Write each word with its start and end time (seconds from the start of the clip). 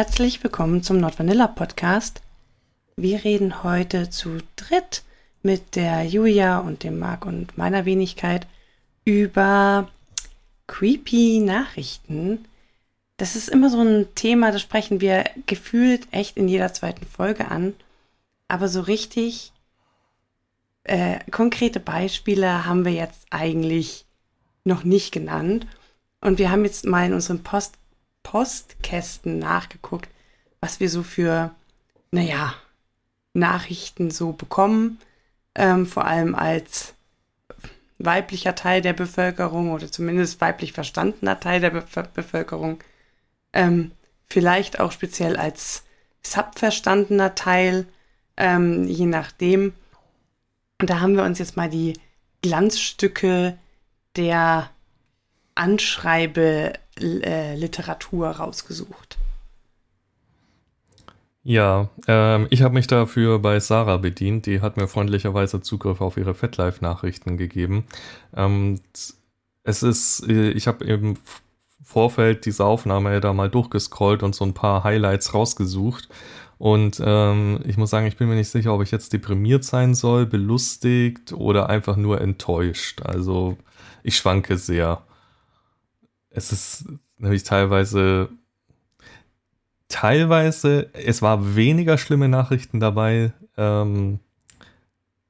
Herzlich 0.00 0.42
willkommen 0.42 0.82
zum 0.82 0.96
Not 0.96 1.18
Vanilla 1.18 1.46
Podcast. 1.46 2.22
Wir 2.96 3.22
reden 3.22 3.62
heute 3.62 4.08
zu 4.08 4.38
dritt 4.56 5.02
mit 5.42 5.76
der 5.76 6.04
Julia 6.06 6.60
und 6.60 6.84
dem 6.84 6.98
Marc 6.98 7.26
und 7.26 7.58
meiner 7.58 7.84
Wenigkeit 7.84 8.46
über 9.04 9.90
creepy 10.68 11.40
Nachrichten. 11.40 12.46
Das 13.18 13.36
ist 13.36 13.50
immer 13.50 13.68
so 13.68 13.82
ein 13.82 14.06
Thema, 14.14 14.52
das 14.52 14.62
sprechen 14.62 15.02
wir 15.02 15.24
gefühlt 15.44 16.08
echt 16.12 16.38
in 16.38 16.48
jeder 16.48 16.72
zweiten 16.72 17.04
Folge 17.04 17.48
an. 17.48 17.74
Aber 18.48 18.68
so 18.68 18.80
richtig 18.80 19.52
äh, 20.84 21.18
konkrete 21.30 21.78
Beispiele 21.78 22.64
haben 22.64 22.86
wir 22.86 22.92
jetzt 22.92 23.26
eigentlich 23.28 24.06
noch 24.64 24.82
nicht 24.82 25.12
genannt. 25.12 25.66
Und 26.22 26.38
wir 26.38 26.50
haben 26.50 26.64
jetzt 26.64 26.86
mal 26.86 27.04
in 27.04 27.12
unseren 27.12 27.42
Post 27.42 27.74
Postkästen 28.22 29.38
nachgeguckt, 29.38 30.08
was 30.60 30.80
wir 30.80 30.90
so 30.90 31.02
für, 31.02 31.54
naja, 32.10 32.54
Nachrichten 33.32 34.10
so 34.10 34.32
bekommen. 34.32 34.98
Ähm, 35.54 35.86
vor 35.86 36.04
allem 36.04 36.34
als 36.34 36.94
weiblicher 37.98 38.54
Teil 38.54 38.80
der 38.80 38.92
Bevölkerung 38.92 39.72
oder 39.72 39.90
zumindest 39.90 40.40
weiblich 40.40 40.72
verstandener 40.72 41.38
Teil 41.38 41.60
der 41.60 41.70
Be 41.70 41.84
Bevölkerung. 42.14 42.80
Ähm, 43.52 43.92
vielleicht 44.26 44.80
auch 44.80 44.92
speziell 44.92 45.36
als 45.36 45.84
subverstandener 46.22 47.34
Teil, 47.34 47.86
ähm, 48.36 48.84
je 48.86 49.06
nachdem. 49.06 49.74
Und 50.80 50.88
da 50.88 51.00
haben 51.00 51.16
wir 51.16 51.24
uns 51.24 51.38
jetzt 51.38 51.56
mal 51.56 51.68
die 51.68 51.94
Glanzstücke 52.42 53.58
der 54.16 54.70
Anschreibe-Literatur 55.60 58.28
rausgesucht. 58.28 59.18
Ja, 61.42 61.88
ähm, 62.06 62.46
ich 62.50 62.62
habe 62.62 62.74
mich 62.74 62.86
dafür 62.86 63.38
bei 63.38 63.60
Sarah 63.60 63.96
bedient. 63.96 64.44
Die 64.46 64.60
hat 64.60 64.76
mir 64.76 64.88
freundlicherweise 64.88 65.60
Zugriff 65.60 66.00
auf 66.00 66.16
ihre 66.16 66.34
FetLife-Nachrichten 66.34 67.36
gegeben. 67.36 67.84
Ähm, 68.34 68.80
es 69.62 69.82
ist, 69.82 70.26
äh, 70.28 70.50
ich 70.50 70.66
habe 70.66 70.84
im 70.84 71.16
Vorfeld 71.82 72.46
dieser 72.46 72.66
Aufnahme 72.66 73.20
da 73.20 73.32
mal 73.32 73.48
durchgescrollt 73.48 74.22
und 74.22 74.34
so 74.34 74.44
ein 74.44 74.54
paar 74.54 74.84
Highlights 74.84 75.34
rausgesucht. 75.34 76.08
Und 76.58 77.00
ähm, 77.04 77.60
ich 77.64 77.76
muss 77.78 77.90
sagen, 77.90 78.06
ich 78.06 78.18
bin 78.18 78.28
mir 78.28 78.34
nicht 78.34 78.50
sicher, 78.50 78.74
ob 78.74 78.82
ich 78.82 78.90
jetzt 78.90 79.14
deprimiert 79.14 79.64
sein 79.64 79.94
soll, 79.94 80.26
belustigt 80.26 81.32
oder 81.32 81.70
einfach 81.70 81.96
nur 81.96 82.20
enttäuscht. 82.20 83.00
Also 83.02 83.56
ich 84.02 84.16
schwanke 84.16 84.58
sehr 84.58 85.02
es 86.40 86.52
ist 86.52 86.84
nämlich 87.18 87.42
teilweise, 87.44 88.30
teilweise, 89.88 90.88
es 90.94 91.20
war 91.20 91.54
weniger 91.54 91.98
schlimme 91.98 92.28
Nachrichten 92.28 92.80
dabei, 92.80 93.32
ähm, 93.56 94.20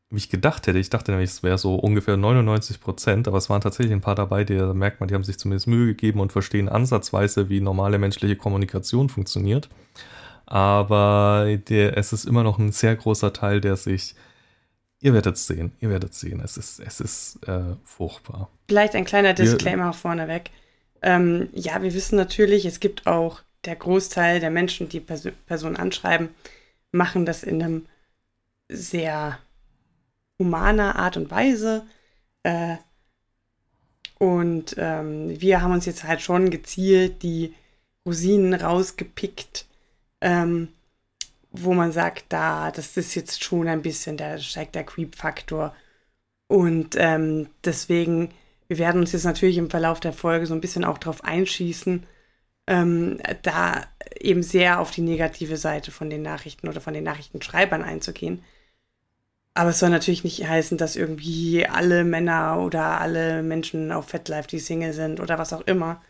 wie 0.09 0.19
ich 0.19 0.31
gedacht 0.31 0.67
hätte. 0.67 0.79
Ich 0.79 0.91
dachte 0.91 1.11
nämlich, 1.11 1.31
es 1.31 1.43
wäre 1.43 1.59
so 1.59 1.75
ungefähr 1.75 2.17
99 2.17 2.81
Prozent, 2.81 3.29
aber 3.29 3.39
es 3.39 3.51
waren 3.51 3.61
tatsächlich 3.61 3.93
ein 3.93 4.01
paar 4.01 4.15
dabei, 4.15 4.45
die 4.45 4.57
da 4.57 4.73
merkt 4.73 5.01
man, 5.01 5.09
die 5.09 5.15
haben 5.15 5.25
sich 5.25 5.39
zumindest 5.39 5.67
Mühe 5.67 5.87
gegeben 5.87 6.21
und 6.21 6.33
verstehen 6.33 6.69
ansatzweise, 6.69 7.49
wie 7.49 7.61
normale 7.61 7.99
menschliche 7.99 8.37
Kommunikation 8.37 9.09
funktioniert. 9.09 9.69
Aber 10.47 11.47
der, 11.69 11.97
es 11.97 12.13
ist 12.13 12.25
immer 12.25 12.43
noch 12.43 12.59
ein 12.59 12.73
sehr 12.73 12.97
großer 12.97 13.33
Teil, 13.33 13.61
der 13.61 13.77
sich 13.77 14.15
Ihr 15.03 15.15
werdet 15.15 15.37
es 15.37 15.47
sehen, 15.47 15.73
ihr 15.81 15.89
werdet 15.89 16.13
es 16.13 16.21
sehen. 16.21 16.41
Es 16.45 16.59
ist, 16.59 16.79
es 16.79 17.01
ist 17.01 17.49
äh, 17.49 17.75
furchtbar. 17.85 18.51
Vielleicht 18.69 18.95
ein 18.95 19.07
kleiner 19.07 19.33
Disclaimer 19.33 19.87
wir, 19.87 19.93
vorneweg. 19.95 20.51
Ähm, 21.03 21.49
ja, 21.53 21.83
wir 21.83 21.95
wissen 21.95 22.17
natürlich, 22.17 22.65
es 22.67 22.81
gibt 22.81 23.07
auch 23.07 23.43
der 23.65 23.77
Großteil 23.77 24.41
der 24.41 24.51
Menschen, 24.51 24.89
die 24.89 25.01
Pers 25.01 25.27
Personen 25.47 25.77
anschreiben, 25.77 26.31
machen 26.93 27.27
das 27.27 27.43
in 27.43 27.63
einem 27.63 27.87
sehr 28.69 29.39
humaner 30.39 30.97
Art 30.97 31.17
und 31.17 31.31
Weise. 31.31 31.87
Äh, 32.43 32.77
und 34.19 34.75
ähm, 34.79 35.41
wir 35.41 35.63
haben 35.63 35.73
uns 35.73 35.87
jetzt 35.87 36.05
halt 36.05 36.21
schon 36.21 36.51
gezielt 36.51 37.23
die 37.23 37.55
Rosinen 38.07 38.55
rausgepickt, 38.55 39.67
ähm, 40.21 40.69
wo 41.51 41.75
man 41.75 41.93
sagt, 41.93 42.27
da, 42.29 42.71
das 42.71 42.97
ist 42.97 43.15
jetzt 43.15 43.43
schon 43.43 43.69
ein 43.69 43.83
bisschen, 43.83 44.17
da 44.17 44.39
steigt 44.39 44.75
der 44.75 44.85
Creep-Faktor. 44.85 45.75
Und 46.49 46.97
ähm, 46.99 47.49
deswegen 47.65 48.31
wir 48.71 48.79
werden 48.79 49.01
uns 49.01 49.11
jetzt 49.11 49.25
natürlich 49.25 49.59
im 49.59 49.69
Verlauf 49.69 49.99
der 49.99 50.13
Folge 50.13 50.47
so 50.47 50.55
ein 50.55 50.61
bisschen 50.61 50.85
auch 50.85 50.99
drauf 50.99 51.25
einschießen, 51.25 52.07
ähm, 52.69 53.19
da 53.43 53.83
eben 54.21 54.45
sehr 54.45 54.79
auf 54.79 54.93
die 54.93 55.01
negative 55.01 55.57
Seite 55.57 55.91
von 55.91 56.09
den 56.09 56.23
Nachrichten 56.23 56.69
oder 56.69 56.81
von 56.81 56.95
den 56.95 57.03
Nachrichtenschreibern 57.03 57.83
einzugehen. 57.83 58.45
Aber 59.55 59.71
es 59.71 59.81
soll 59.81 59.91
natürlich 59.91 60.23
nicht 60.23 60.47
heißen, 60.47 60.79
dass 60.79 60.95
irgendwie 60.95 61.67
alle 61.67 62.05
Männer 62.05 62.61
oder 62.61 63.01
alle 63.01 63.43
Menschen 63.43 63.91
auf 63.91 64.07
FetLife, 64.09 64.47
die 64.47 64.61
Single 64.61 64.93
sind 64.93 65.19
oder 65.19 65.37
was 65.37 65.53
auch 65.53 65.63
immer, 65.63 66.01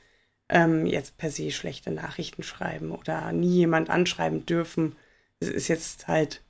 ähm, 0.50 0.84
jetzt 0.84 1.16
per 1.16 1.30
se 1.30 1.52
schlechte 1.52 1.90
Nachrichten 1.90 2.42
schreiben 2.42 2.90
oder 2.90 3.32
nie 3.32 3.54
jemand 3.54 3.88
anschreiben 3.88 4.44
dürfen. 4.44 4.96
Es 5.40 5.48
ist 5.48 5.68
jetzt 5.68 6.08
halt 6.08 6.42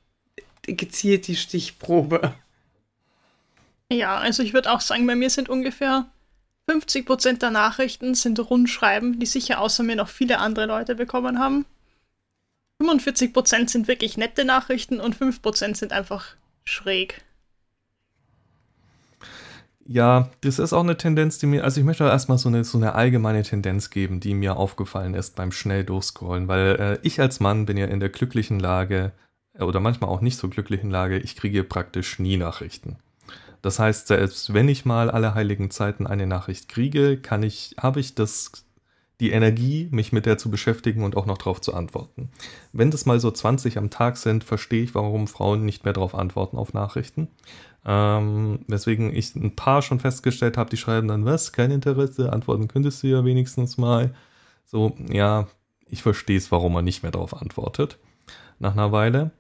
gezielt 0.62 1.28
die 1.28 1.37
Stichprobe. 1.37 2.34
Ja, 3.92 4.18
also 4.18 4.42
ich 4.42 4.54
würde 4.54 4.70
auch 4.70 4.80
sagen, 4.80 5.06
bei 5.06 5.16
mir 5.16 5.30
sind 5.30 5.48
ungefähr 5.48 6.06
50% 6.68 7.38
der 7.38 7.50
Nachrichten 7.50 8.14
sind 8.14 8.38
Rundschreiben, 8.38 9.18
die 9.18 9.26
sicher 9.26 9.60
außer 9.60 9.82
mir 9.82 9.96
noch 9.96 10.08
viele 10.08 10.38
andere 10.38 10.66
Leute 10.66 10.94
bekommen 10.94 11.38
haben. 11.38 11.66
45% 12.80 13.68
sind 13.68 13.88
wirklich 13.88 14.16
nette 14.16 14.44
Nachrichten 14.44 15.00
und 15.00 15.16
5% 15.16 15.76
sind 15.76 15.92
einfach 15.92 16.36
schräg. 16.64 17.22
Ja, 19.84 20.30
das 20.42 20.60
ist 20.60 20.72
auch 20.72 20.84
eine 20.84 20.96
Tendenz, 20.96 21.38
die 21.38 21.46
mir, 21.46 21.64
also 21.64 21.80
ich 21.80 21.84
möchte 21.84 22.04
erstmal 22.04 22.38
so 22.38 22.48
eine, 22.48 22.62
so 22.62 22.78
eine 22.78 22.94
allgemeine 22.94 23.42
Tendenz 23.42 23.90
geben, 23.90 24.20
die 24.20 24.34
mir 24.34 24.56
aufgefallen 24.56 25.14
ist 25.14 25.34
beim 25.34 25.50
schnell 25.50 25.82
durchscrollen, 25.82 26.46
weil 26.46 26.76
äh, 26.76 26.98
ich 27.02 27.20
als 27.20 27.40
Mann 27.40 27.66
bin 27.66 27.76
ja 27.76 27.86
in 27.86 27.98
der 27.98 28.08
glücklichen 28.08 28.60
Lage, 28.60 29.10
äh, 29.54 29.64
oder 29.64 29.80
manchmal 29.80 30.08
auch 30.08 30.20
nicht 30.20 30.38
so 30.38 30.48
glücklichen 30.48 30.90
Lage, 30.90 31.18
ich 31.18 31.34
kriege 31.34 31.64
praktisch 31.64 32.20
nie 32.20 32.36
Nachrichten. 32.36 32.98
Das 33.62 33.78
heißt, 33.78 34.06
selbst 34.06 34.54
wenn 34.54 34.69
ich 34.69 34.84
mal 34.84 35.10
alle 35.10 35.34
heiligen 35.34 35.71
Zeiten 35.71 36.06
eine 36.06 36.26
Nachricht 36.26 36.69
kriege, 36.69 37.19
kann 37.19 37.43
ich, 37.43 37.75
habe 37.78 38.00
ich 38.00 38.15
das, 38.15 38.53
die 39.21 39.31
Energie, 39.31 39.88
mich 39.91 40.12
mit 40.12 40.25
der 40.25 40.38
zu 40.38 40.50
beschäftigen 40.50 41.04
und 41.04 41.16
auch 41.16 41.26
noch 41.26 41.38
darauf 41.38 41.60
zu 41.60 41.75
antworten. 41.75 42.31
Wenn 42.72 42.91
das 42.91 43.04
mal 43.04 43.21
so 43.21 43.31
20 43.31 43.76
am 43.76 43.91
Tag 43.91 44.16
sind, 44.16 44.44
verstehe 44.44 44.82
ich, 44.82 44.94
warum 44.94 45.28
Frauen 45.28 45.65
nicht 45.65 45.84
mehr 45.84 45.93
darauf 45.93 46.15
antworten 46.15 46.56
auf 46.56 46.72
Nachrichten. 46.72 47.28
Ähm, 47.84 48.60
weswegen 48.66 49.15
ich 49.15 49.34
ein 49.37 49.56
paar 49.56 49.82
schon 49.82 50.00
festgestellt 50.00 50.56
habe, 50.56 50.71
die 50.71 50.77
schreiben 50.77 51.09
dann, 51.09 51.25
was, 51.25 51.53
kein 51.53 51.71
Interesse, 51.71 52.32
antworten 52.32 52.69
könntest 52.69 53.03
du 53.03 53.09
ja 53.09 53.25
wenigstens 53.25 53.78
mal. 53.78 54.15
So, 54.65 54.97
ja, 55.10 55.48
ich 55.87 56.03
verstehe 56.03 56.38
es, 56.38 56.50
warum 56.50 56.72
man 56.72 56.84
nicht 56.84 57.03
mehr 57.03 57.12
darauf 57.12 57.34
antwortet. 57.34 57.98
Nach 58.59 58.72
einer 58.72 58.92
Weile. 58.92 59.32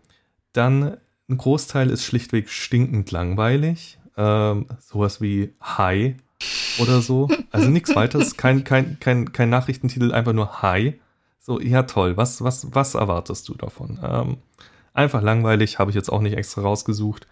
Dann 0.52 0.96
ein 1.28 1.36
Großteil 1.36 1.90
ist 1.90 2.04
schlichtweg 2.04 2.48
stinkend 2.48 3.10
langweilig 3.12 3.99
ähm, 4.16 4.66
sowas 4.80 5.20
wie 5.20 5.54
Hi 5.60 6.16
oder 6.78 7.00
so. 7.00 7.28
Also 7.50 7.68
nichts 7.68 7.94
weiteres, 7.94 8.36
kein, 8.36 8.64
kein, 8.64 8.98
kein, 9.00 9.32
kein 9.32 9.50
Nachrichtentitel, 9.50 10.12
einfach 10.12 10.32
nur 10.32 10.62
Hi. 10.62 11.00
So, 11.38 11.60
ja 11.60 11.84
toll, 11.84 12.16
was, 12.16 12.42
was, 12.42 12.74
was 12.74 12.94
erwartest 12.94 13.48
du 13.48 13.54
davon? 13.54 13.98
Ähm, 14.02 14.36
einfach 14.92 15.22
langweilig, 15.22 15.78
habe 15.78 15.90
ich 15.90 15.94
jetzt 15.94 16.10
auch 16.10 16.20
nicht 16.20 16.36
extra 16.36 16.62
rausgesucht. 16.62 17.26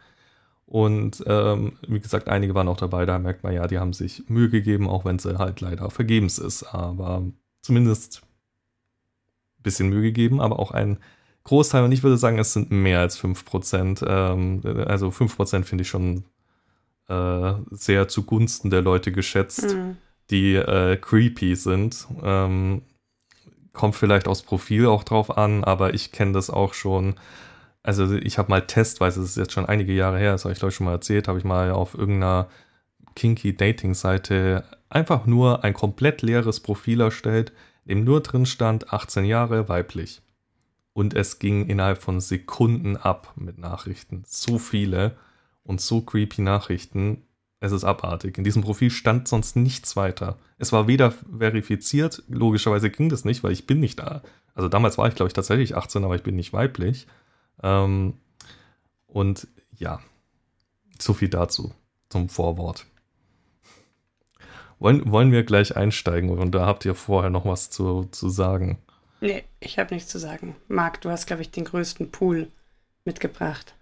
Und 0.66 1.24
ähm, 1.26 1.78
wie 1.86 2.00
gesagt, 2.00 2.28
einige 2.28 2.54
waren 2.54 2.68
auch 2.68 2.76
dabei, 2.76 3.06
da 3.06 3.18
merkt 3.18 3.42
man 3.42 3.54
ja, 3.54 3.66
die 3.66 3.78
haben 3.78 3.94
sich 3.94 4.28
Mühe 4.28 4.50
gegeben, 4.50 4.88
auch 4.88 5.04
wenn 5.04 5.18
sie 5.18 5.38
halt 5.38 5.60
leider 5.60 5.90
vergebens 5.90 6.38
ist. 6.38 6.62
Aber 6.62 7.22
zumindest 7.62 8.22
ein 9.58 9.62
bisschen 9.62 9.88
Mühe 9.88 10.02
gegeben, 10.02 10.40
aber 10.40 10.58
auch 10.58 10.70
ein 10.70 10.98
Großteil, 11.44 11.84
und 11.84 11.92
ich 11.92 12.02
würde 12.02 12.18
sagen, 12.18 12.38
es 12.38 12.52
sind 12.52 12.70
mehr 12.70 13.00
als 13.00 13.18
5%. 13.18 14.04
Ähm, 14.06 14.60
also 14.86 15.08
5% 15.08 15.64
finde 15.64 15.82
ich 15.82 15.88
schon 15.88 16.24
äh, 17.08 17.54
sehr 17.70 18.08
zugunsten 18.08 18.70
der 18.70 18.82
Leute 18.82 19.12
geschätzt, 19.12 19.74
mhm. 19.74 19.96
die 20.30 20.54
äh, 20.54 20.96
creepy 20.96 21.56
sind. 21.56 22.06
Ähm, 22.22 22.82
kommt 23.72 23.96
vielleicht 23.96 24.28
aufs 24.28 24.42
Profil 24.42 24.86
auch 24.86 25.04
drauf 25.04 25.36
an, 25.36 25.64
aber 25.64 25.94
ich 25.94 26.12
kenne 26.12 26.32
das 26.32 26.50
auch 26.50 26.74
schon. 26.74 27.14
Also 27.82 28.12
ich 28.14 28.36
habe 28.38 28.50
mal 28.50 28.66
testweise, 28.66 29.20
das 29.20 29.30
ist 29.30 29.36
jetzt 29.36 29.52
schon 29.52 29.66
einige 29.66 29.92
Jahre 29.92 30.18
her, 30.18 30.32
das 30.32 30.44
habe 30.44 30.52
ich 30.52 30.62
ich 30.62 30.74
schon 30.74 30.84
mal 30.84 30.92
erzählt, 30.92 31.28
habe 31.28 31.38
ich 31.38 31.44
mal 31.44 31.70
auf 31.70 31.94
irgendeiner 31.94 32.48
kinky 33.14 33.56
Dating-Seite 33.56 34.64
einfach 34.90 35.26
nur 35.26 35.64
ein 35.64 35.74
komplett 35.74 36.22
leeres 36.22 36.60
Profil 36.60 37.00
erstellt, 37.00 37.52
in 37.84 37.98
dem 38.00 38.04
nur 38.04 38.20
drin 38.20 38.46
stand 38.46 38.92
18 38.92 39.24
Jahre 39.24 39.68
weiblich. 39.68 40.20
Und 40.92 41.14
es 41.14 41.38
ging 41.38 41.66
innerhalb 41.66 42.02
von 42.02 42.20
Sekunden 42.20 42.96
ab 42.96 43.32
mit 43.36 43.58
Nachrichten. 43.58 44.24
So 44.26 44.58
viele 44.58 45.16
und 45.68 45.80
so 45.82 46.00
creepy 46.00 46.40
Nachrichten. 46.40 47.22
Es 47.60 47.72
ist 47.72 47.84
abartig. 47.84 48.38
In 48.38 48.44
diesem 48.44 48.62
Profil 48.62 48.90
stand 48.90 49.28
sonst 49.28 49.54
nichts 49.54 49.96
weiter. 49.96 50.38
Es 50.56 50.72
war 50.72 50.88
weder 50.88 51.10
verifiziert, 51.10 52.22
logischerweise 52.28 52.88
ging 52.90 53.08
das 53.08 53.24
nicht, 53.24 53.44
weil 53.44 53.52
ich 53.52 53.66
bin 53.66 53.78
nicht 53.78 53.98
da. 53.98 54.22
Also 54.54 54.68
damals 54.68 54.96
war 54.96 55.08
ich, 55.08 55.14
glaube 55.14 55.28
ich, 55.28 55.34
tatsächlich 55.34 55.76
18, 55.76 56.04
aber 56.04 56.16
ich 56.16 56.22
bin 56.22 56.36
nicht 56.36 56.52
weiblich. 56.52 57.06
Ähm, 57.62 58.14
und 59.06 59.46
ja, 59.76 60.00
so 60.98 61.12
viel 61.12 61.28
dazu, 61.28 61.72
zum 62.08 62.28
Vorwort. 62.28 62.86
Wollen, 64.78 65.10
wollen 65.10 65.32
wir 65.32 65.42
gleich 65.42 65.76
einsteigen 65.76 66.30
und 66.30 66.52
da 66.54 66.64
habt 66.64 66.84
ihr 66.84 66.94
vorher 66.94 67.30
noch 67.30 67.44
was 67.44 67.68
zu, 67.68 68.08
zu 68.10 68.30
sagen? 68.30 68.78
Nee, 69.20 69.44
ich 69.60 69.78
habe 69.78 69.92
nichts 69.92 70.10
zu 70.10 70.18
sagen. 70.18 70.56
Marc, 70.68 71.00
du 71.00 71.10
hast, 71.10 71.26
glaube 71.26 71.42
ich, 71.42 71.50
den 71.50 71.64
größten 71.64 72.10
Pool 72.10 72.48
mitgebracht. 73.04 73.74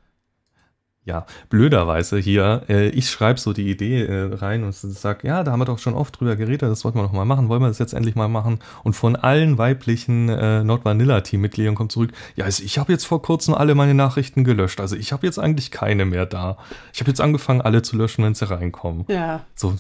Ja, 1.07 1.25
blöderweise 1.51 2.19
hier, 2.19 2.63
äh, 2.69 2.89
ich 2.89 3.09
schreibe 3.09 3.39
so 3.39 3.53
die 3.53 3.71
Idee 3.71 4.07
äh, 4.07 4.35
rein 4.35 4.65
und 4.65 4.75
sage, 4.75 5.29
ja, 5.29 5.45
da 5.45 5.53
haben 5.53 5.61
wir 5.61 5.65
doch 5.65 5.79
schon 5.79 5.95
oft 5.95 6.19
drüber 6.19 6.35
geredet, 6.35 6.63
das 6.69 6.85
wollten 6.85 6.99
wir 6.99 7.05
noch 7.05 7.13
mal 7.13 7.25
machen, 7.25 7.49
wollen 7.49 7.63
wir 7.63 7.69
das 7.69 7.79
jetzt 7.79 7.95
endlich 7.95 8.17
mal 8.17 8.27
machen? 8.27 8.59
Und 8.83 8.95
von 8.95 9.15
allen 9.15 9.57
weiblichen 9.57 10.29
äh, 10.29 10.65
Not 10.65 10.85
Vanilla 10.85 11.21
Team-Mitgliedern 11.21 11.77
kommt 11.77 11.93
zurück, 11.93 12.11
ja, 12.35 12.45
also 12.45 12.65
ich 12.65 12.79
habe 12.79 12.91
jetzt 12.91 13.05
vor 13.05 13.23
kurzem 13.23 13.55
alle 13.55 13.77
meine 13.77 13.95
Nachrichten 13.95 14.43
gelöscht, 14.43 14.81
also 14.81 14.97
ich 14.97 15.13
habe 15.13 15.25
jetzt 15.25 15.39
eigentlich 15.39 15.71
keine 15.71 16.07
mehr 16.07 16.27
da. 16.27 16.59
Ich 16.93 16.99
habe 16.99 17.09
jetzt 17.09 17.21
angefangen, 17.21 17.61
alle 17.61 17.83
zu 17.83 17.97
löschen, 17.97 18.25
wenn 18.25 18.35
sie 18.35 18.51
reinkommen. 18.51 19.05
Ja. 19.07 19.45
So, 19.55 19.77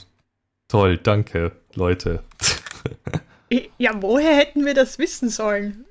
toll, 0.69 0.97
danke, 0.97 1.51
Leute. 1.75 2.23
ja, 3.79 3.91
woher 4.01 4.37
hätten 4.37 4.65
wir 4.65 4.75
das 4.75 5.01
wissen 5.01 5.29
sollen? 5.29 5.86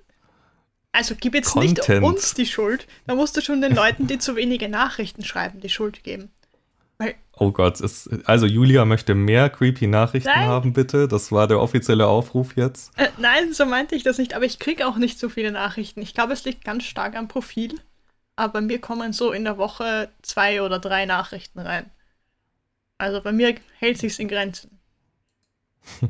Also 0.95 1.15
gib 1.19 1.36
jetzt 1.36 1.51
Content. 1.51 1.89
nicht 1.89 2.01
uns 2.01 2.33
die 2.33 2.45
Schuld. 2.45 2.88
Da 3.06 3.15
musst 3.15 3.36
du 3.36 3.42
schon 3.42 3.62
den 3.62 3.75
Leuten, 3.75 4.07
die 4.07 4.18
zu 4.18 4.38
wenige 4.38 4.69
Nachrichten 4.69 5.25
schreiben, 5.25 5.59
die 5.59 5.69
Schuld 5.69 6.03
geben. 6.03 6.31
Weil 6.97 7.15
oh 7.33 7.51
Gott, 7.51 7.81
es, 7.81 8.09
also 8.24 8.45
Julia 8.45 8.86
möchte 8.86 9.13
mehr 9.13 9.50
creepy 9.50 9.88
Nachrichten 9.88 10.30
nein. 10.30 10.47
haben, 10.47 10.71
bitte. 10.71 11.09
Das 11.09 11.33
war 11.33 11.47
der 11.47 11.59
offizielle 11.59 12.07
Aufruf 12.07 12.56
jetzt. 12.56 12.97
Äh, 12.97 13.09
nein, 13.18 13.51
so 13.51 13.65
meinte 13.65 13.95
ich 13.95 14.03
das 14.03 14.18
nicht, 14.18 14.33
aber 14.33 14.45
ich 14.45 14.57
kriege 14.57 14.88
auch 14.88 14.95
nicht 14.95 15.19
so 15.19 15.27
viele 15.27 15.51
Nachrichten. 15.51 16.01
Ich 16.01 16.13
glaube, 16.13 16.31
es 16.31 16.45
liegt 16.45 16.63
ganz 16.63 16.86
stark 16.86 17.15
am 17.18 17.27
Profil. 17.27 17.77
Aber 18.38 18.53
bei 18.53 18.62
mir 18.62 18.80
kommen 18.80 19.12
so 19.12 19.33
in 19.33 19.44
der 19.44 19.57
Woche 19.57 20.09
zwei 20.21 20.62
oder 20.62 20.80
drei 20.80 21.06
Nachrichten 21.06 21.59
rein. 21.59 21.92
Also 22.97 23.21
bei 23.21 23.33
mir 23.33 23.56
hält 23.80 23.97
sich's 23.97 24.19
in 24.19 24.30
Grenzen. 24.30 24.80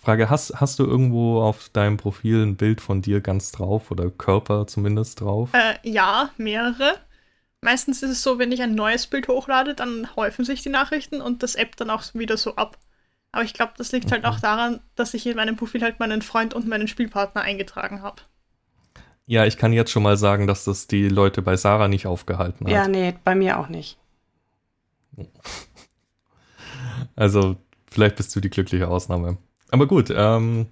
Frage, 0.00 0.30
hast, 0.30 0.58
hast 0.58 0.78
du 0.78 0.86
irgendwo 0.86 1.42
auf 1.42 1.68
deinem 1.68 1.98
Profil 1.98 2.42
ein 2.42 2.56
Bild 2.56 2.80
von 2.80 3.02
dir 3.02 3.20
ganz 3.20 3.52
drauf 3.52 3.90
oder 3.90 4.10
Körper 4.10 4.66
zumindest 4.66 5.20
drauf? 5.20 5.50
Äh, 5.52 5.76
ja, 5.82 6.30
mehrere. 6.38 6.94
Meistens 7.60 8.02
ist 8.02 8.10
es 8.10 8.22
so, 8.22 8.38
wenn 8.38 8.50
ich 8.50 8.62
ein 8.62 8.74
neues 8.74 9.06
Bild 9.06 9.28
hochlade, 9.28 9.74
dann 9.74 10.08
häufen 10.16 10.46
sich 10.46 10.62
die 10.62 10.70
Nachrichten 10.70 11.20
und 11.20 11.42
das 11.42 11.54
App 11.54 11.76
dann 11.76 11.90
auch 11.90 12.02
wieder 12.14 12.38
so 12.38 12.56
ab. 12.56 12.78
Aber 13.30 13.44
ich 13.44 13.52
glaube, 13.52 13.74
das 13.76 13.92
liegt 13.92 14.06
okay. 14.06 14.14
halt 14.14 14.24
auch 14.24 14.40
daran, 14.40 14.80
dass 14.94 15.12
ich 15.12 15.26
in 15.26 15.36
meinem 15.36 15.56
Profil 15.56 15.82
halt 15.82 16.00
meinen 16.00 16.22
Freund 16.22 16.54
und 16.54 16.66
meinen 16.66 16.88
Spielpartner 16.88 17.42
eingetragen 17.42 18.00
habe. 18.00 18.22
Ja, 19.26 19.44
ich 19.44 19.58
kann 19.58 19.74
jetzt 19.74 19.90
schon 19.90 20.02
mal 20.02 20.16
sagen, 20.16 20.46
dass 20.46 20.64
das 20.64 20.86
die 20.86 21.10
Leute 21.10 21.42
bei 21.42 21.56
Sarah 21.56 21.88
nicht 21.88 22.06
aufgehalten 22.06 22.64
hat. 22.64 22.72
Ja, 22.72 22.88
nee, 22.88 23.14
bei 23.22 23.34
mir 23.34 23.58
auch 23.58 23.68
nicht. 23.68 23.98
Also, 27.14 27.56
vielleicht 27.90 28.16
bist 28.16 28.34
du 28.34 28.40
die 28.40 28.48
glückliche 28.48 28.88
Ausnahme. 28.88 29.36
Aber 29.70 29.86
gut, 29.86 30.12
ähm, 30.14 30.66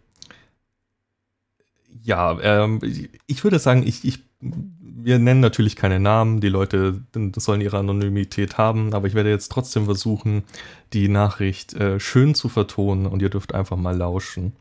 ja, 2.03 2.39
ähm, 2.41 2.81
ich 3.27 3.45
würde 3.45 3.59
sagen, 3.59 3.87
ich, 3.87 4.05
ich, 4.05 4.21
wir 4.41 5.19
nennen 5.19 5.41
natürlich 5.41 5.77
keine 5.77 6.01
Namen, 6.01 6.41
die 6.41 6.49
Leute 6.49 7.03
sollen 7.37 7.61
ihre 7.61 7.79
Anonymität 7.79 8.59
haben, 8.59 8.95
aber 8.95 9.07
ich 9.07 9.15
werde 9.15 9.31
jetzt 9.31 9.51
trotzdem 9.53 9.85
versuchen, 9.85 10.45
die 10.93 11.09
Nachricht 11.09 11.75
äh, 11.75 12.01
schön 12.01 12.35
zu 12.35 12.49
vertonen 12.49 13.07
und 13.07 13.23
ihr 13.23 13.31
dürft 13.31 13.55
einfach 13.55 13.77
mal 13.77 13.97
lauschen. 13.97 14.53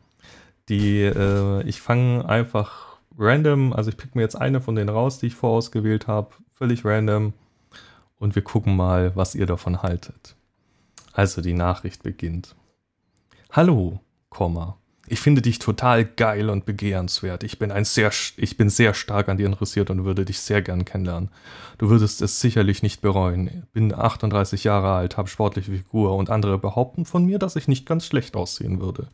Die, 0.68 1.00
äh, 1.00 1.62
ich 1.62 1.80
fange 1.80 2.28
einfach 2.28 2.98
random, 3.18 3.72
also 3.72 3.90
ich 3.90 3.96
pick 3.96 4.14
mir 4.14 4.22
jetzt 4.22 4.36
eine 4.36 4.60
von 4.60 4.74
denen 4.74 4.90
raus, 4.90 5.18
die 5.18 5.26
ich 5.26 5.34
vorausgewählt 5.34 6.06
habe, 6.06 6.30
völlig 6.54 6.84
random 6.84 7.32
und 8.18 8.34
wir 8.34 8.42
gucken 8.42 8.76
mal, 8.76 9.16
was 9.16 9.34
ihr 9.34 9.46
davon 9.46 9.82
haltet. 9.82 10.36
Also 11.12 11.40
die 11.40 11.54
Nachricht 11.54 12.02
beginnt. 12.02 12.54
Hallo, 13.50 14.00
Komma. 14.30 14.76
Ich 15.10 15.20
finde 15.20 15.40
dich 15.40 15.58
total 15.58 16.04
geil 16.04 16.50
und 16.50 16.66
begehrenswert. 16.66 17.42
Ich 17.42 17.58
bin 17.58 17.72
ein 17.72 17.86
sehr, 17.86 18.10
ich 18.36 18.56
bin 18.58 18.68
sehr 18.68 18.92
stark 18.92 19.28
an 19.28 19.38
dir 19.38 19.46
interessiert 19.46 19.88
und 19.88 20.04
würde 20.04 20.26
dich 20.26 20.38
sehr 20.40 20.60
gern 20.60 20.84
kennenlernen. 20.84 21.30
Du 21.78 21.88
würdest 21.88 22.20
es 22.20 22.40
sicherlich 22.40 22.82
nicht 22.82 23.00
bereuen. 23.00 23.66
Bin 23.72 23.94
38 23.94 24.64
Jahre 24.64 24.92
alt, 24.92 25.16
habe 25.16 25.28
sportliche 25.28 25.72
Figur 25.72 26.14
und 26.14 26.28
andere 26.28 26.58
behaupten 26.58 27.06
von 27.06 27.24
mir, 27.24 27.38
dass 27.38 27.56
ich 27.56 27.68
nicht 27.68 27.86
ganz 27.86 28.04
schlecht 28.06 28.36
aussehen 28.36 28.80
würde. 28.80 29.08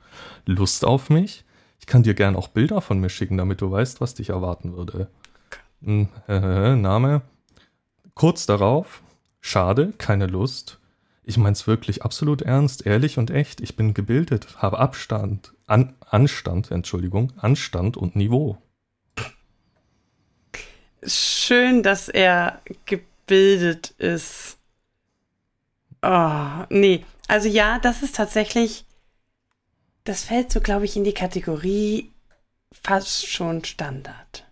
Lust 0.47 0.85
auf 0.85 1.11
mich? 1.11 1.45
Ich 1.79 1.87
kann 1.87 2.03
dir 2.03 2.15
gern 2.15 2.35
auch 2.35 2.49
Bilder 2.49 2.81
von 2.81 2.99
mir 2.99 3.11
schicken, 3.11 3.37
damit 3.37 3.61
du 3.61 3.71
weißt, 3.71 4.01
was 4.01 4.15
dich 4.15 4.31
erwarten 4.31 4.77
würde. 4.77 5.09
Hm, 5.83 6.09
Name? 6.27 7.23
Kurz 8.15 8.47
darauf. 8.47 9.03
Schade, 9.41 9.93
keine 9.99 10.27
Lust. 10.27 10.79
Ich 11.27 11.39
meine 11.39 11.53
es 11.53 11.67
wirklich 11.67 12.03
absolut 12.03 12.43
ernst, 12.43 12.85
ehrlich 12.87 13.19
und 13.19 13.31
echt. 13.31 13.61
Ich 13.61 13.77
bin 13.77 13.95
gebildet, 13.95 14.59
habe 14.59 14.79
Abstand, 14.79 15.55
An 15.67 15.95
Anstand, 16.01 16.71
Entschuldigung, 16.71 17.33
Anstand 17.39 17.97
und 17.97 18.15
Niveau. 18.15 18.59
Schön, 21.03 21.83
dass 21.83 22.09
er 22.09 22.61
gebildet 22.85 23.91
ist. 23.99 24.59
Oh, 26.03 26.65
nee. 26.69 27.05
Also 27.27 27.49
ja, 27.49 27.79
das 27.79 28.03
ist 28.03 28.17
tatsächlich, 28.17 28.85
das 30.05 30.25
fällt 30.25 30.53
so, 30.53 30.61
glaube 30.61 30.85
ich, 30.85 30.97
in 30.97 31.05
die 31.05 31.15
Kategorie 31.15 32.13
fast 32.83 33.27
schon 33.27 33.65
Standard. 33.65 34.44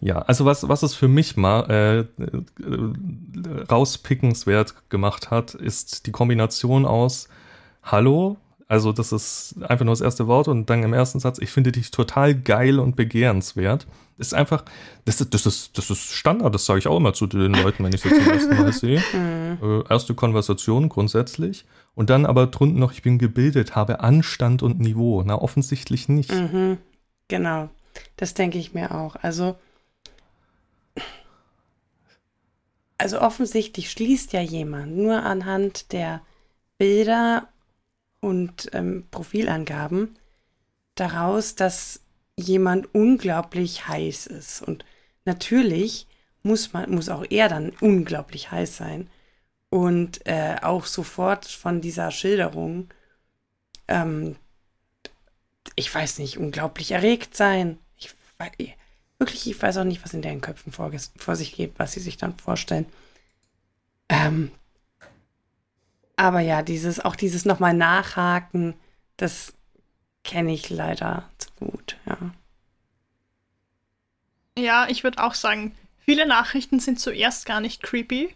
Ja, 0.00 0.18
also 0.18 0.44
was, 0.44 0.68
was 0.68 0.82
es 0.82 0.94
für 0.94 1.08
mich 1.08 1.36
mal 1.36 1.70
äh, 1.70 1.98
äh, 2.22 3.64
rauspickenswert 3.70 4.90
gemacht 4.90 5.30
hat, 5.30 5.54
ist 5.54 6.06
die 6.06 6.12
Kombination 6.12 6.86
aus 6.86 7.28
Hallo, 7.82 8.36
also 8.68 8.92
das 8.92 9.12
ist 9.12 9.54
einfach 9.62 9.84
nur 9.84 9.92
das 9.92 10.00
erste 10.00 10.26
Wort 10.26 10.48
und 10.48 10.68
dann 10.68 10.82
im 10.82 10.92
ersten 10.92 11.20
Satz, 11.20 11.38
ich 11.38 11.50
finde 11.50 11.70
dich 11.70 11.92
total 11.92 12.34
geil 12.34 12.80
und 12.80 12.96
begehrenswert. 12.96 13.86
Das 14.18 14.28
ist 14.28 14.34
einfach, 14.34 14.64
das 15.04 15.20
ist, 15.20 15.34
das 15.34 15.46
ist, 15.46 15.78
das 15.78 15.90
ist 15.90 16.12
Standard, 16.12 16.54
das 16.54 16.66
sage 16.66 16.80
ich 16.80 16.88
auch 16.88 16.96
immer 16.96 17.12
zu 17.12 17.26
den 17.26 17.52
Leuten, 17.52 17.84
wenn 17.84 17.92
ich 17.92 18.00
sie 18.00 18.08
zum 18.08 18.28
ersten 18.28 18.56
Mal 18.56 18.72
sehe. 18.72 19.02
Mhm. 19.12 19.58
Äh, 19.62 19.84
erste 19.88 20.14
Konversation 20.14 20.88
grundsätzlich. 20.88 21.64
Und 21.94 22.10
dann 22.10 22.26
aber 22.26 22.46
drunten 22.48 22.80
noch, 22.80 22.92
ich 22.92 23.02
bin 23.02 23.18
gebildet, 23.18 23.76
habe 23.76 24.00
Anstand 24.00 24.62
und 24.62 24.80
Niveau. 24.80 25.22
Na, 25.24 25.40
offensichtlich 25.40 26.08
nicht. 26.08 26.32
Mhm. 26.32 26.78
Genau. 27.28 27.68
Das 28.16 28.34
denke 28.34 28.58
ich 28.58 28.72
mir 28.72 28.94
auch. 28.94 29.16
Also, 29.16 29.56
also 32.98 33.20
offensichtlich 33.20 33.90
schließt 33.90 34.32
ja 34.32 34.40
jemand 34.40 34.96
nur 34.96 35.22
anhand 35.22 35.92
der 35.92 36.22
Bilder 36.78 37.48
und 38.20 38.70
ähm, 38.72 39.06
Profilangaben 39.10 40.16
daraus, 40.94 41.54
dass 41.54 42.00
jemand 42.36 42.94
unglaublich 42.94 43.88
heiß 43.88 44.26
ist. 44.26 44.62
Und 44.62 44.84
natürlich 45.24 46.06
muss 46.42 46.72
man, 46.72 46.90
muss 46.90 47.08
auch 47.08 47.24
er 47.28 47.48
dann 47.48 47.72
unglaublich 47.80 48.50
heiß 48.50 48.76
sein. 48.76 49.10
Und 49.68 50.26
äh, 50.26 50.56
auch 50.62 50.86
sofort 50.86 51.44
von 51.46 51.80
dieser 51.80 52.10
Schilderung, 52.10 52.88
ähm, 53.88 54.36
ich 55.74 55.94
weiß 55.94 56.18
nicht, 56.18 56.38
unglaublich 56.38 56.92
erregt 56.92 57.36
sein 57.36 57.78
wirklich, 59.18 59.48
ich 59.48 59.60
weiß 59.60 59.78
auch 59.78 59.84
nicht, 59.84 60.04
was 60.04 60.14
in 60.14 60.22
deren 60.22 60.40
Köpfen 60.40 60.72
vor, 60.72 60.90
vor 61.16 61.36
sich 61.36 61.54
geht, 61.54 61.78
was 61.78 61.92
sie 61.92 62.00
sich 62.00 62.16
dann 62.16 62.38
vorstellen. 62.38 62.86
Ähm, 64.08 64.50
aber 66.16 66.40
ja, 66.40 66.62
dieses, 66.62 67.00
auch 67.00 67.16
dieses 67.16 67.44
nochmal 67.44 67.74
nachhaken, 67.74 68.74
das 69.16 69.52
kenne 70.24 70.52
ich 70.52 70.70
leider 70.70 71.28
zu 71.38 71.48
gut, 71.56 71.96
ja. 72.06 72.18
Ja, 74.58 74.88
ich 74.88 75.04
würde 75.04 75.22
auch 75.22 75.34
sagen, 75.34 75.76
viele 75.98 76.26
Nachrichten 76.26 76.80
sind 76.80 76.98
zuerst 76.98 77.44
gar 77.44 77.60
nicht 77.60 77.82
creepy, 77.82 78.34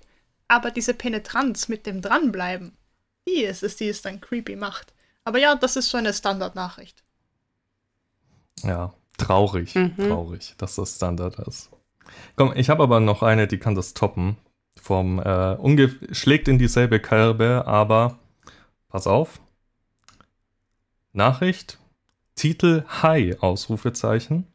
aber 0.49 0.71
diese 0.71 0.93
Penetranz 0.93 1.69
mit 1.69 1.87
dem 1.87 2.03
Dranbleiben, 2.03 2.77
die 3.27 3.43
ist 3.43 3.63
es, 3.63 3.77
die 3.77 3.89
es 3.89 4.03
dann 4.03 4.21
creepy 4.21 4.57
macht. 4.57 4.93
Aber 5.25 5.39
ja, 5.39 5.55
das 5.55 5.77
ist 5.77 5.89
so 5.89 5.97
eine 5.97 6.13
Standardnachricht. 6.13 7.03
Ja, 8.63 8.93
Traurig, 9.21 9.75
mhm. 9.75 9.95
traurig, 9.97 10.55
dass 10.59 10.77
das 10.77 10.97
Standard 10.97 11.39
ist. 11.41 11.71
Komm, 12.37 12.53
ich 12.55 12.71
habe 12.71 12.83
aber 12.83 13.01
noch 13.01 13.23
eine, 13.23 13.47
die 13.47 13.59
kann 13.59 13.75
das 13.75 13.95
toppen. 13.95 14.37
Vom 14.81 15.19
äh, 15.19 16.15
schlägt 16.15 16.49
in 16.49 16.59
dieselbe 16.59 17.01
Kerbe, 17.01 17.65
aber 17.67 18.19
pass 18.89 19.07
auf. 19.07 19.41
Nachricht, 21.13 21.79
Titel 22.35 22.85
Hi, 23.03 23.37
Ausrufezeichen. 23.41 24.47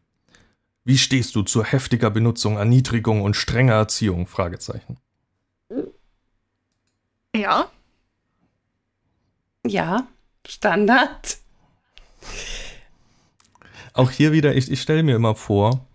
Wie 0.84 0.98
stehst 0.98 1.36
du 1.36 1.42
zu 1.42 1.64
heftiger 1.64 2.10
Benutzung, 2.10 2.58
Erniedrigung 2.58 3.22
und 3.22 3.36
strenger 3.36 3.74
Erziehung? 3.74 4.28
Fragezeichen. 4.28 4.98
Ja, 7.36 7.70
Ja, 9.68 10.08
Standard. 10.48 11.38
Auch 13.96 14.12
hier 14.12 14.34
wieder, 14.34 14.56
ich, 14.56 14.70
ich 14.70 14.82
stelle 14.82 15.04
mir 15.04 15.16
immer 15.16 15.36
vor, 15.36 15.88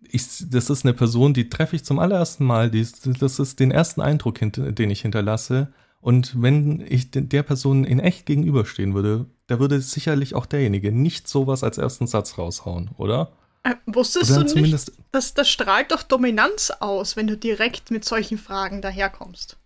ich, 0.00 0.24
das 0.50 0.70
ist 0.70 0.84
eine 0.84 0.94
Person, 0.94 1.34
die 1.34 1.50
treffe 1.50 1.76
ich 1.76 1.84
zum 1.84 1.98
allerersten 1.98 2.44
Mal. 2.44 2.70
Die, 2.70 2.86
das 3.04 3.38
ist 3.38 3.60
den 3.60 3.70
ersten 3.70 4.00
Eindruck, 4.00 4.38
den 4.40 4.90
ich 4.90 5.02
hinterlasse. 5.02 5.72
Und 6.00 6.40
wenn 6.40 6.80
ich 6.80 7.10
der 7.10 7.42
Person 7.42 7.84
in 7.84 8.00
echt 8.00 8.24
gegenüberstehen 8.24 8.94
würde, 8.94 9.26
da 9.46 9.60
würde 9.60 9.80
sicherlich 9.82 10.34
auch 10.34 10.46
derjenige 10.46 10.90
nicht 10.90 11.28
sowas 11.28 11.62
als 11.62 11.76
ersten 11.76 12.06
Satz 12.06 12.38
raushauen, 12.38 12.90
oder? 12.96 13.32
Äh, 13.62 13.74
wusstest 13.84 14.30
oder 14.30 14.44
du 14.44 14.60
nicht, 14.60 14.90
dass 15.12 15.34
das 15.34 15.48
strahlt 15.50 15.92
doch 15.92 16.02
Dominanz 16.02 16.70
aus, 16.80 17.16
wenn 17.16 17.26
du 17.26 17.36
direkt 17.36 17.90
mit 17.90 18.06
solchen 18.06 18.38
Fragen 18.38 18.80
daherkommst? 18.80 19.58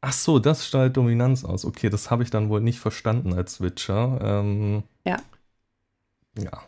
Ach 0.00 0.14
so, 0.14 0.38
das 0.38 0.66
strahlt 0.66 0.96
Dominanz 0.96 1.44
aus. 1.44 1.66
Okay, 1.66 1.90
das 1.90 2.10
habe 2.10 2.22
ich 2.22 2.30
dann 2.30 2.48
wohl 2.48 2.62
nicht 2.62 2.80
verstanden 2.80 3.34
als 3.34 3.56
Switcher. 3.56 4.18
Ähm, 4.22 4.84
ja. 5.06 5.18
Ja. 6.38 6.62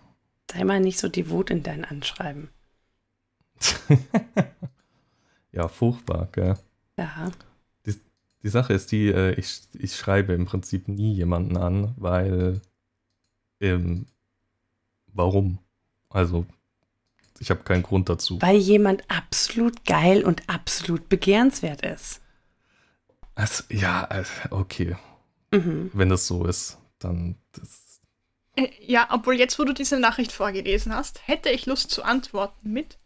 Sei 0.50 0.64
mal 0.64 0.80
nicht 0.80 0.99
so 0.99 1.08
devot 1.08 1.50
in 1.50 1.62
dein 1.62 1.85
Anschreiben. 1.85 2.49
ja, 5.52 5.68
furchtbar, 5.68 6.28
gell? 6.32 6.58
Ja. 6.99 7.30
Die, 7.85 7.94
die 8.42 8.49
Sache 8.49 8.73
ist 8.75 8.92
die, 8.92 9.08
äh, 9.08 9.32
ich, 9.35 9.62
ich 9.73 9.96
schreibe 9.96 10.35
im 10.35 10.46
Prinzip 10.46 10.88
nie 10.88 11.14
jemanden 11.14 11.56
an, 11.56 11.94
weil 11.96 12.61
ähm, 13.61 14.06
warum? 15.12 15.58
Also, 16.11 16.46
ich 17.38 17.50
habe 17.50 17.62
keinen 17.62 17.82
Grund 17.82 18.08
dazu. 18.08 18.40
Weil 18.40 18.56
jemand 18.56 19.04
absolut 19.11 19.85
geil 19.85 20.25
und 20.25 20.49
absolut 20.49 21.08
begehrenswert 21.08 21.82
ist. 21.82 22.20
Also, 23.35 23.64
ja, 23.68 24.08
okay. 24.50 24.96
Mhm. 25.52 25.90
Wenn 25.92 26.08
das 26.08 26.26
so 26.26 26.44
ist, 26.46 26.78
dann 26.99 27.37
das. 27.52 27.85
Äh, 28.56 28.68
ja, 28.80 29.08
obwohl 29.10 29.34
jetzt, 29.34 29.58
wo 29.58 29.64
du 29.64 29.72
diese 29.72 29.98
Nachricht 30.00 30.32
vorgelesen 30.32 30.94
hast, 30.94 31.20
hätte 31.26 31.50
ich 31.50 31.66
Lust 31.66 31.90
zu 31.90 32.02
antworten 32.02 32.72
mit 32.72 32.98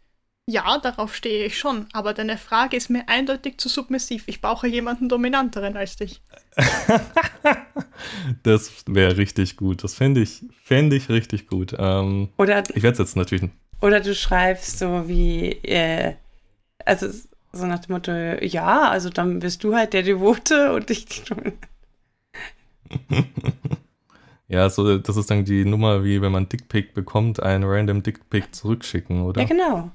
ja, 0.47 0.77
darauf 0.79 1.15
stehe 1.15 1.45
ich 1.45 1.57
schon, 1.57 1.85
aber 1.93 2.13
deine 2.13 2.37
Frage 2.37 2.75
ist 2.75 2.89
mir 2.89 3.07
eindeutig 3.07 3.57
zu 3.57 3.69
submissiv. 3.69 4.23
Ich 4.25 4.41
brauche 4.41 4.67
jemanden 4.67 5.07
dominanteren 5.07 5.77
als 5.77 5.95
dich. 5.95 6.21
das 8.43 8.71
wäre 8.87 9.17
richtig 9.17 9.55
gut. 9.55 9.83
Das 9.83 9.93
fände 9.93 10.21
ich, 10.21 10.43
fänd 10.63 10.93
ich 10.93 11.09
richtig 11.09 11.47
gut. 11.47 11.75
Ähm, 11.77 12.29
oder, 12.37 12.63
ich 12.75 12.83
werde 12.83 12.93
es 12.93 12.99
jetzt 12.99 13.15
natürlich. 13.15 13.49
Oder 13.81 13.99
du 14.01 14.13
schreibst 14.13 14.79
so 14.79 15.07
wie, 15.07 15.51
äh, 15.63 16.15
also 16.85 17.07
so 17.53 17.65
nach 17.65 17.79
dem 17.79 17.93
Motto, 17.93 18.11
ja, 18.11 18.89
also 18.89 19.09
dann 19.09 19.39
bist 19.39 19.63
du 19.63 19.75
halt 19.75 19.93
der 19.93 20.03
Devote 20.03 20.73
und 20.73 20.89
ich. 20.89 21.05
ja, 24.51 24.69
so, 24.69 24.97
das 24.97 25.15
ist 25.15 25.31
dann 25.31 25.45
die 25.45 25.63
Nummer, 25.63 26.03
wie 26.03 26.21
wenn 26.21 26.33
man 26.33 26.49
Dickpick 26.49 26.93
bekommt, 26.93 27.41
einen 27.41 27.63
random 27.63 28.03
Dickpick 28.03 28.53
zurückschicken, 28.53 29.21
oder? 29.21 29.41
Ja, 29.41 29.47
genau. 29.47 29.91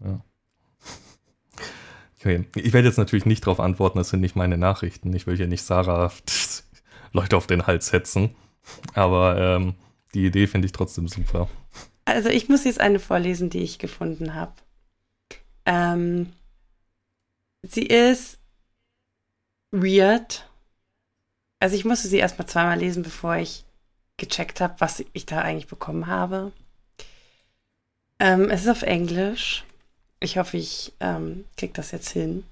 Ja. 0.00 0.20
Okay. 2.18 2.46
Ich 2.54 2.72
werde 2.72 2.88
jetzt 2.88 2.96
natürlich 2.96 3.26
nicht 3.26 3.46
darauf 3.46 3.60
antworten, 3.60 3.98
das 3.98 4.08
sind 4.08 4.22
nicht 4.22 4.34
meine 4.34 4.56
Nachrichten. 4.56 5.14
Ich 5.14 5.26
will 5.26 5.36
hier 5.36 5.46
nicht 5.46 5.62
Sarah 5.62 6.10
Leute 7.12 7.36
auf 7.36 7.46
den 7.46 7.66
Hals 7.66 7.88
setzen. 7.88 8.34
Aber 8.94 9.36
ähm, 9.38 9.74
die 10.14 10.24
Idee 10.24 10.46
finde 10.46 10.64
ich 10.64 10.72
trotzdem 10.72 11.06
super. 11.06 11.50
Also 12.06 12.30
ich 12.30 12.48
muss 12.48 12.64
jetzt 12.64 12.80
eine 12.80 12.98
vorlesen, 12.98 13.50
die 13.50 13.60
ich 13.60 13.78
gefunden 13.78 14.34
habe. 14.34 14.54
Ähm, 15.66 16.32
sie 17.60 17.84
ist 17.84 18.38
weird. 19.70 20.48
Also 21.64 21.76
ich 21.76 21.86
musste 21.86 22.08
sie 22.08 22.18
erstmal 22.18 22.46
zweimal 22.46 22.78
lesen, 22.78 23.02
bevor 23.02 23.36
ich 23.36 23.64
gecheckt 24.18 24.60
habe, 24.60 24.74
was 24.80 25.02
ich 25.14 25.24
da 25.24 25.40
eigentlich 25.40 25.66
bekommen 25.66 26.08
habe. 26.08 26.52
Ähm, 28.18 28.50
es 28.50 28.64
ist 28.64 28.68
auf 28.68 28.82
Englisch. 28.82 29.64
Ich 30.20 30.36
hoffe, 30.36 30.58
ich 30.58 30.92
ähm, 31.00 31.46
krieg 31.56 31.72
das 31.72 31.90
jetzt 31.90 32.10
hin. 32.10 32.44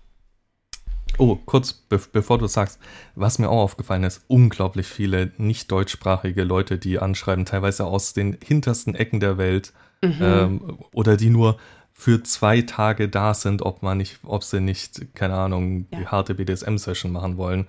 Oh, 1.18 1.36
kurz 1.44 1.74
be 1.74 2.00
bevor 2.10 2.38
du 2.38 2.46
sagst, 2.46 2.78
was 3.14 3.38
mir 3.38 3.50
auch 3.50 3.60
aufgefallen 3.60 4.04
ist, 4.04 4.22
unglaublich 4.28 4.86
viele 4.86 5.30
nicht 5.36 5.70
deutschsprachige 5.70 6.44
Leute, 6.44 6.78
die 6.78 6.98
anschreiben, 6.98 7.44
teilweise 7.44 7.84
aus 7.84 8.14
den 8.14 8.38
hintersten 8.42 8.94
Ecken 8.94 9.20
der 9.20 9.36
Welt 9.36 9.74
mhm. 10.00 10.18
ähm, 10.22 10.78
oder 10.94 11.18
die 11.18 11.28
nur 11.28 11.58
für 11.92 12.22
zwei 12.22 12.62
Tage 12.62 13.10
da 13.10 13.34
sind, 13.34 13.60
ob 13.60 13.82
man 13.82 13.98
nicht, 13.98 14.20
ob 14.22 14.42
sie 14.42 14.62
nicht, 14.62 15.14
keine 15.14 15.34
Ahnung, 15.34 15.86
ja. 15.90 15.98
die 15.98 16.06
harte 16.06 16.34
BDSM-Session 16.34 17.12
machen 17.12 17.36
wollen. 17.36 17.68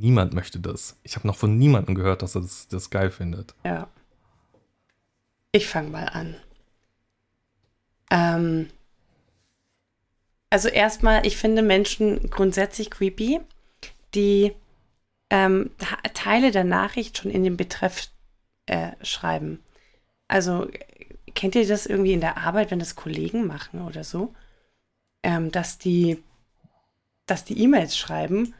Niemand 0.00 0.32
möchte 0.32 0.60
das. 0.60 0.96
Ich 1.02 1.16
habe 1.16 1.26
noch 1.26 1.34
von 1.34 1.58
niemandem 1.58 1.96
gehört, 1.96 2.22
dass 2.22 2.36
er 2.36 2.42
das, 2.42 2.68
das 2.68 2.90
geil 2.90 3.10
findet. 3.10 3.54
Ja. 3.64 3.88
Ich 5.50 5.66
fange 5.66 5.90
mal 5.90 6.04
an. 6.04 6.36
Ähm, 8.10 8.68
also 10.50 10.68
erstmal, 10.68 11.26
ich 11.26 11.36
finde 11.36 11.62
Menschen 11.62 12.30
grundsätzlich 12.30 12.92
creepy, 12.92 13.40
die 14.14 14.52
ähm, 15.30 15.70
Teile 16.14 16.52
der 16.52 16.64
Nachricht 16.64 17.18
schon 17.18 17.32
in 17.32 17.42
den 17.42 17.56
Betreff 17.56 18.08
äh, 18.66 18.92
schreiben. 19.02 19.64
Also 20.28 20.68
kennt 21.34 21.56
ihr 21.56 21.66
das 21.66 21.86
irgendwie 21.86 22.12
in 22.12 22.20
der 22.20 22.36
Arbeit, 22.36 22.70
wenn 22.70 22.78
das 22.78 22.94
Kollegen 22.94 23.48
machen 23.48 23.82
oder 23.82 24.04
so, 24.04 24.32
ähm, 25.24 25.50
dass 25.50 25.78
die, 25.78 26.22
dass 27.26 27.44
die 27.44 27.60
E-Mails 27.60 27.96
schreiben 27.96 28.54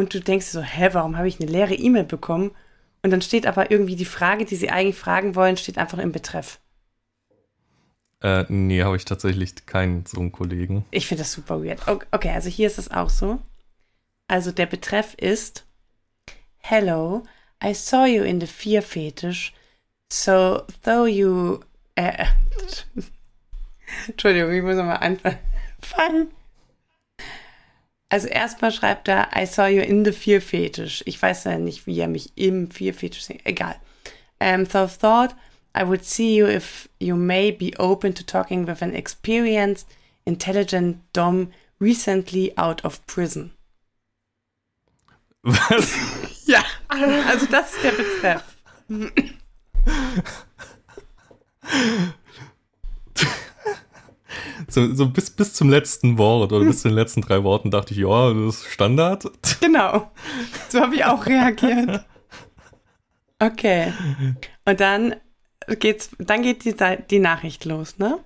und 0.00 0.14
du 0.14 0.20
denkst 0.20 0.46
so, 0.46 0.62
hä, 0.62 0.88
warum 0.92 1.18
habe 1.18 1.28
ich 1.28 1.38
eine 1.40 1.50
leere 1.50 1.74
E-Mail 1.74 2.04
bekommen? 2.04 2.52
Und 3.02 3.10
dann 3.10 3.20
steht 3.20 3.46
aber 3.46 3.70
irgendwie 3.70 3.96
die 3.96 4.06
Frage, 4.06 4.46
die 4.46 4.56
sie 4.56 4.70
eigentlich 4.70 4.96
fragen 4.96 5.34
wollen, 5.34 5.58
steht 5.58 5.76
einfach 5.76 5.98
im 5.98 6.10
Betreff. 6.10 6.58
Äh, 8.22 8.46
nee, 8.48 8.82
habe 8.82 8.96
ich 8.96 9.04
tatsächlich 9.04 9.66
keinen 9.66 10.06
so 10.06 10.20
einen 10.20 10.32
Kollegen. 10.32 10.86
Ich 10.90 11.06
finde 11.06 11.22
das 11.22 11.32
super 11.32 11.62
weird. 11.62 11.80
Okay, 11.86 12.30
also 12.30 12.48
hier 12.48 12.66
ist 12.66 12.78
es 12.78 12.90
auch 12.90 13.10
so. 13.10 13.40
Also 14.26 14.52
der 14.52 14.66
Betreff 14.66 15.14
ist 15.14 15.66
Hello, 16.58 17.24
I 17.62 17.74
saw 17.74 18.06
you 18.06 18.22
in 18.22 18.40
the 18.40 18.46
fear 18.46 18.80
fetish, 18.80 19.52
so 20.10 20.62
though 20.82 21.06
you... 21.06 21.60
Äh, 21.94 22.24
Entschuldigung, 24.08 24.52
ich 24.52 24.62
muss 24.62 24.76
nochmal 24.76 24.98
anfangen. 24.98 26.30
Also 28.10 28.26
erstmal 28.26 28.72
schreibt 28.72 29.08
er, 29.08 29.28
I 29.36 29.46
saw 29.46 29.66
you 29.66 29.82
in 29.82 30.04
the 30.04 30.12
fear 30.12 30.40
fetish. 30.40 31.02
Ich 31.06 31.22
weiß 31.22 31.44
ja 31.44 31.58
nicht, 31.58 31.86
wie 31.86 31.98
er 31.98 32.08
mich 32.08 32.32
im 32.36 32.70
fear 32.70 32.92
fetish 32.92 33.24
sieht. 33.24 33.46
Egal. 33.46 33.76
Um, 34.40 34.66
so 34.66 34.86
thought 34.86 35.34
I 35.74 35.84
would 35.84 36.04
see 36.04 36.36
you 36.36 36.46
if 36.46 36.88
you 36.98 37.14
may 37.14 37.52
be 37.52 37.72
open 37.78 38.12
to 38.14 38.24
talking 38.24 38.66
with 38.66 38.82
an 38.82 38.94
experienced, 38.94 39.86
intelligent 40.26 40.98
Dom 41.12 41.52
recently 41.78 42.52
out 42.58 42.84
of 42.84 43.06
prison. 43.06 43.52
Was? 45.44 45.94
ja, 46.46 46.64
also 46.88 47.46
das 47.46 47.74
ist 47.74 47.84
der 47.84 47.92
Betreff. 47.92 48.56
So, 54.70 54.94
so 54.94 55.08
bis, 55.08 55.30
bis 55.30 55.54
zum 55.54 55.68
letzten 55.68 56.16
Wort 56.18 56.52
oder 56.52 56.64
bis 56.64 56.82
zu 56.82 56.88
den 56.88 56.94
letzten 56.94 57.22
drei 57.22 57.42
Worten 57.42 57.70
dachte 57.70 57.92
ich, 57.92 58.00
ja, 58.00 58.32
das 58.32 58.56
ist 58.56 58.66
Standard. 58.66 59.24
Genau. 59.60 60.10
So 60.68 60.80
habe 60.80 60.94
ich 60.94 61.04
auch 61.04 61.26
reagiert. 61.26 62.04
Okay. 63.38 63.92
Und 64.64 64.80
dann 64.80 65.16
geht's, 65.78 66.10
dann 66.18 66.42
geht 66.42 66.64
die, 66.64 66.74
die 67.10 67.18
Nachricht 67.18 67.64
los, 67.64 67.98
ne? 67.98 68.20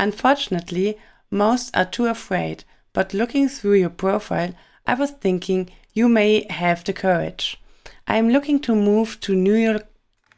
Unfortunately, 0.00 0.96
most 1.30 1.74
are 1.74 1.90
too 1.90 2.06
afraid, 2.06 2.64
but 2.92 3.12
looking 3.12 3.48
through 3.48 3.80
your 3.80 3.90
profile, 3.90 4.54
I 4.86 4.98
was 4.98 5.12
thinking 5.20 5.70
you 5.92 6.08
may 6.08 6.46
have 6.50 6.82
the 6.86 6.92
courage. 6.92 7.58
I 8.08 8.18
am 8.18 8.28
looking 8.28 8.60
to 8.62 8.74
move 8.74 9.20
to 9.20 9.34
New 9.34 9.54
York 9.54 9.86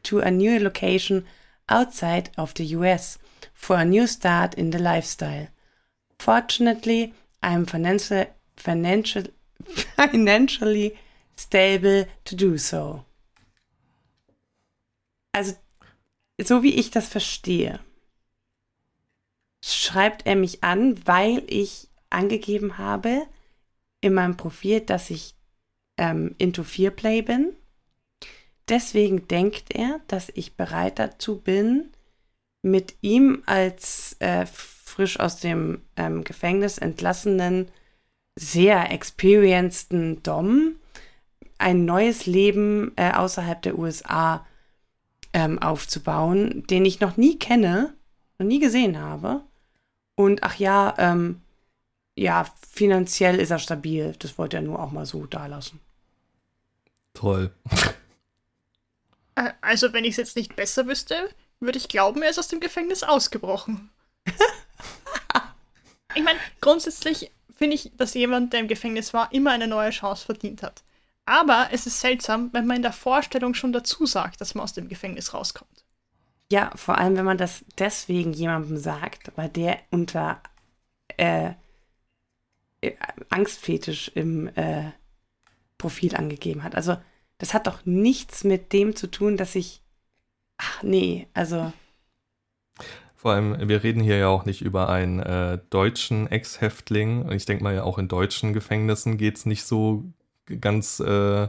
to 0.04 0.20
a 0.20 0.30
new 0.30 0.58
location 0.58 1.24
outside 1.68 2.30
of 2.36 2.52
the 2.54 2.64
US 2.76 3.18
for 3.64 3.76
a 3.76 3.84
new 3.84 4.06
start 4.06 4.54
in 4.54 4.72
the 4.72 4.78
lifestyle. 4.78 5.48
Fortunately, 6.18 7.14
I 7.42 7.54
am 7.54 7.64
financial, 7.64 8.26
financial, 8.56 9.24
financially 9.96 10.98
stable 11.34 12.04
to 12.26 12.36
do 12.36 12.58
so. 12.58 13.06
Also 15.32 15.54
so 16.38 16.62
wie 16.62 16.74
ich 16.74 16.90
das 16.90 17.08
verstehe, 17.08 17.80
schreibt 19.64 20.26
er 20.26 20.36
mich 20.36 20.62
an, 20.62 21.06
weil 21.06 21.42
ich 21.46 21.88
angegeben 22.10 22.76
habe 22.76 23.26
in 24.02 24.12
meinem 24.12 24.36
Profil, 24.36 24.80
dass 24.80 25.08
ich 25.08 25.34
ähm, 25.96 26.34
into 26.36 26.64
Fear 26.64 26.90
Play 26.90 27.22
bin. 27.22 27.56
Deswegen 28.68 29.26
denkt 29.26 29.74
er, 29.74 30.00
dass 30.06 30.30
ich 30.34 30.54
bereit 30.54 30.98
dazu 30.98 31.40
bin, 31.40 31.93
mit 32.64 32.96
ihm 33.02 33.42
als 33.46 34.16
äh, 34.20 34.46
frisch 34.46 35.20
aus 35.20 35.38
dem 35.38 35.82
ähm, 35.96 36.24
Gefängnis 36.24 36.78
entlassenen, 36.78 37.68
sehr 38.36 38.90
experienceden 38.90 40.22
Dom 40.22 40.76
ein 41.58 41.84
neues 41.84 42.26
Leben 42.26 42.92
äh, 42.96 43.12
außerhalb 43.12 43.62
der 43.62 43.78
USA 43.78 44.46
ähm, 45.32 45.60
aufzubauen, 45.60 46.66
den 46.66 46.84
ich 46.84 47.00
noch 47.00 47.16
nie 47.16 47.38
kenne, 47.38 47.94
noch 48.38 48.46
nie 48.46 48.58
gesehen 48.60 49.00
habe. 49.00 49.42
Und 50.14 50.42
ach 50.42 50.56
ja, 50.56 50.94
ähm, 50.98 51.40
ja, 52.16 52.46
finanziell 52.72 53.40
ist 53.40 53.50
er 53.50 53.58
stabil. 53.58 54.14
Das 54.18 54.38
wollte 54.38 54.56
er 54.56 54.62
nur 54.62 54.80
auch 54.80 54.92
mal 54.92 55.06
so 55.06 55.26
da 55.26 55.46
lassen. 55.46 55.80
Toll. 57.14 57.50
Äh, 59.36 59.50
Also, 59.60 59.92
wenn 59.92 60.04
ich 60.04 60.12
es 60.12 60.16
jetzt 60.16 60.36
nicht 60.36 60.56
besser 60.56 60.86
wüsste, 60.86 61.28
würde 61.60 61.78
ich 61.78 61.88
glauben, 61.88 62.22
er 62.22 62.30
ist 62.30 62.38
aus 62.38 62.48
dem 62.48 62.60
Gefängnis 62.60 63.02
ausgebrochen. 63.02 63.90
ich 66.14 66.22
meine, 66.22 66.38
grundsätzlich 66.60 67.30
finde 67.54 67.76
ich, 67.76 67.92
dass 67.96 68.14
jemand, 68.14 68.52
der 68.52 68.60
im 68.60 68.68
Gefängnis 68.68 69.14
war, 69.14 69.32
immer 69.32 69.52
eine 69.52 69.68
neue 69.68 69.90
Chance 69.90 70.24
verdient 70.24 70.62
hat. 70.62 70.82
Aber 71.26 71.68
es 71.72 71.86
ist 71.86 72.00
seltsam, 72.00 72.50
wenn 72.52 72.66
man 72.66 72.76
in 72.76 72.82
der 72.82 72.92
Vorstellung 72.92 73.54
schon 73.54 73.72
dazu 73.72 74.04
sagt, 74.06 74.40
dass 74.40 74.54
man 74.54 74.64
aus 74.64 74.74
dem 74.74 74.88
Gefängnis 74.88 75.32
rauskommt. 75.32 75.84
Ja, 76.52 76.70
vor 76.74 76.98
allem, 76.98 77.16
wenn 77.16 77.24
man 77.24 77.38
das 77.38 77.64
deswegen 77.78 78.32
jemandem 78.32 78.76
sagt, 78.76 79.32
weil 79.36 79.48
der 79.48 79.78
unter 79.90 80.42
äh, 81.16 81.52
äh, 82.82 82.92
Angstfetisch 83.30 84.10
im 84.14 84.48
äh, 84.56 84.92
Profil 85.78 86.14
angegeben 86.16 86.62
hat. 86.62 86.74
Also, 86.74 86.96
das 87.38 87.54
hat 87.54 87.66
doch 87.66 87.84
nichts 87.84 88.44
mit 88.44 88.72
dem 88.72 88.94
zu 88.94 89.06
tun, 89.06 89.36
dass 89.36 89.54
ich. 89.54 89.80
Ach, 90.58 90.82
nee, 90.82 91.26
also. 91.34 91.72
Vor 93.16 93.32
allem, 93.32 93.68
wir 93.68 93.82
reden 93.82 94.02
hier 94.02 94.18
ja 94.18 94.28
auch 94.28 94.44
nicht 94.44 94.60
über 94.60 94.88
einen 94.90 95.18
äh, 95.20 95.58
deutschen 95.70 96.30
Ex-Häftling. 96.30 97.30
Ich 97.32 97.46
denke 97.46 97.64
mal, 97.64 97.74
ja 97.74 97.82
auch 97.84 97.98
in 97.98 98.08
deutschen 98.08 98.52
Gefängnissen 98.52 99.16
geht 99.16 99.36
es 99.38 99.46
nicht 99.46 99.64
so 99.64 100.04
ganz 100.60 101.00
äh, 101.00 101.48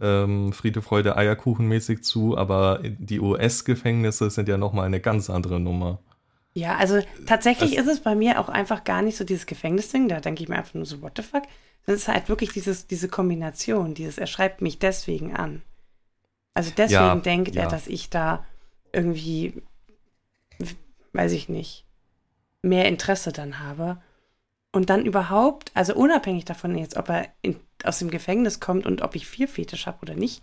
ähm, 0.00 0.52
Friede, 0.54 0.80
Freude, 0.80 1.16
Eierkuchenmäßig 1.16 2.02
zu, 2.04 2.38
aber 2.38 2.80
die 2.82 3.20
US-Gefängnisse 3.20 4.30
sind 4.30 4.48
ja 4.48 4.56
nochmal 4.56 4.86
eine 4.86 5.00
ganz 5.00 5.28
andere 5.28 5.60
Nummer. 5.60 5.98
Ja, 6.54 6.76
also 6.76 7.00
tatsächlich 7.26 7.74
Das- 7.76 7.84
ist 7.86 7.92
es 7.92 8.00
bei 8.00 8.14
mir 8.14 8.40
auch 8.40 8.48
einfach 8.48 8.84
gar 8.84 9.02
nicht 9.02 9.16
so 9.16 9.24
dieses 9.24 9.44
Gefängnisding. 9.46 10.08
Da 10.08 10.20
denke 10.20 10.42
ich 10.42 10.48
mir 10.48 10.56
einfach 10.56 10.74
nur 10.74 10.86
so, 10.86 11.02
what 11.02 11.12
the 11.16 11.22
fuck? 11.22 11.42
Das 11.84 11.96
ist 11.96 12.08
halt 12.08 12.28
wirklich 12.30 12.52
dieses, 12.52 12.86
diese 12.86 13.08
Kombination, 13.08 13.92
dieses, 13.92 14.16
er 14.16 14.26
schreibt 14.26 14.62
mich 14.62 14.78
deswegen 14.78 15.34
an. 15.36 15.60
Also 16.54 16.70
deswegen 16.76 17.00
Ja, 17.00 17.16
denkt 17.16 17.56
er, 17.56 17.64
ja. 17.64 17.68
dass 17.68 17.86
ich 17.88 18.10
da 18.10 18.44
irgendwie, 18.92 19.60
weiß 21.12 21.32
ich 21.32 21.48
nicht, 21.48 21.84
mehr 22.62 22.86
Interesse 22.86 23.32
dann 23.32 23.58
habe. 23.58 24.00
Und 24.72 24.90
dann 24.90 25.04
überhaupt, 25.06 25.70
also 25.74 25.94
unabhängig 25.94 26.44
davon 26.44 26.76
jetzt, 26.76 26.96
ob 26.96 27.08
er 27.08 27.28
in, 27.42 27.60
aus 27.84 27.98
dem 27.98 28.10
Gefängnis 28.10 28.60
kommt 28.60 28.86
und 28.86 29.02
ob 29.02 29.14
ich 29.14 29.26
viel 29.26 29.46
Fetisch 29.46 29.86
habe 29.86 29.98
oder 30.02 30.14
nicht, 30.14 30.42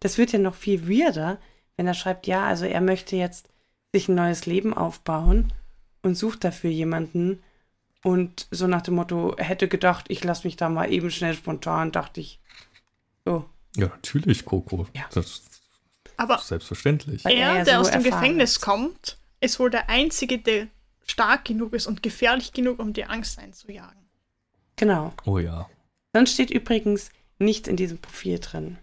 das 0.00 0.18
wird 0.18 0.32
ja 0.32 0.38
noch 0.38 0.54
viel 0.54 0.88
weirder, 0.88 1.38
wenn 1.76 1.86
er 1.86 1.94
schreibt, 1.94 2.26
ja, 2.26 2.46
also 2.46 2.64
er 2.64 2.80
möchte 2.80 3.16
jetzt 3.16 3.48
sich 3.92 4.08
ein 4.08 4.14
neues 4.14 4.46
Leben 4.46 4.74
aufbauen 4.74 5.52
und 6.02 6.16
sucht 6.16 6.44
dafür 6.44 6.70
jemanden. 6.70 7.42
Und 8.04 8.48
so 8.50 8.66
nach 8.66 8.82
dem 8.82 8.94
Motto, 8.94 9.34
er 9.36 9.44
hätte 9.44 9.68
gedacht, 9.68 10.06
ich 10.08 10.24
lasse 10.24 10.46
mich 10.46 10.56
da 10.56 10.68
mal 10.68 10.92
eben 10.92 11.10
schnell 11.10 11.34
spontan, 11.34 11.92
dachte 11.92 12.20
ich. 12.20 12.40
So. 13.24 13.44
Ja, 13.76 13.86
natürlich, 13.86 14.44
Coco. 14.44 14.86
Ja. 14.94 15.04
Das 15.14 15.51
Aber 16.22 16.38
selbstverständlich. 16.38 17.24
Er 17.24 17.32
er, 17.32 17.64
der 17.64 17.74
so 17.74 17.80
aus 17.80 17.90
dem 17.90 18.02
Gefängnis 18.04 18.52
ist. 18.52 18.60
kommt, 18.60 19.18
ist 19.40 19.58
wohl 19.58 19.70
der 19.70 19.88
Einzige, 19.90 20.38
der 20.38 20.68
stark 21.04 21.44
genug 21.44 21.72
ist 21.72 21.86
und 21.88 22.02
gefährlich 22.02 22.52
genug, 22.52 22.78
um 22.78 22.92
dir 22.92 23.10
Angst 23.10 23.38
einzujagen. 23.40 24.00
Genau. 24.76 25.12
Oh 25.24 25.38
ja. 25.38 25.68
Dann 26.12 26.26
steht 26.26 26.50
übrigens 26.50 27.10
nichts 27.38 27.66
in 27.68 27.76
diesem 27.76 27.98
Profil 27.98 28.38
drin. 28.38 28.78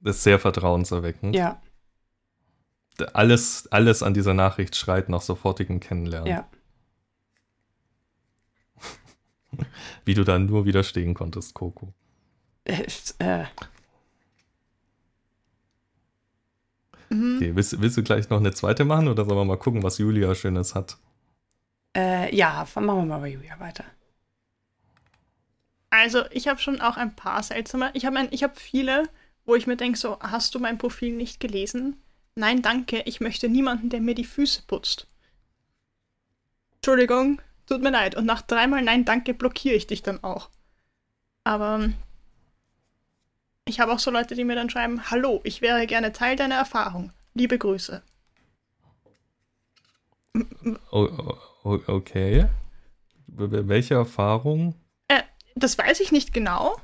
Das 0.00 0.16
ist 0.16 0.24
sehr 0.24 0.40
vertrauenserweckend. 0.40 1.36
Ja, 1.36 1.62
Alles, 3.12 3.68
alles 3.70 4.02
an 4.02 4.12
dieser 4.12 4.34
Nachricht 4.34 4.76
schreit 4.76 5.08
nach 5.08 5.22
sofortigem 5.22 5.78
Kennenlernen. 5.80 6.28
ja. 6.28 6.48
Wie 10.04 10.14
du 10.14 10.24
da 10.24 10.38
nur 10.38 10.64
widerstehen 10.64 11.14
konntest, 11.14 11.54
Coco. 11.54 11.94
Äh, 12.64 12.86
äh, 13.18 13.44
Mhm. 17.14 17.36
Okay, 17.36 17.54
willst, 17.54 17.80
willst 17.80 17.96
du 17.96 18.02
gleich 18.02 18.28
noch 18.30 18.38
eine 18.38 18.52
zweite 18.52 18.84
machen 18.84 19.08
oder 19.08 19.24
sollen 19.24 19.38
wir 19.38 19.44
mal 19.44 19.56
gucken, 19.58 19.82
was 19.82 19.98
Julia 19.98 20.34
Schönes 20.34 20.74
hat? 20.74 20.98
äh, 21.96 22.34
ja, 22.34 22.66
machen 22.74 22.86
wir 22.86 23.04
mal 23.06 23.20
bei 23.20 23.28
Julia 23.28 23.58
weiter. 23.60 23.84
Also, 25.90 26.24
ich 26.30 26.48
habe 26.48 26.60
schon 26.60 26.80
auch 26.80 26.96
ein 26.96 27.14
paar 27.14 27.42
seltsame. 27.42 27.90
Ich 27.94 28.04
habe 28.04 28.26
ich 28.30 28.42
hab 28.42 28.58
viele, 28.58 29.08
wo 29.44 29.54
ich 29.54 29.66
mir 29.66 29.76
denke, 29.76 29.98
so, 29.98 30.18
hast 30.20 30.54
du 30.54 30.58
mein 30.58 30.78
Profil 30.78 31.14
nicht 31.14 31.38
gelesen? 31.38 32.02
Nein, 32.34 32.62
danke, 32.62 33.02
ich 33.06 33.20
möchte 33.20 33.48
niemanden, 33.48 33.90
der 33.90 34.00
mir 34.00 34.16
die 34.16 34.24
Füße 34.24 34.62
putzt. 34.66 35.06
Entschuldigung, 36.76 37.40
tut 37.66 37.80
mir 37.80 37.90
leid. 37.90 38.16
Und 38.16 38.26
nach 38.26 38.42
dreimal 38.42 38.82
Nein, 38.82 39.04
danke 39.04 39.34
blockiere 39.34 39.76
ich 39.76 39.86
dich 39.86 40.02
dann 40.02 40.22
auch. 40.24 40.50
Aber 41.44 41.90
ich 43.66 43.80
habe 43.80 43.92
auch 43.92 43.98
so 43.98 44.10
Leute, 44.10 44.34
die 44.34 44.44
mir 44.44 44.56
dann 44.56 44.70
schreiben, 44.70 45.10
hallo, 45.10 45.40
ich 45.44 45.62
wäre 45.62 45.86
gerne 45.86 46.12
Teil 46.12 46.36
deiner 46.36 46.56
Erfahrung. 46.56 47.12
Liebe 47.34 47.58
Grüße. 47.58 48.02
Oh, 50.90 51.08
oh, 51.64 51.78
okay. 51.86 52.46
Welche 53.26 53.94
Erfahrung? 53.94 54.74
Äh, 55.08 55.22
das 55.54 55.78
weiß 55.78 56.00
ich 56.00 56.12
nicht 56.12 56.34
genau. 56.34 56.76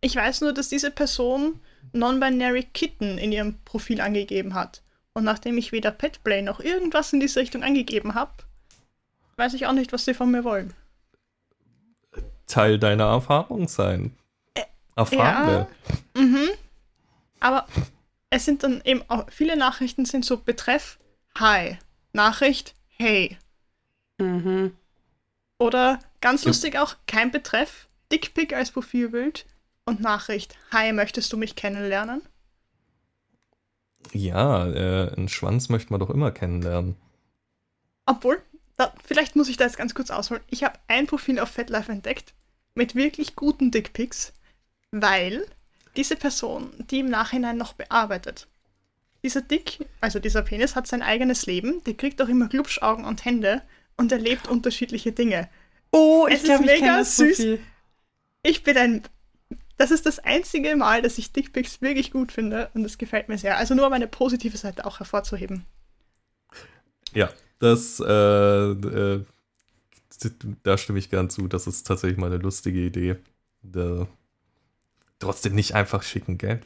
Ich 0.00 0.16
weiß 0.16 0.42
nur, 0.42 0.54
dass 0.54 0.68
diese 0.68 0.90
Person 0.90 1.60
Non-Binary 1.92 2.64
Kitten 2.72 3.18
in 3.18 3.32
ihrem 3.32 3.58
Profil 3.64 4.00
angegeben 4.00 4.54
hat. 4.54 4.82
Und 5.12 5.24
nachdem 5.24 5.58
ich 5.58 5.72
weder 5.72 5.90
Petplay 5.90 6.42
noch 6.42 6.60
irgendwas 6.60 7.12
in 7.12 7.20
diese 7.20 7.40
Richtung 7.40 7.62
angegeben 7.62 8.14
habe, 8.14 8.32
weiß 9.36 9.54
ich 9.54 9.66
auch 9.66 9.72
nicht, 9.72 9.92
was 9.92 10.04
sie 10.04 10.14
von 10.14 10.30
mir 10.30 10.44
wollen. 10.44 10.72
Teil 12.46 12.78
deiner 12.78 13.06
Erfahrung 13.06 13.68
sein. 13.68 14.16
Erfahre. 14.96 15.68
Mhm. 16.16 16.48
Aber 17.40 17.66
es 18.30 18.44
sind 18.44 18.62
dann 18.62 18.80
eben 18.84 19.02
auch, 19.08 19.30
viele 19.30 19.56
Nachrichten 19.56 20.04
sind 20.04 20.24
so 20.24 20.36
Betreff 20.38 20.98
Hi. 21.38 21.78
Nachricht 22.12 22.74
Hey. 22.88 23.38
Mhm. 24.18 24.76
Oder 25.58 26.00
ganz 26.20 26.44
Ja. 26.44 26.48
lustig 26.48 26.76
auch 26.78 26.96
kein 27.06 27.30
Betreff, 27.30 27.88
Dickpick 28.12 28.52
als 28.52 28.70
Profilbild 28.72 29.46
und 29.84 30.00
Nachricht 30.00 30.56
Hi, 30.72 30.92
möchtest 30.92 31.32
du 31.32 31.36
mich 31.36 31.56
kennenlernen? 31.56 32.22
Ja, 34.12 34.66
äh, 34.66 35.12
einen 35.14 35.28
Schwanz 35.28 35.68
möchte 35.68 35.92
man 35.92 36.00
doch 36.00 36.10
immer 36.10 36.30
kennenlernen. 36.30 36.96
Obwohl, 38.06 38.42
da, 38.76 38.92
vielleicht 39.04 39.36
muss 39.36 39.48
ich 39.48 39.56
da 39.56 39.64
jetzt 39.64 39.76
ganz 39.76 39.94
kurz 39.94 40.10
ausholen. 40.10 40.42
Ich 40.48 40.64
habe 40.64 40.78
ein 40.88 41.06
Profil 41.06 41.38
auf 41.38 41.50
FetLife 41.50 41.92
entdeckt 41.92 42.34
mit 42.74 42.94
wirklich 42.94 43.36
guten 43.36 43.70
Dickpics, 43.70 44.32
weil 44.92 45.46
diese 45.96 46.16
Person 46.16 46.72
die 46.90 47.00
im 47.00 47.10
Nachhinein 47.10 47.56
noch 47.56 47.72
bearbeitet. 47.72 48.48
Dieser 49.22 49.42
Dick, 49.42 49.86
also 50.00 50.18
dieser 50.18 50.42
Penis, 50.42 50.76
hat 50.76 50.86
sein 50.86 51.02
eigenes 51.02 51.46
Leben, 51.46 51.84
der 51.84 51.94
kriegt 51.94 52.22
auch 52.22 52.28
immer 52.28 52.48
Glubschaugen 52.48 53.04
und 53.04 53.24
Hände 53.24 53.62
und 53.96 54.12
erlebt 54.12 54.48
unterschiedliche 54.48 55.12
Dinge. 55.12 55.48
Oh, 55.92 56.26
Es 56.26 56.36
ich 56.36 56.40
ist 56.42 56.44
glaube, 56.46 56.64
ich 56.72 56.78
kenne 56.78 56.98
das 56.98 57.16
süß. 57.16 57.36
Profil. 57.36 57.60
Ich 58.42 58.62
bin 58.62 58.76
ein. 58.78 59.02
Das 59.76 59.90
ist 59.90 60.06
das 60.06 60.18
einzige 60.18 60.76
Mal, 60.76 61.02
dass 61.02 61.18
ich 61.18 61.32
Dickpics 61.32 61.80
wirklich 61.80 62.10
gut 62.10 62.32
finde 62.32 62.70
und 62.74 62.82
das 62.82 62.98
gefällt 62.98 63.28
mir 63.28 63.38
sehr. 63.38 63.56
Also 63.56 63.74
nur 63.74 63.86
um 63.86 63.92
eine 63.92 64.06
positive 64.08 64.56
Seite 64.56 64.84
auch 64.86 65.00
hervorzuheben. 65.00 65.64
Ja, 67.12 67.30
das, 67.58 68.00
äh, 68.00 68.04
äh, 68.72 69.24
da 70.62 70.78
stimme 70.78 70.98
ich 70.98 71.10
gern 71.10 71.30
zu. 71.30 71.48
Das 71.48 71.66
ist 71.66 71.86
tatsächlich 71.86 72.18
mal 72.18 72.26
eine 72.26 72.36
lustige 72.38 72.80
Idee. 72.80 73.16
Da, 73.62 74.06
trotzdem 75.20 75.54
nicht 75.54 75.74
einfach 75.74 76.02
schicken, 76.02 76.38
gell? 76.38 76.60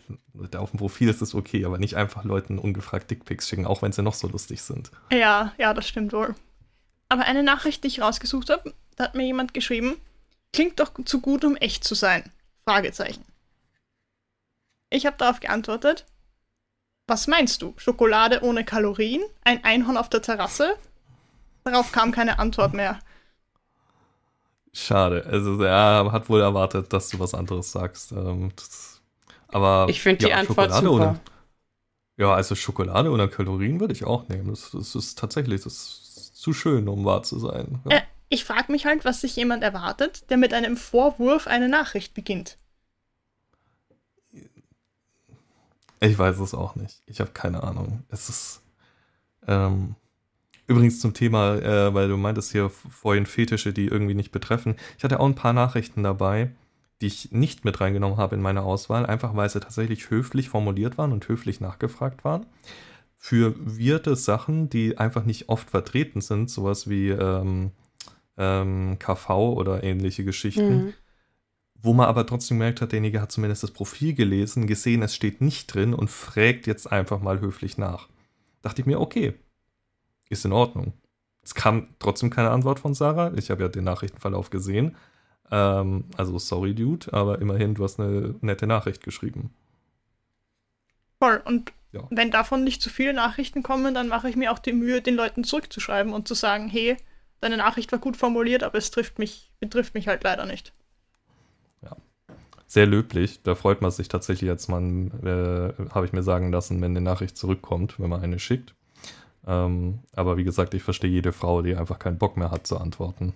Auf 0.57 0.71
dem 0.71 0.79
Profil 0.79 1.09
ist 1.09 1.21
es 1.21 1.35
okay, 1.35 1.65
aber 1.67 1.79
nicht 1.79 1.97
einfach 1.97 2.25
Leuten 2.25 2.59
ungefragt 2.59 3.11
Dickpics 3.11 3.49
schicken, 3.49 3.67
auch 3.67 3.83
wenn 3.83 3.93
sie 3.93 4.03
noch 4.03 4.15
so 4.15 4.29
lustig 4.29 4.63
sind. 4.63 4.91
Ja, 5.13 5.53
ja, 5.59 5.75
das 5.75 5.87
stimmt 5.87 6.13
wohl. 6.13 6.35
Aber 7.09 7.25
eine 7.25 7.43
Nachricht, 7.43 7.85
die 7.85 7.89
ich 7.89 8.01
rausgesucht 8.01 8.49
habe, 8.51 8.73
da 8.97 9.05
hat 9.05 9.15
mir 9.15 9.25
jemand 9.25 9.53
geschrieben, 9.53 9.97
klingt 10.53 10.81
doch 10.81 10.93
zu 11.05 11.21
gut, 11.21 11.45
um 11.45 11.57
echt 11.57 11.85
zu 11.85 11.95
sein. 11.95 12.33
Fragezeichen. 12.65 13.25
Ich 14.89 15.05
habe 15.05 15.17
darauf 15.19 15.41
geantwortet, 15.41 16.07
was 17.07 17.27
meinst 17.27 17.61
du? 17.61 17.75
Schokolade 17.77 18.43
ohne 18.43 18.65
Kalorien? 18.65 19.23
Ein 19.43 19.63
Einhorn 19.65 19.99
auf 19.99 20.09
der 20.09 20.23
Terrasse? 20.23 20.77
Darauf 21.65 21.93
kam 21.93 22.13
keine 22.13 22.39
Antwort 22.39 22.73
mehr. 22.73 23.01
Schade. 24.75 25.25
Also 25.25 25.63
er 25.63 26.11
hat 26.11 26.29
wohl 26.29 26.41
erwartet, 26.41 26.93
dass 26.93 27.09
du 27.09 27.21
was 27.21 27.33
anderes 27.33 27.71
sagst. 27.71 28.11
Ähm, 28.11 28.51
das, 28.57 29.01
aber 29.49 29.87
Ich 29.89 30.03
finde 30.03 30.27
die 30.27 30.31
ja, 30.31 30.39
Antwort 30.39 30.73
Schokolade 30.73 30.87
super. 30.87 31.11
Ohne, 31.11 31.21
ja, 32.17 32.35
also 32.35 32.55
Schokolade 32.57 33.11
ohne 33.11 33.29
Kalorien 33.29 33.79
würde 33.79 33.93
ich 33.95 34.05
auch 34.05 34.29
nehmen. 34.29 34.49
Das, 34.51 34.73
das 34.73 34.97
ist 34.97 35.17
tatsächlich 35.17 35.63
das 35.63 35.75
ist 35.75 36.37
zu 36.37 36.53
schön, 36.53 36.89
um 36.89 37.05
wahr 37.05 37.23
zu 37.23 37.39
sein. 37.39 37.81
Ja. 37.89 37.99
Äh, 37.99 38.03
ich 38.29 38.45
frage 38.45 38.73
mich 38.73 38.85
halt, 38.85 39.05
was 39.05 39.21
sich 39.21 39.37
jemand 39.37 39.63
erwartet, 39.63 40.29
der 40.29 40.39
mit 40.39 40.53
einem 40.53 40.77
Vorwurf 40.77 41.47
eine 41.47 41.69
Nachricht 41.69 42.13
beginnt. 42.13 42.59
Ich 46.01 46.19
weiß 46.19 46.41
es 46.41 46.53
auch 46.53 46.75
nicht. 46.75 47.01
Ich 47.07 47.21
habe 47.21 47.31
keine 47.31 47.63
Ahnung. 47.63 48.03
Es 48.09 48.29
ist. 48.29 48.61
Ähm, 49.47 49.95
übrigens 50.67 51.01
zum 51.01 51.15
Thema, 51.15 51.57
äh, 51.57 51.95
weil 51.95 52.09
du 52.09 52.17
meintest 52.17 52.53
hier 52.53 52.71
vorhin 52.71 53.27
Fetische, 53.27 53.73
die 53.73 53.87
irgendwie 53.87 54.15
nicht 54.15 54.33
betreffen. 54.33 54.77
Ich 54.99 55.05
hatte 55.05 55.21
auch 55.21 55.27
ein 55.27 55.35
paar 55.35 55.53
Nachrichten 55.53 56.03
dabei, 56.03 56.51
die 57.01 57.07
ich 57.07 57.33
nicht 57.33 57.65
mit 57.65 57.81
reingenommen 57.81 58.19
habe 58.19 58.37
in 58.37 58.43
meine 58.43 58.63
Auswahl, 58.63 59.07
einfach 59.07 59.35
weil 59.37 59.49
sie 59.51 59.61
tatsächlich 59.61 60.11
höflich 60.11 60.49
formuliert 60.49 60.97
waren 60.99 61.13
und 61.13 61.29
höflich 61.29 61.61
nachgefragt 61.61 62.25
waren. 62.25 62.47
Für 63.17 63.55
wirte 63.59 64.17
Sachen, 64.17 64.69
die 64.69 64.99
einfach 64.99 65.25
nicht 65.25 65.49
oft 65.49 65.71
vertreten 65.71 66.21
sind, 66.21 66.51
sowas 66.51 66.89
wie 66.89 67.09
ähm, 67.09 67.71
ähm, 68.37 68.99
KV 68.99 69.55
oder 69.55 69.83
ähnliche 69.83 70.25
Geschichten. 70.25 70.87
Mhm 70.87 70.95
wo 71.85 71.93
man 71.93 72.07
aber 72.07 72.27
trotzdem 72.27 72.57
gemerkt 72.59 72.81
hat, 72.81 72.93
derjenige 72.93 73.21
hat 73.21 73.31
zumindest 73.31 73.63
das 73.63 73.71
Profil 73.71 74.15
gelesen, 74.15 74.67
gesehen, 74.67 75.03
es 75.03 75.15
steht 75.15 75.43
nicht 75.43 75.67
drin 75.67 75.93
und 75.93 76.11
fragt 76.11 76.67
jetzt 76.67 76.91
einfach 76.91 77.21
mal 77.21 77.41
höflich 77.41 77.77
nach. 77.77 78.09
Dachte 78.63 78.81
ich 78.81 78.87
mir, 78.87 78.99
okay, 78.99 79.35
ist 80.35 80.45
in 80.45 80.53
Ordnung. 80.53 80.93
Es 81.43 81.55
kam 81.55 81.89
trotzdem 81.99 82.31
keine 82.31 82.51
Antwort 82.51 82.79
von 82.79 82.95
Sarah. 82.95 83.33
Ich 83.37 83.51
habe 83.51 83.63
ja 83.63 83.69
den 83.69 83.85
Nachrichtenverlauf 83.85 84.51
gesehen. 84.51 84.97
Ähm, 85.51 86.05
also 86.17 86.39
sorry, 86.39 86.75
Dude, 86.75 87.13
aber 87.13 87.41
immerhin, 87.41 87.75
du 87.75 87.85
hast 87.85 88.01
eine 88.01 88.35
nette 88.41 88.67
Nachricht 88.67 89.03
geschrieben. 89.03 89.51
Voll. 91.19 91.41
Und 91.45 91.73
ja. 91.93 92.03
wenn 92.11 92.31
davon 92.31 92.65
nicht 92.65 92.83
zu 92.83 92.91
viele 92.91 93.13
Nachrichten 93.13 93.63
kommen, 93.63 93.95
dann 93.95 94.09
mache 94.09 94.29
ich 94.29 94.37
mir 94.37 94.53
auch 94.53 94.59
die 94.59 94.73
Mühe, 94.73 95.01
den 95.01 95.15
Leuten 95.15 95.45
zurückzuschreiben 95.45 96.13
und 96.13 96.29
zu 96.29 96.35
sagen, 96.35 96.69
hey, 96.69 96.97
deine 97.41 97.57
Nachricht 97.57 97.93
war 97.93 97.99
gut 97.99 98.17
formuliert, 98.17 98.63
aber 98.63 98.79
es 98.79 98.91
trifft 98.91 99.19
mich, 99.19 99.51
betrifft 99.61 99.95
mich 99.95 100.09
halt 100.09 100.25
leider 100.25 100.47
nicht 100.47 100.73
sehr 102.75 102.87
löblich. 102.87 103.41
Da 103.43 103.55
freut 103.55 103.81
man 103.81 103.91
sich 103.91 104.09
tatsächlich 104.09 104.51
als 104.51 104.69
Mann, 104.69 105.11
äh, 105.23 105.73
habe 105.95 106.07
ich 106.07 106.13
mir 106.13 106.23
sagen 106.23 106.53
lassen, 106.53 106.83
wenn 106.83 106.91
eine 106.91 107.01
Nachricht 107.01 107.39
zurückkommt, 107.39 107.99
wenn 107.99 108.11
man 108.11 108.21
eine 108.21 108.39
schickt. 108.39 108.75
Ähm, 109.47 110.01
aber 110.13 110.37
wie 110.37 110.45
gesagt, 110.45 110.75
ich 110.75 110.83
verstehe 110.83 111.11
jede 111.11 111.33
Frau, 111.33 111.63
die 111.63 111.77
einfach 111.77 111.99
keinen 111.99 112.19
Bock 112.19 112.37
mehr 112.37 112.51
hat 112.51 112.67
zu 112.67 112.79
antworten. 112.79 113.35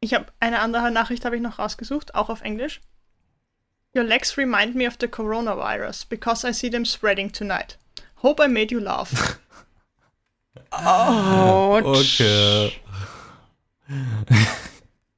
Ich 0.00 0.14
habe 0.14 0.26
eine 0.40 0.60
andere 0.60 0.90
Nachricht 0.90 1.24
habe 1.24 1.36
ich 1.36 1.42
noch 1.42 1.58
rausgesucht, 1.58 2.14
auch 2.14 2.28
auf 2.28 2.42
Englisch. 2.42 2.80
Your 3.96 4.04
legs 4.04 4.36
remind 4.36 4.74
me 4.74 4.86
of 4.86 4.96
the 5.00 5.08
coronavirus 5.08 6.08
because 6.08 6.46
I 6.46 6.52
see 6.52 6.70
them 6.70 6.84
spreading 6.84 7.32
tonight. 7.32 7.78
Hope 8.22 8.42
I 8.42 8.48
made 8.48 8.72
you 8.72 8.80
laugh. 8.80 9.38
oh, 10.72 11.80
okay. 11.82 12.72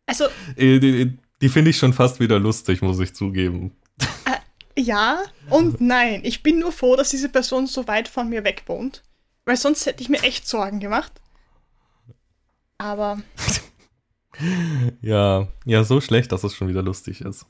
Also, 0.07 0.27
äh, 0.57 0.79
die 1.41 1.49
finde 1.49 1.71
ich 1.71 1.79
schon 1.79 1.93
fast 1.93 2.21
wieder 2.21 2.39
lustig, 2.39 2.81
muss 2.83 3.01
ich 3.01 3.15
zugeben. 3.15 3.73
Äh, 4.25 4.81
ja 4.81 5.25
und 5.49 5.81
nein. 5.81 6.21
Ich 6.25 6.43
bin 6.43 6.59
nur 6.59 6.73
froh, 6.73 6.97
dass 6.97 7.11
diese 7.11 7.29
Person 7.29 7.67
so 7.67 7.87
weit 7.89 8.09
von 8.09 8.29
mir 8.29 8.45
weg 8.45 8.63
wohnt. 8.67 9.03
Weil 9.51 9.57
sonst 9.57 9.85
hätte 9.85 10.01
ich 10.01 10.09
mir 10.09 10.23
echt 10.23 10.47
Sorgen 10.47 10.79
gemacht. 10.79 11.21
Aber. 12.79 13.21
ja, 15.01 15.49
ja, 15.65 15.83
so 15.83 16.01
schlecht, 16.01 16.31
dass 16.31 16.45
es 16.45 16.55
schon 16.55 16.69
wieder 16.69 16.83
lustig 16.83 17.21
ist. 17.21 17.47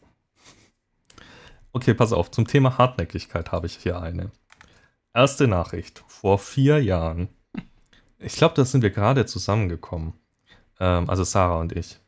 Okay, 1.73 1.93
pass 1.93 2.15
auf. 2.15 2.31
Zum 2.31 2.47
Thema 2.47 2.79
Hartnäckigkeit 2.79 3.53
habe 3.53 3.67
ich 3.67 3.77
hier 3.77 4.01
eine. 4.01 4.31
Erste 5.13 5.47
Nachricht. 5.47 6.03
Vor 6.09 6.39
vier 6.39 6.83
Jahren. 6.83 7.29
Ich 8.19 8.35
glaube, 8.37 8.55
da 8.55 8.65
sind 8.65 8.81
wir 8.81 8.89
gerade 8.89 9.27
zusammengekommen. 9.27 10.15
Ähm, 10.79 11.11
also 11.11 11.23
Sarah 11.23 11.61
und 11.61 11.73
ich. 11.73 12.01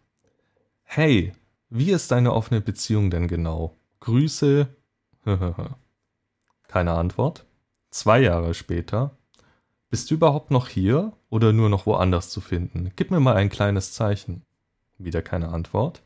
Hey, 0.84 1.34
wie 1.68 1.90
ist 1.90 2.10
deine 2.10 2.32
offene 2.32 2.62
Beziehung 2.62 3.10
denn 3.10 3.28
genau? 3.28 3.76
Grüße. 4.00 4.74
Keine 6.68 6.92
Antwort. 6.92 7.44
Zwei 7.90 8.20
Jahre 8.20 8.54
später. 8.54 9.18
Bist 9.92 10.10
du 10.10 10.14
überhaupt 10.14 10.50
noch 10.50 10.68
hier 10.68 11.12
oder 11.28 11.52
nur 11.52 11.68
noch 11.68 11.84
woanders 11.84 12.30
zu 12.30 12.40
finden? 12.40 12.92
Gib 12.96 13.10
mir 13.10 13.20
mal 13.20 13.36
ein 13.36 13.50
kleines 13.50 13.92
Zeichen. 13.92 14.40
Wieder 14.96 15.20
keine 15.20 15.50
Antwort. 15.50 16.00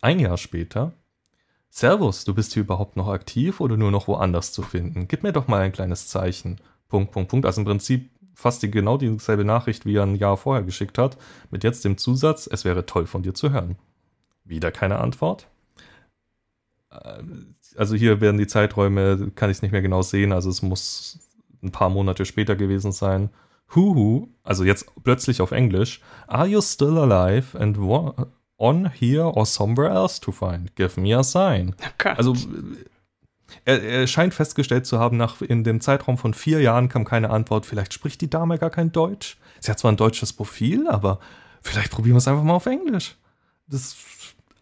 Ein 0.00 0.18
Jahr 0.18 0.36
später. 0.36 0.92
Servus, 1.70 2.24
du 2.24 2.34
bist 2.34 2.54
hier 2.54 2.64
überhaupt 2.64 2.96
noch 2.96 3.06
aktiv 3.06 3.60
oder 3.60 3.76
nur 3.76 3.92
noch 3.92 4.08
woanders 4.08 4.52
zu 4.52 4.62
finden? 4.62 5.06
Gib 5.06 5.22
mir 5.22 5.32
doch 5.32 5.46
mal 5.46 5.60
ein 5.60 5.70
kleines 5.70 6.08
Zeichen. 6.08 6.60
Punkt, 6.88 7.12
Punkt, 7.12 7.30
Punkt. 7.30 7.46
Also 7.46 7.60
im 7.60 7.64
Prinzip 7.64 8.10
fast 8.34 8.60
die, 8.64 8.72
genau 8.72 8.96
dieselbe 8.98 9.44
Nachricht, 9.44 9.86
wie 9.86 9.94
er 9.94 10.02
ein 10.02 10.16
Jahr 10.16 10.36
vorher 10.36 10.64
geschickt 10.64 10.98
hat, 10.98 11.16
mit 11.52 11.62
jetzt 11.62 11.84
dem 11.84 11.96
Zusatz, 11.96 12.48
es 12.50 12.64
wäre 12.64 12.86
toll 12.86 13.06
von 13.06 13.22
dir 13.22 13.34
zu 13.34 13.52
hören. 13.52 13.76
Wieder 14.42 14.72
keine 14.72 14.98
Antwort. 14.98 15.46
Äh, 16.90 17.22
also 17.76 17.94
hier 17.94 18.20
werden 18.20 18.38
die 18.38 18.48
Zeiträume, 18.48 19.30
kann 19.36 19.48
ich 19.48 19.58
es 19.58 19.62
nicht 19.62 19.70
mehr 19.70 19.82
genau 19.82 20.02
sehen, 20.02 20.32
also 20.32 20.50
es 20.50 20.60
muss 20.60 21.27
ein 21.62 21.72
paar 21.72 21.90
Monate 21.90 22.24
später 22.24 22.56
gewesen 22.56 22.92
sein. 22.92 23.30
Huhu, 23.74 24.28
also 24.42 24.64
jetzt 24.64 24.86
plötzlich 25.04 25.40
auf 25.40 25.52
Englisch. 25.52 26.00
Are 26.26 26.46
you 26.46 26.60
still 26.60 26.98
alive 26.98 27.58
and 27.58 27.78
on 28.56 28.90
here 28.90 29.24
or 29.24 29.44
somewhere 29.46 29.90
else 29.90 30.20
to 30.20 30.32
find? 30.32 30.74
Give 30.76 30.98
me 31.00 31.16
a 31.16 31.22
sign. 31.22 31.74
Oh 32.04 32.08
also 32.08 32.34
er, 33.64 33.82
er, 33.82 34.06
scheint 34.06 34.34
festgestellt 34.34 34.86
zu 34.86 34.98
haben, 34.98 35.16
nach 35.16 35.40
in 35.42 35.64
dem 35.64 35.80
Zeitraum 35.80 36.18
von 36.18 36.34
vier 36.34 36.60
Jahren 36.60 36.88
kam 36.88 37.04
keine 37.04 37.30
Antwort. 37.30 37.66
Vielleicht 37.66 37.94
spricht 37.94 38.20
die 38.20 38.30
Dame 38.30 38.58
gar 38.58 38.70
kein 38.70 38.92
Deutsch. 38.92 39.38
Sie 39.60 39.70
hat 39.70 39.78
zwar 39.78 39.92
ein 39.92 39.96
deutsches 39.96 40.32
Profil, 40.32 40.88
aber 40.88 41.18
vielleicht 41.62 41.90
probieren 41.90 42.14
wir 42.14 42.18
es 42.18 42.28
einfach 42.28 42.42
mal 42.42 42.54
auf 42.54 42.66
Englisch. 42.66 43.16
Das 43.66 43.96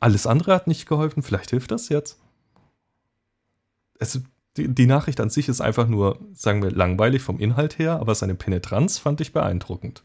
alles 0.01 0.27
andere 0.27 0.55
hat 0.55 0.67
nicht 0.67 0.87
geholfen. 0.87 1.23
Vielleicht 1.23 1.51
hilft 1.51 1.71
das 1.71 1.89
jetzt. 1.89 2.19
Es, 3.99 4.21
die, 4.57 4.69
die, 4.69 4.87
Nachricht 4.87 5.21
an 5.21 5.31
sich 5.31 5.49
ist 5.49 5.61
einfach 5.61 5.87
nur, 5.87 6.19
sagen 6.33 6.63
wir, 6.63 6.71
langweilig 6.71 7.23
vom 7.23 7.39
Inhalt 7.39 7.79
her, 7.79 7.99
aber 8.01 8.15
seine 8.15 8.35
Penetranz 8.35 8.99
fand 8.99 9.21
ich 9.21 9.33
beeindruckend. 9.33 10.03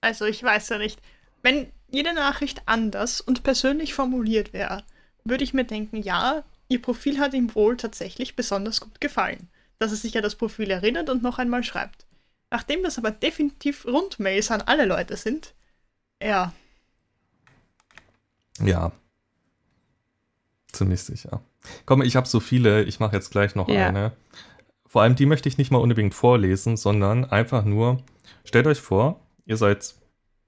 Also 0.00 0.24
ich 0.26 0.42
weiß 0.42 0.68
ja 0.70 0.78
nicht. 0.78 1.00
Wenn 1.42 1.72
jede 1.90 2.12
Nachricht 2.12 2.62
anders 2.66 3.20
und 3.20 3.42
persönlich 3.42 3.94
formuliert 3.94 4.52
wäre, 4.52 4.84
würde 5.24 5.44
ich 5.44 5.54
mir 5.54 5.64
denken, 5.64 5.96
ja, 5.96 6.44
ihr 6.68 6.82
Profil 6.82 7.18
hat 7.18 7.34
ihm 7.34 7.54
wohl 7.54 7.76
tatsächlich 7.76 8.36
besonders 8.36 8.80
gut 8.80 9.00
gefallen. 9.00 9.48
Dass 9.78 9.92
er 9.92 9.96
sich 9.96 10.16
an 10.16 10.22
das 10.22 10.34
Profil 10.34 10.70
erinnert 10.70 11.08
und 11.08 11.22
noch 11.22 11.38
einmal 11.38 11.62
schreibt. 11.64 12.06
Nachdem 12.50 12.82
das 12.82 12.98
aber 12.98 13.10
definitiv 13.10 13.86
Rundmails 13.86 14.50
an 14.50 14.62
alle 14.62 14.84
Leute 14.84 15.16
sind, 15.16 15.54
ja, 16.22 16.52
ja. 18.60 18.92
Ziemlich 20.78 21.02
sicher. 21.02 21.42
Komm, 21.86 22.02
ich 22.02 22.14
habe 22.14 22.28
so 22.28 22.38
viele, 22.38 22.84
ich 22.84 23.00
mache 23.00 23.16
jetzt 23.16 23.30
gleich 23.30 23.56
noch 23.56 23.68
ja. 23.68 23.88
eine. 23.88 24.12
Vor 24.86 25.02
allem 25.02 25.16
die 25.16 25.26
möchte 25.26 25.48
ich 25.48 25.58
nicht 25.58 25.72
mal 25.72 25.78
unbedingt 25.78 26.14
vorlesen, 26.14 26.76
sondern 26.76 27.24
einfach 27.24 27.64
nur, 27.64 27.98
stellt 28.44 28.68
euch 28.68 28.80
vor, 28.80 29.18
ihr 29.44 29.56
seid 29.56 29.96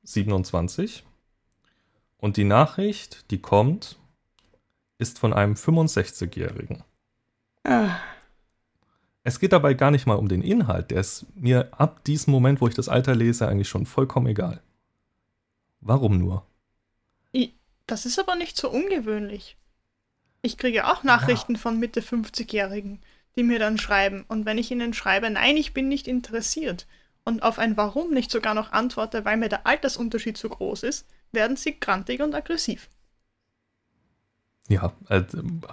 27 0.05 1.05
und 2.19 2.37
die 2.37 2.45
Nachricht, 2.45 3.29
die 3.33 3.43
kommt, 3.43 3.99
ist 4.99 5.19
von 5.19 5.33
einem 5.33 5.55
65-Jährigen. 5.55 6.85
Ah. 7.65 7.97
Es 9.25 9.41
geht 9.41 9.53
dabei 9.53 9.75
gar 9.75 9.91
nicht 9.91 10.07
mal 10.07 10.15
um 10.15 10.29
den 10.29 10.43
Inhalt, 10.43 10.93
der 10.93 11.01
ist 11.01 11.27
mir 11.35 11.71
ab 11.73 12.05
diesem 12.05 12.31
Moment, 12.31 12.61
wo 12.61 12.69
ich 12.69 12.75
das 12.75 12.89
Alter 12.89 13.17
lese, 13.17 13.49
eigentlich 13.49 13.69
schon 13.69 13.85
vollkommen 13.85 14.29
egal. 14.29 14.63
Warum 15.81 16.19
nur? 16.19 16.47
Das 17.91 18.07
ist 18.07 18.21
aber 18.21 18.37
nicht 18.37 18.57
so 18.57 18.71
ungewöhnlich. 18.71 19.57
Ich 20.43 20.57
kriege 20.57 20.87
auch 20.87 21.03
Nachrichten 21.03 21.55
ja. 21.55 21.59
von 21.59 21.79
Mitte 21.79 22.01
50-Jährigen, 22.01 23.01
die 23.37 23.43
mir 23.43 23.59
dann 23.59 23.79
schreiben. 23.79 24.25
Und 24.29 24.47
wenn 24.47 24.59
ich 24.59 24.71
ihnen 24.71 24.95
schreibe, 24.95 25.31
nein, 25.31 25.57
ich 25.57 25.75
bin 25.75 25.89
nicht 25.89 26.09
interessiert, 26.09 26.87
und 27.25 27.43
auf 27.43 27.59
ein 27.59 27.77
Warum 27.77 28.13
nicht 28.13 28.31
sogar 28.31 28.55
noch 28.55 28.73
antworte, 28.73 29.25
weil 29.25 29.37
mir 29.37 29.49
der 29.49 29.67
Altersunterschied 29.67 30.37
zu 30.37 30.49
groß 30.49 30.83
ist, 30.85 31.07
werden 31.33 31.57
sie 31.57 31.79
grantig 31.79 32.21
und 32.23 32.35
aggressiv. 32.35 32.89
Ja, 34.69 34.93
äh, 35.09 35.23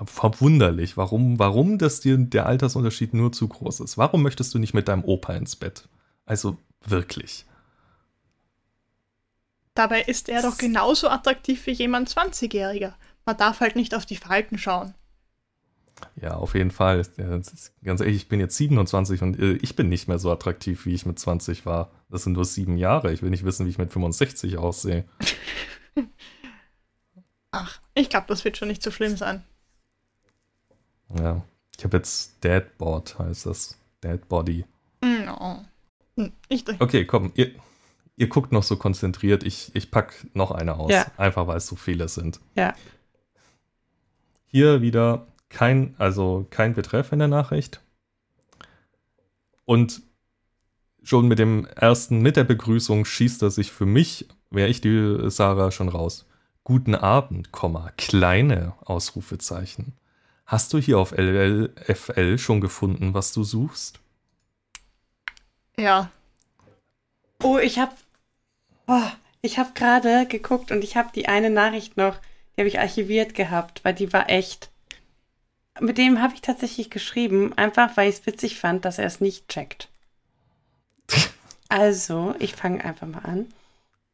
verwunderlich. 0.05 0.97
Warum, 0.97 1.37
warum 1.37 1.77
dass 1.77 1.99
dir 1.99 2.17
der 2.17 2.47
Altersunterschied 2.47 3.13
nur 3.13 3.31
zu 3.31 3.47
groß 3.47 3.81
ist? 3.81 3.97
Warum 3.97 4.23
möchtest 4.23 4.53
du 4.53 4.59
nicht 4.59 4.73
mit 4.73 4.87
deinem 4.87 5.03
Opa 5.03 5.33
ins 5.33 5.55
Bett? 5.55 5.87
Also 6.25 6.57
wirklich. 6.83 7.45
Dabei 9.75 10.01
ist 10.01 10.29
er 10.29 10.41
doch 10.41 10.57
genauso 10.57 11.09
attraktiv 11.09 11.65
wie 11.67 11.71
jemand 11.71 12.09
20-Jähriger. 12.09 12.93
Man 13.27 13.35
darf 13.35 13.59
halt 13.59 13.75
nicht 13.75 13.93
auf 13.93 14.05
die 14.05 14.15
Verhalten 14.15 14.57
schauen. 14.57 14.93
Ja, 16.15 16.35
auf 16.35 16.55
jeden 16.55 16.71
Fall. 16.71 17.05
Ganz 17.17 17.99
ehrlich, 17.99 18.15
ich 18.15 18.29
bin 18.29 18.39
jetzt 18.39 18.55
27 18.55 19.21
und 19.21 19.37
äh, 19.37 19.53
ich 19.55 19.75
bin 19.75 19.89
nicht 19.89 20.07
mehr 20.07 20.17
so 20.17 20.31
attraktiv, 20.31 20.85
wie 20.85 20.93
ich 20.93 21.05
mit 21.05 21.19
20 21.19 21.65
war. 21.65 21.91
Das 22.09 22.23
sind 22.23 22.33
nur 22.33 22.45
sieben 22.45 22.77
Jahre. 22.77 23.11
Ich 23.11 23.21
will 23.21 23.29
nicht 23.29 23.43
wissen, 23.43 23.65
wie 23.65 23.69
ich 23.69 23.77
mit 23.77 23.91
65 23.91 24.57
aussehe. 24.57 25.03
Ach, 27.51 27.81
ich 27.95 28.09
glaube, 28.09 28.27
das 28.29 28.45
wird 28.45 28.55
schon 28.55 28.69
nicht 28.69 28.81
so 28.81 28.91
schlimm 28.91 29.17
sein. 29.17 29.43
Ja, 31.19 31.43
ich 31.77 31.83
habe 31.83 31.97
jetzt 31.97 32.41
Deadboard, 32.45 33.19
heißt 33.19 33.45
das. 33.45 33.77
Dead 34.01 34.25
Body. 34.29 34.63
No. 35.01 35.65
Hm, 36.15 36.31
ich 36.47 36.63
okay, 36.79 37.03
komm, 37.03 37.33
ihr, 37.35 37.51
ihr 38.15 38.29
guckt 38.29 38.53
noch 38.53 38.63
so 38.63 38.77
konzentriert. 38.77 39.43
Ich, 39.43 39.71
ich 39.75 39.91
pack 39.91 40.27
noch 40.33 40.51
eine 40.51 40.77
aus. 40.77 40.93
Ja. 40.93 41.07
Einfach 41.17 41.45
weil 41.47 41.57
es 41.57 41.67
so 41.67 41.75
viele 41.75 42.07
sind. 42.07 42.39
Ja. 42.55 42.73
Hier 44.47 44.81
wieder 44.81 45.27
kein, 45.49 45.95
also 45.97 46.45
kein 46.49 46.73
Betreff 46.73 47.11
in 47.11 47.19
der 47.19 47.27
Nachricht. 47.27 47.81
Und 49.65 50.01
schon 51.03 51.27
mit 51.27 51.39
dem 51.39 51.65
ersten, 51.65 52.21
mit 52.21 52.35
der 52.37 52.43
Begrüßung 52.43 53.05
schießt 53.05 53.43
er 53.43 53.51
sich 53.51 53.71
für 53.71 53.85
mich, 53.85 54.27
wäre 54.49 54.69
ich 54.69 54.81
die 54.81 55.29
Sarah 55.29 55.71
schon 55.71 55.89
raus. 55.89 56.25
Guten 56.63 56.95
Abend, 56.95 57.51
Komma, 57.51 57.91
kleine 57.97 58.73
Ausrufezeichen. 58.83 59.93
Hast 60.45 60.73
du 60.73 60.77
hier 60.77 60.99
auf 60.99 61.11
LLFL 61.11 62.37
schon 62.37 62.61
gefunden, 62.61 63.13
was 63.13 63.33
du 63.33 63.43
suchst? 63.43 63.99
Ja. 65.77 66.09
Oh, 67.43 67.57
ich 67.57 67.79
habe 67.79 67.93
oh, 68.87 69.09
ich 69.41 69.59
habe 69.59 69.71
gerade 69.75 70.25
geguckt 70.25 70.71
und 70.71 70.83
ich 70.83 70.97
habe 70.97 71.09
die 71.13 71.27
eine 71.27 71.49
Nachricht 71.49 71.97
noch, 71.97 72.17
die 72.57 72.61
habe 72.61 72.69
ich 72.69 72.79
archiviert 72.79 73.35
gehabt, 73.35 73.85
weil 73.85 73.93
die 73.93 74.11
war 74.11 74.31
echt. 74.31 74.71
Mit 75.79 75.99
dem 75.99 76.23
habe 76.23 76.33
ich 76.33 76.41
tatsächlich 76.41 76.89
geschrieben, 76.89 77.53
einfach 77.55 77.95
weil 77.95 78.09
ich 78.09 78.15
es 78.15 78.25
witzig 78.25 78.59
fand, 78.59 78.83
dass 78.83 78.97
er 78.97 79.05
es 79.05 79.21
nicht 79.21 79.47
checkt. 79.47 79.89
Also, 81.69 82.33
ich 82.39 82.55
fange 82.55 82.83
einfach 82.83 83.05
mal 83.05 83.19
an. 83.19 83.53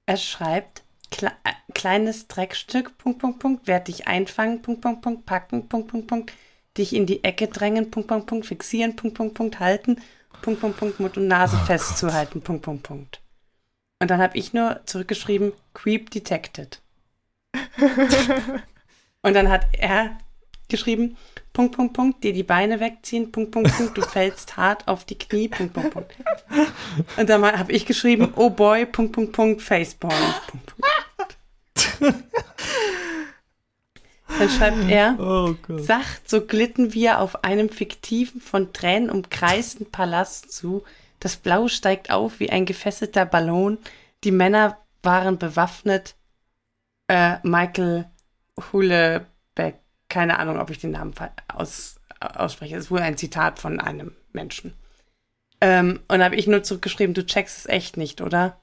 Er 0.05 0.17
schreibt, 0.17 0.83
Kle 1.09 1.31
äh, 1.45 1.53
kleines 1.73 2.27
Dreckstück, 2.27 2.97
Punkt, 2.97 3.19
Punkt, 3.19 3.39
Punkt, 3.39 3.67
werd 3.67 3.87
dich 3.87 4.07
einfangen, 4.07 4.61
Punkt, 4.61 4.81
Punkt, 4.81 5.01
Punkt, 5.01 5.25
packen, 5.25 5.69
Punkt, 5.69 5.87
Punkt, 5.87 6.07
Punkt, 6.07 6.33
dich 6.77 6.93
in 6.93 7.05
die 7.05 7.23
Ecke 7.23 7.47
drängen, 7.47 7.91
Punkt, 7.91 8.09
Punkt, 8.09 8.27
Punkt, 8.27 8.45
fixieren, 8.45 8.97
Punkt, 8.97 9.15
Punkt, 9.15 9.35
Punkt, 9.35 9.59
halten, 9.61 10.01
Punkt, 10.41 10.59
Punkt, 10.59 10.77
Punkt, 10.77 10.99
Mund 10.99 11.15
und 11.15 11.27
Nase 11.27 11.57
oh 11.61 11.65
festzuhalten. 11.65 12.41
Punkt, 12.41 12.63
Punkt, 12.63 12.83
Punkt. 12.83 13.21
Und 14.01 14.11
dann 14.11 14.21
habe 14.21 14.37
ich 14.37 14.51
nur 14.51 14.81
zurückgeschrieben, 14.85 15.53
Creep 15.73 16.09
detected. 16.09 16.82
und 19.21 19.33
dann 19.33 19.49
hat 19.49 19.65
er 19.73 20.17
geschrieben, 20.69 21.17
Punkt, 21.53 21.75
Punkt, 21.75 21.93
Punkt, 21.93 22.23
dir 22.23 22.33
die 22.33 22.43
Beine 22.43 22.79
wegziehen, 22.79 23.31
Punkt, 23.31 23.51
Punkt, 23.51 23.75
Punkt, 23.77 23.97
du 23.97 24.01
fällst 24.01 24.57
hart 24.57 24.87
auf 24.87 25.05
die 25.05 25.17
Knie, 25.17 25.47
Punkt, 25.47 25.73
Punkt, 25.73 25.91
Punkt. 25.91 26.15
Und 27.17 27.29
dann 27.29 27.43
habe 27.43 27.71
ich 27.71 27.85
geschrieben, 27.85 28.33
oh 28.35 28.49
boy, 28.49 28.85
Punkt, 28.87 29.13
Punkt, 29.13 29.33
Punkt, 29.33 29.61
Facepalm, 29.61 30.33
Punkt, 30.47 30.65
Punkt. 30.65 32.23
Dann 34.39 34.49
schreibt 34.49 34.89
er, 34.89 35.15
oh 35.19 35.55
sacht, 35.77 36.29
so 36.29 36.41
glitten 36.41 36.93
wir 36.93 37.19
auf 37.19 37.43
einem 37.43 37.69
fiktiven, 37.69 38.41
von 38.41 38.73
Tränen 38.73 39.09
umkreisten 39.09 39.91
Palast 39.91 40.51
zu. 40.51 40.83
Das 41.19 41.37
Blau 41.37 41.67
steigt 41.67 42.09
auf 42.11 42.39
wie 42.39 42.49
ein 42.49 42.65
gefesselter 42.65 43.25
Ballon. 43.25 43.77
Die 44.23 44.31
Männer 44.31 44.77
waren 45.03 45.37
bewaffnet. 45.37 46.15
Äh, 47.07 47.37
Michael 47.43 48.09
Hulebeck 48.71 49.83
keine 50.13 50.37
Ahnung, 50.37 50.59
ob 50.59 50.69
ich 50.69 50.77
den 50.77 50.91
Namen 50.91 51.13
aus, 51.47 51.99
ausspreche. 52.19 52.75
Ist 52.75 52.91
wohl 52.91 52.99
ein 52.99 53.17
Zitat 53.17 53.57
von 53.57 53.79
einem 53.79 54.15
Menschen. 54.31 54.73
Ähm, 55.59 56.01
und 56.07 56.23
habe 56.23 56.35
ich 56.35 56.45
nur 56.45 56.61
zurückgeschrieben, 56.61 57.15
du 57.15 57.25
checkst 57.25 57.57
es 57.57 57.65
echt 57.65 57.97
nicht, 57.97 58.21
oder? 58.21 58.59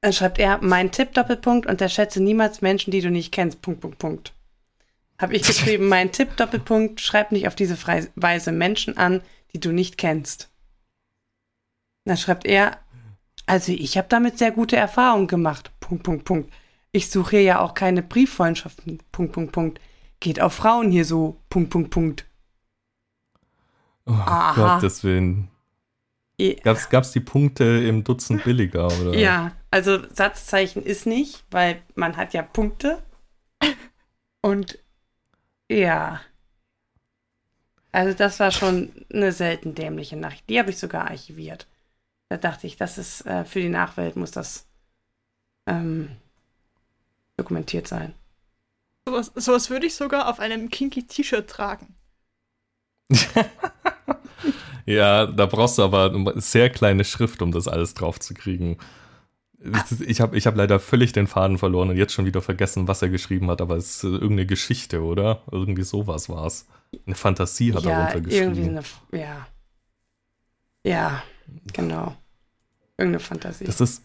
Dann 0.00 0.12
schreibt 0.12 0.40
er, 0.40 0.58
mein 0.60 0.90
Tipp, 0.90 1.14
Doppelpunkt, 1.14 1.66
unterschätze 1.66 2.20
niemals 2.20 2.62
Menschen, 2.62 2.90
die 2.90 3.00
du 3.00 3.10
nicht 3.10 3.32
kennst, 3.32 3.62
Punkt, 3.62 3.80
Punkt, 3.80 3.98
Punkt. 3.98 4.32
Habe 5.18 5.36
ich 5.36 5.42
geschrieben, 5.42 5.88
mein 5.88 6.10
Tipp, 6.10 6.36
Doppelpunkt, 6.36 7.00
schreib 7.00 7.30
nicht 7.30 7.46
auf 7.46 7.54
diese 7.54 7.78
Weise 8.16 8.50
Menschen 8.50 8.96
an, 8.96 9.22
die 9.52 9.60
du 9.60 9.70
nicht 9.70 9.98
kennst. 9.98 10.50
Dann 12.06 12.16
schreibt 12.16 12.44
er, 12.44 12.78
also 13.46 13.70
ich 13.70 13.96
habe 13.96 14.08
damit 14.08 14.38
sehr 14.38 14.50
gute 14.50 14.76
Erfahrungen 14.76 15.28
gemacht, 15.28 15.70
Punkt, 15.84 16.02
Punkt, 16.02 16.24
Punkt. 16.24 16.52
Ich 16.92 17.10
suche 17.10 17.38
ja 17.38 17.60
auch 17.60 17.74
keine 17.74 18.02
Brieffreundschaften. 18.02 19.02
Punkt, 19.12 19.32
Punkt, 19.32 19.52
Punkt. 19.52 19.80
Geht 20.20 20.40
auf 20.40 20.54
Frauen 20.54 20.90
hier 20.90 21.04
so. 21.04 21.40
Punkt, 21.50 21.70
Punkt, 21.70 21.90
Punkt. 21.90 22.24
Oh 24.06 24.12
Aha. 24.12 24.76
Gottes 24.76 25.04
Willen. 25.04 25.48
Gab's, 26.62 26.88
gab's 26.88 27.12
die 27.12 27.20
Punkte 27.20 27.64
im 27.64 28.02
Dutzend 28.02 28.42
billiger, 28.44 28.86
oder? 28.86 29.16
Ja, 29.16 29.52
also 29.70 29.98
Satzzeichen 30.12 30.82
ist 30.82 31.06
nicht, 31.06 31.44
weil 31.50 31.82
man 31.94 32.16
hat 32.16 32.34
ja 32.34 32.42
Punkte. 32.42 33.02
Und 34.40 34.78
ja. 35.70 36.20
Also 37.92 38.16
das 38.16 38.40
war 38.40 38.50
schon 38.50 39.06
eine 39.12 39.32
selten 39.32 39.74
dämliche 39.74 40.16
Nachricht. 40.16 40.48
Die 40.48 40.58
habe 40.58 40.70
ich 40.70 40.78
sogar 40.78 41.08
archiviert. 41.08 41.68
Da 42.28 42.36
dachte 42.36 42.66
ich, 42.66 42.76
das 42.76 42.98
ist 42.98 43.24
äh, 43.26 43.44
für 43.44 43.60
die 43.60 43.68
Nachwelt 43.68 44.16
muss 44.16 44.32
das 44.32 44.66
ähm, 45.66 46.10
dokumentiert 47.36 47.88
sein. 47.88 48.14
Sowas, 49.06 49.32
sowas 49.34 49.70
würde 49.70 49.86
ich 49.86 49.94
sogar 49.94 50.28
auf 50.28 50.40
einem 50.40 50.70
kinky 50.70 51.06
T-Shirt 51.06 51.48
tragen. 51.48 51.94
ja, 54.86 55.26
da 55.26 55.46
brauchst 55.46 55.78
du 55.78 55.82
aber 55.82 56.12
eine 56.14 56.40
sehr 56.40 56.70
kleine 56.70 57.04
Schrift, 57.04 57.42
um 57.42 57.52
das 57.52 57.68
alles 57.68 57.94
drauf 57.94 58.18
zu 58.18 58.32
kriegen. 58.34 58.78
Ich 60.06 60.20
habe 60.20 60.36
ich 60.36 60.46
hab 60.46 60.56
leider 60.56 60.78
völlig 60.78 61.12
den 61.12 61.26
Faden 61.26 61.58
verloren 61.58 61.90
und 61.90 61.96
jetzt 61.96 62.12
schon 62.12 62.26
wieder 62.26 62.42
vergessen, 62.42 62.86
was 62.86 63.00
er 63.02 63.08
geschrieben 63.08 63.50
hat, 63.50 63.60
aber 63.60 63.76
es 63.76 63.96
ist 63.96 64.04
irgendeine 64.04 64.46
Geschichte, 64.46 65.02
oder? 65.02 65.42
Irgendwie 65.50 65.84
sowas 65.84 66.28
war 66.28 66.46
es. 66.46 66.66
Eine 67.06 67.14
Fantasie 67.14 67.72
hat 67.74 67.82
ja, 67.84 67.90
er 67.90 68.04
runtergeschrieben. 68.04 68.54
Irgendwie 68.54 68.68
eine, 68.68 69.22
ja. 69.22 69.46
Ja, 70.86 71.22
genau. 71.72 72.14
Irgendeine 72.98 73.20
Fantasie. 73.20 73.64
Das 73.64 73.80
ist, 73.80 74.02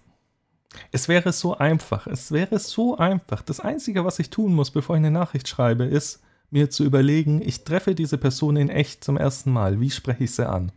es 0.92 1.08
wäre 1.08 1.32
so 1.34 1.58
einfach. 1.58 2.08
Es 2.08 2.32
wäre 2.32 2.60
so 2.60 2.98
einfach. 2.98 3.42
Das 3.42 3.60
Einzige, 3.60 4.06
was 4.06 4.20
ich 4.20 4.30
tun 4.30 4.54
muss, 4.54 4.72
bevor 4.72 4.96
ich 4.96 5.00
eine 5.00 5.12
Nachricht 5.12 5.48
schreibe, 5.48 5.86
ist, 5.86 6.22
mir 6.52 6.70
zu 6.70 6.84
überlegen, 6.84 7.42
ich 7.42 7.64
treffe 7.64 7.96
diese 7.96 8.18
Person 8.18 8.56
in 8.56 8.70
echt 8.70 9.04
zum 9.04 9.18
ersten 9.18 9.52
Mal. 9.52 9.80
Wie 9.80 9.92
spreche 9.92 10.24
ich 10.24 10.32
sie 10.32 10.48
an? 10.48 10.72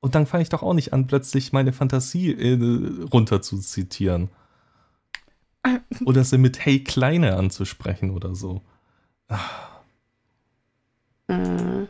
Und 0.00 0.14
dann 0.14 0.26
fange 0.26 0.42
ich 0.42 0.48
doch 0.48 0.62
auch 0.62 0.74
nicht 0.74 0.92
an, 0.92 1.06
plötzlich 1.06 1.52
meine 1.52 1.72
Fantasie 1.72 2.32
äh, 2.32 3.06
runter 3.12 3.42
zu 3.42 3.58
zitieren. 3.58 4.30
Oder 6.06 6.24
sie 6.24 6.38
mit 6.38 6.64
Hey 6.64 6.82
Kleine 6.82 7.36
anzusprechen 7.36 8.10
oder 8.10 8.34
so. 8.34 8.62
Mhm. 11.28 11.88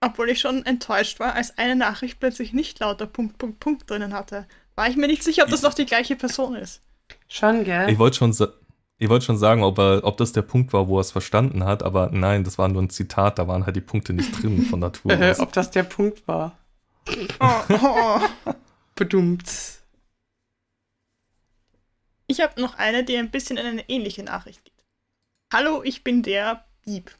Obwohl 0.00 0.30
ich 0.30 0.38
schon 0.38 0.64
enttäuscht 0.64 1.18
war, 1.18 1.34
als 1.34 1.58
eine 1.58 1.74
Nachricht 1.74 2.20
plötzlich 2.20 2.52
nicht 2.52 2.78
lauter 2.78 3.06
Punkt, 3.06 3.38
Punkt, 3.38 3.58
Punkt 3.58 3.90
drinnen 3.90 4.14
hatte. 4.14 4.46
War 4.78 4.88
ich 4.88 4.94
mir 4.94 5.08
nicht 5.08 5.24
sicher, 5.24 5.42
ob 5.42 5.50
das 5.50 5.62
noch 5.62 5.74
die 5.74 5.86
gleiche 5.86 6.14
Person 6.14 6.54
ist. 6.54 6.82
Schon, 7.26 7.64
gell? 7.64 7.90
Ich 7.90 7.98
wollte 7.98 8.16
schon, 8.16 8.30
ich 8.96 9.08
wollt 9.08 9.24
schon 9.24 9.36
sagen, 9.36 9.64
ob, 9.64 9.76
er, 9.76 10.04
ob 10.04 10.18
das 10.18 10.32
der 10.32 10.42
Punkt 10.42 10.72
war, 10.72 10.86
wo 10.86 10.98
er 10.98 11.00
es 11.00 11.10
verstanden 11.10 11.64
hat, 11.64 11.82
aber 11.82 12.10
nein, 12.12 12.44
das 12.44 12.58
war 12.58 12.68
nur 12.68 12.82
ein 12.82 12.88
Zitat, 12.88 13.40
da 13.40 13.48
waren 13.48 13.66
halt 13.66 13.74
die 13.74 13.80
Punkte 13.80 14.12
nicht 14.12 14.40
drin 14.40 14.64
von 14.66 14.78
Natur 14.78 15.10
äh, 15.20 15.32
aus. 15.32 15.40
ob 15.40 15.52
das 15.52 15.72
der 15.72 15.82
Punkt 15.82 16.28
war. 16.28 16.56
Oh, 17.40 17.60
oh. 17.82 18.20
Bedummt. 18.94 19.50
Ich 22.28 22.40
habe 22.40 22.60
noch 22.60 22.76
eine, 22.76 23.02
die 23.02 23.16
ein 23.16 23.32
bisschen 23.32 23.56
in 23.56 23.66
eine 23.66 23.88
ähnliche 23.88 24.22
Nachricht 24.22 24.64
geht. 24.64 24.84
Hallo, 25.52 25.82
ich 25.82 26.04
bin 26.04 26.22
der 26.22 26.64
Bieb 26.84 27.10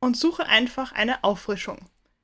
und 0.00 0.14
suche 0.14 0.44
einfach 0.44 0.92
eine 0.92 1.24
Auffrischung. 1.24 1.78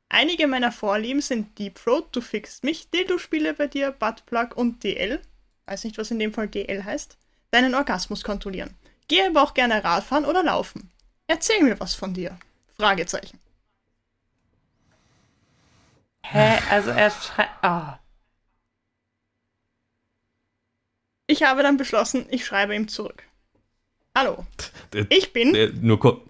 Einige 0.08 0.46
meiner 0.46 0.72
Vorlieben 0.72 1.20
sind 1.20 1.58
Deep 1.58 1.74
Throat, 1.76 2.08
Du 2.12 2.20
fixst 2.20 2.64
mich, 2.64 2.90
Dildo-Spiele 2.90 3.54
bei 3.54 3.66
dir, 3.66 3.90
Buttplug 3.90 4.56
und 4.56 4.82
DL. 4.84 5.20
Weiß 5.66 5.84
nicht, 5.84 5.98
was 5.98 6.10
in 6.10 6.18
dem 6.18 6.32
Fall 6.32 6.48
DL 6.48 6.84
heißt. 6.84 7.18
Deinen 7.50 7.74
Orgasmus 7.74 8.22
kontrollieren. 8.22 8.74
Gehe 9.08 9.26
aber 9.26 9.42
auch 9.42 9.54
gerne 9.54 9.82
Radfahren 9.82 10.24
oder 10.24 10.42
laufen. 10.42 10.90
Erzähl 11.26 11.62
mir 11.62 11.78
was 11.80 11.94
von 11.94 12.14
dir. 12.14 12.38
Fragezeichen. 12.76 13.38
Hä? 16.22 16.58
Also 16.70 16.90
er 16.90 17.10
schreibt. 17.10 17.50
Oh. 17.62 17.92
Ich 21.28 21.42
habe 21.42 21.62
dann 21.62 21.76
beschlossen, 21.76 22.26
ich 22.30 22.44
schreibe 22.44 22.74
ihm 22.74 22.88
zurück. 22.88 23.24
Hallo. 24.14 24.46
Ich 25.08 25.32
bin. 25.32 25.80
nur 25.82 25.98
kurz 25.98 26.22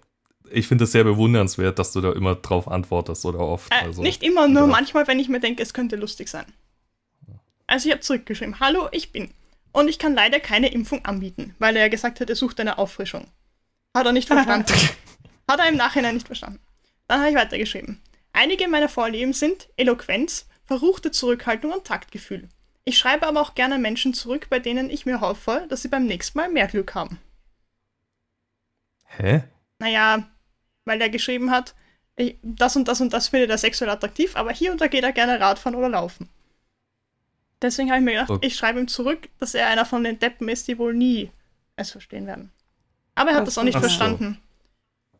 ich 0.51 0.67
finde 0.67 0.85
es 0.85 0.91
sehr 0.91 1.03
bewundernswert, 1.03 1.79
dass 1.79 1.93
du 1.93 2.01
da 2.01 2.11
immer 2.11 2.35
drauf 2.35 2.67
antwortest 2.67 3.25
oder 3.25 3.39
oft. 3.39 3.71
Äh, 3.71 3.85
also, 3.85 4.01
nicht 4.01 4.23
immer, 4.23 4.47
nur 4.47 4.63
ja. 4.63 4.67
manchmal, 4.67 5.07
wenn 5.07 5.19
ich 5.19 5.29
mir 5.29 5.39
denke, 5.39 5.63
es 5.63 5.73
könnte 5.73 5.95
lustig 5.95 6.29
sein. 6.29 6.45
Also 7.67 7.87
ich 7.87 7.91
habe 7.93 8.01
zurückgeschrieben, 8.01 8.59
hallo, 8.59 8.87
ich 8.91 9.11
bin. 9.11 9.31
Und 9.73 9.89
ich 9.89 9.99
kann 9.99 10.15
leider 10.15 10.39
keine 10.39 10.71
Impfung 10.71 11.05
anbieten, 11.05 11.53
weil 11.59 11.75
er 11.75 11.83
ja 11.83 11.87
gesagt 11.89 12.19
hat, 12.19 12.29
er 12.29 12.35
sucht 12.35 12.59
eine 12.59 12.77
Auffrischung. 12.77 13.27
Hat 13.95 14.05
er 14.05 14.13
nicht 14.13 14.27
verstanden. 14.27 14.73
hat 15.47 15.59
er 15.59 15.67
im 15.67 15.75
Nachhinein 15.75 16.15
nicht 16.15 16.27
verstanden. 16.27 16.59
Dann 17.07 17.19
habe 17.19 17.29
ich 17.29 17.35
weitergeschrieben. 17.35 18.01
Einige 18.33 18.67
meiner 18.67 18.89
Vorlieben 18.89 19.33
sind 19.33 19.69
Eloquenz, 19.77 20.47
verruchte 20.65 21.11
Zurückhaltung 21.11 21.71
und 21.71 21.85
Taktgefühl. 21.85 22.49
Ich 22.85 22.97
schreibe 22.97 23.27
aber 23.27 23.41
auch 23.41 23.55
gerne 23.55 23.77
Menschen 23.77 24.13
zurück, 24.13 24.47
bei 24.49 24.59
denen 24.59 24.89
ich 24.89 25.05
mir 25.05 25.19
hoffe, 25.19 25.65
dass 25.69 25.81
sie 25.81 25.89
beim 25.89 26.05
nächsten 26.05 26.37
Mal 26.37 26.49
mehr 26.49 26.67
Glück 26.67 26.95
haben. 26.95 27.19
Hä? 29.05 29.43
Naja, 29.79 30.29
weil 30.87 31.01
er 31.01 31.09
geschrieben 31.09 31.51
hat, 31.51 31.75
ich, 32.15 32.37
das 32.41 32.75
und 32.75 32.87
das 32.87 32.99
und 32.99 33.13
das 33.13 33.27
findet 33.27 33.51
er 33.51 33.57
sexuell 33.57 33.91
attraktiv, 33.91 34.35
aber 34.35 34.51
hier 34.51 34.71
und 34.71 34.81
da 34.81 34.87
geht 34.87 35.03
er 35.03 35.11
gerne 35.11 35.39
Radfahren 35.39 35.75
oder 35.75 35.89
laufen. 35.89 36.29
Deswegen 37.61 37.89
habe 37.89 37.99
ich 37.99 38.05
mir 38.05 38.13
gedacht, 38.13 38.29
okay. 38.29 38.47
ich 38.47 38.55
schreibe 38.55 38.79
ihm 38.79 38.87
zurück, 38.87 39.29
dass 39.39 39.53
er 39.53 39.67
einer 39.67 39.85
von 39.85 40.03
den 40.03 40.19
Deppen 40.19 40.49
ist, 40.49 40.67
die 40.67 40.77
wohl 40.77 40.93
nie 40.93 41.31
es 41.75 41.91
verstehen 41.91 42.25
werden. 42.25 42.51
Aber 43.15 43.31
er 43.31 43.35
hat 43.35 43.41
Ach, 43.43 43.45
das 43.45 43.57
auch 43.57 43.63
nicht 43.63 43.79
verstanden. 43.79 44.39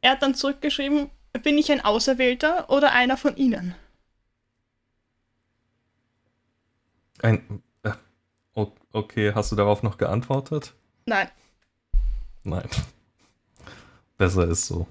Er 0.01 0.11
hat 0.11 0.21
dann 0.21 0.35
zurückgeschrieben, 0.35 1.09
bin 1.43 1.57
ich 1.57 1.71
ein 1.71 1.83
Auserwählter 1.83 2.69
oder 2.69 2.91
einer 2.91 3.17
von 3.17 3.35
Ihnen? 3.35 3.75
Ein. 7.21 7.63
Äh, 7.83 7.91
okay, 8.91 9.33
hast 9.33 9.51
du 9.51 9.55
darauf 9.55 9.81
noch 9.81 9.97
geantwortet? 9.97 10.73
Nein. 11.05 11.29
Nein. 12.43 12.67
Besser 14.17 14.47
ist 14.47 14.67
so. 14.67 14.87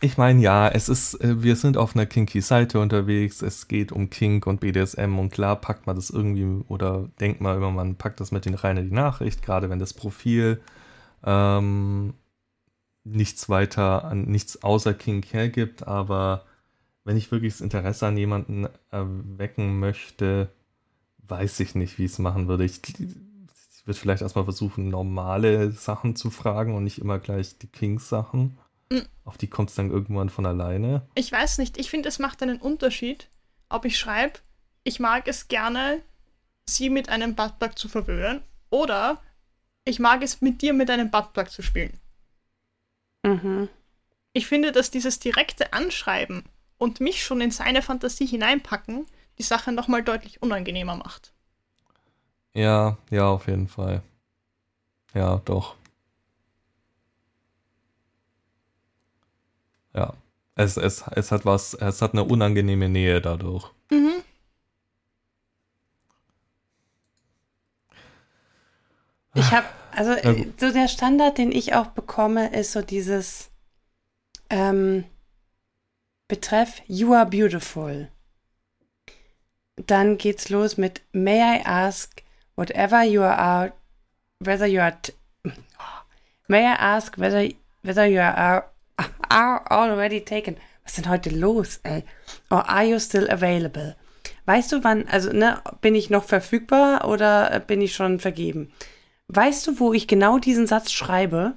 Ich 0.00 0.18
meine, 0.18 0.40
ja, 0.42 0.68
es 0.68 0.88
ist, 0.88 1.14
äh, 1.22 1.42
wir 1.42 1.56
sind 1.56 1.76
auf 1.76 1.94
einer 1.96 2.06
kinky 2.06 2.40
Seite 2.40 2.78
unterwegs, 2.80 3.42
es 3.42 3.68
geht 3.68 3.92
um 3.92 4.10
Kink 4.10 4.46
und 4.46 4.60
BDSM 4.60 5.18
und 5.18 5.32
klar 5.32 5.56
packt 5.56 5.86
man 5.86 5.96
das 5.96 6.10
irgendwie 6.10 6.64
oder 6.68 7.08
denkt 7.20 7.40
mal 7.40 7.56
immer, 7.56 7.70
man 7.70 7.96
packt 7.96 8.20
das 8.20 8.30
mit 8.32 8.44
den 8.44 8.54
rein 8.54 8.76
in 8.76 8.88
die 8.88 8.94
Nachricht, 8.94 9.42
gerade 9.42 9.70
wenn 9.70 9.78
das 9.78 9.94
Profil 9.94 10.60
ähm, 11.24 12.14
nichts 13.04 13.48
weiter 13.48 14.04
an 14.04 14.24
nichts 14.26 14.62
außer 14.64 14.94
Kink 14.94 15.32
hergibt, 15.32 15.86
aber 15.86 16.46
wenn 17.04 17.16
ich 17.16 17.32
wirklich 17.32 17.54
das 17.54 17.60
Interesse 17.62 18.06
an 18.06 18.16
jemanden 18.18 18.68
erwecken 18.90 19.78
möchte, 19.80 20.50
weiß 21.28 21.60
ich 21.60 21.74
nicht, 21.74 21.98
wie 21.98 22.06
ich 22.06 22.12
es 22.12 22.18
machen 22.18 22.48
würde. 22.48 22.64
Ich, 22.64 22.82
ich 23.84 23.88
würde 23.88 24.00
vielleicht 24.00 24.22
erstmal 24.22 24.44
versuchen, 24.44 24.88
normale 24.88 25.70
Sachen 25.70 26.16
zu 26.16 26.30
fragen 26.30 26.74
und 26.74 26.84
nicht 26.84 27.00
immer 27.00 27.18
gleich 27.18 27.58
die 27.58 27.66
Kings-Sachen. 27.66 28.56
Mhm. 28.90 29.06
Auf 29.26 29.36
die 29.36 29.46
kommt 29.46 29.68
es 29.68 29.76
dann 29.76 29.90
irgendwann 29.90 30.30
von 30.30 30.46
alleine. 30.46 31.06
Ich 31.14 31.30
weiß 31.30 31.58
nicht, 31.58 31.76
ich 31.76 31.90
finde, 31.90 32.08
es 32.08 32.18
macht 32.18 32.42
einen 32.42 32.62
Unterschied, 32.62 33.28
ob 33.68 33.84
ich 33.84 33.98
schreibe, 33.98 34.38
ich 34.84 35.00
mag 35.00 35.28
es 35.28 35.48
gerne, 35.48 36.00
sie 36.66 36.88
mit 36.88 37.10
einem 37.10 37.34
Buttplug 37.34 37.78
zu 37.78 37.90
verwöhnen 37.90 38.40
oder 38.70 39.20
ich 39.84 39.98
mag 39.98 40.22
es 40.22 40.40
mit 40.40 40.62
dir 40.62 40.72
mit 40.72 40.88
einem 40.88 41.10
Buttplug 41.10 41.50
zu 41.50 41.60
spielen. 41.60 42.00
Mhm. 43.22 43.68
Ich 44.32 44.46
finde, 44.46 44.72
dass 44.72 44.90
dieses 44.90 45.18
direkte 45.18 45.74
Anschreiben 45.74 46.44
und 46.78 47.00
mich 47.00 47.22
schon 47.22 47.42
in 47.42 47.50
seine 47.50 47.82
Fantasie 47.82 48.26
hineinpacken, 48.26 49.04
die 49.36 49.42
Sache 49.42 49.72
nochmal 49.72 50.02
deutlich 50.02 50.40
unangenehmer 50.40 50.96
macht. 50.96 51.33
Ja, 52.54 52.96
ja, 53.10 53.28
auf 53.28 53.46
jeden 53.48 53.68
Fall. 53.68 54.02
Ja, 55.12 55.40
doch. 55.44 55.76
Ja. 59.94 60.14
Es, 60.56 60.76
es, 60.76 61.04
es 61.10 61.32
hat 61.32 61.44
was, 61.44 61.74
es 61.74 62.00
hat 62.00 62.12
eine 62.12 62.24
unangenehme 62.24 62.88
Nähe 62.88 63.20
dadurch. 63.20 63.72
Mhm. 63.90 64.22
Ich 69.34 69.50
habe, 69.50 69.66
also 69.90 70.12
äh, 70.12 70.46
so 70.58 70.72
der 70.72 70.86
Standard, 70.86 71.38
den 71.38 71.50
ich 71.50 71.74
auch 71.74 71.88
bekomme, 71.88 72.54
ist 72.54 72.70
so 72.70 72.82
dieses 72.82 73.50
ähm, 74.48 75.04
Betreff 76.28 76.82
You 76.86 77.14
are 77.14 77.26
beautiful. 77.26 78.08
Dann 79.74 80.18
geht's 80.18 80.50
los 80.50 80.76
mit 80.76 81.02
May 81.12 81.40
I 81.40 81.62
ask 81.64 82.23
whatever 82.56 83.02
you 83.04 83.22
are, 83.22 83.72
whether 84.40 84.66
you 84.66 84.80
are, 84.80 84.96
May 86.46 86.66
I 86.66 86.74
ask 86.74 87.16
whether 87.16 87.48
whether 87.82 88.06
you 88.06 88.20
are 88.20 88.64
are 89.30 89.70
already 89.70 90.20
taken. 90.20 90.56
Was 90.84 90.92
ist 90.92 91.04
denn 91.06 91.10
heute 91.10 91.30
los, 91.30 91.80
ey? 91.82 92.04
Or 92.50 92.68
are 92.68 92.84
you 92.84 92.98
still 92.98 93.28
available? 93.30 93.96
Weißt 94.46 94.72
du, 94.72 94.84
wann, 94.84 95.08
also, 95.08 95.32
ne, 95.32 95.62
bin 95.80 95.94
ich 95.94 96.10
noch 96.10 96.24
verfügbar 96.24 97.08
oder 97.08 97.60
bin 97.60 97.80
ich 97.80 97.94
schon 97.94 98.20
vergeben? 98.20 98.70
Weißt 99.28 99.66
du, 99.66 99.80
wo 99.80 99.94
ich 99.94 100.06
genau 100.06 100.38
diesen 100.38 100.66
Satz 100.66 100.92
schreibe? 100.92 101.56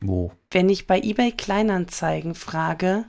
Wo? 0.00 0.32
Wenn 0.50 0.68
ich 0.68 0.86
bei 0.86 1.00
eBay 1.00 1.32
Kleinanzeigen 1.32 2.34
frage, 2.34 3.06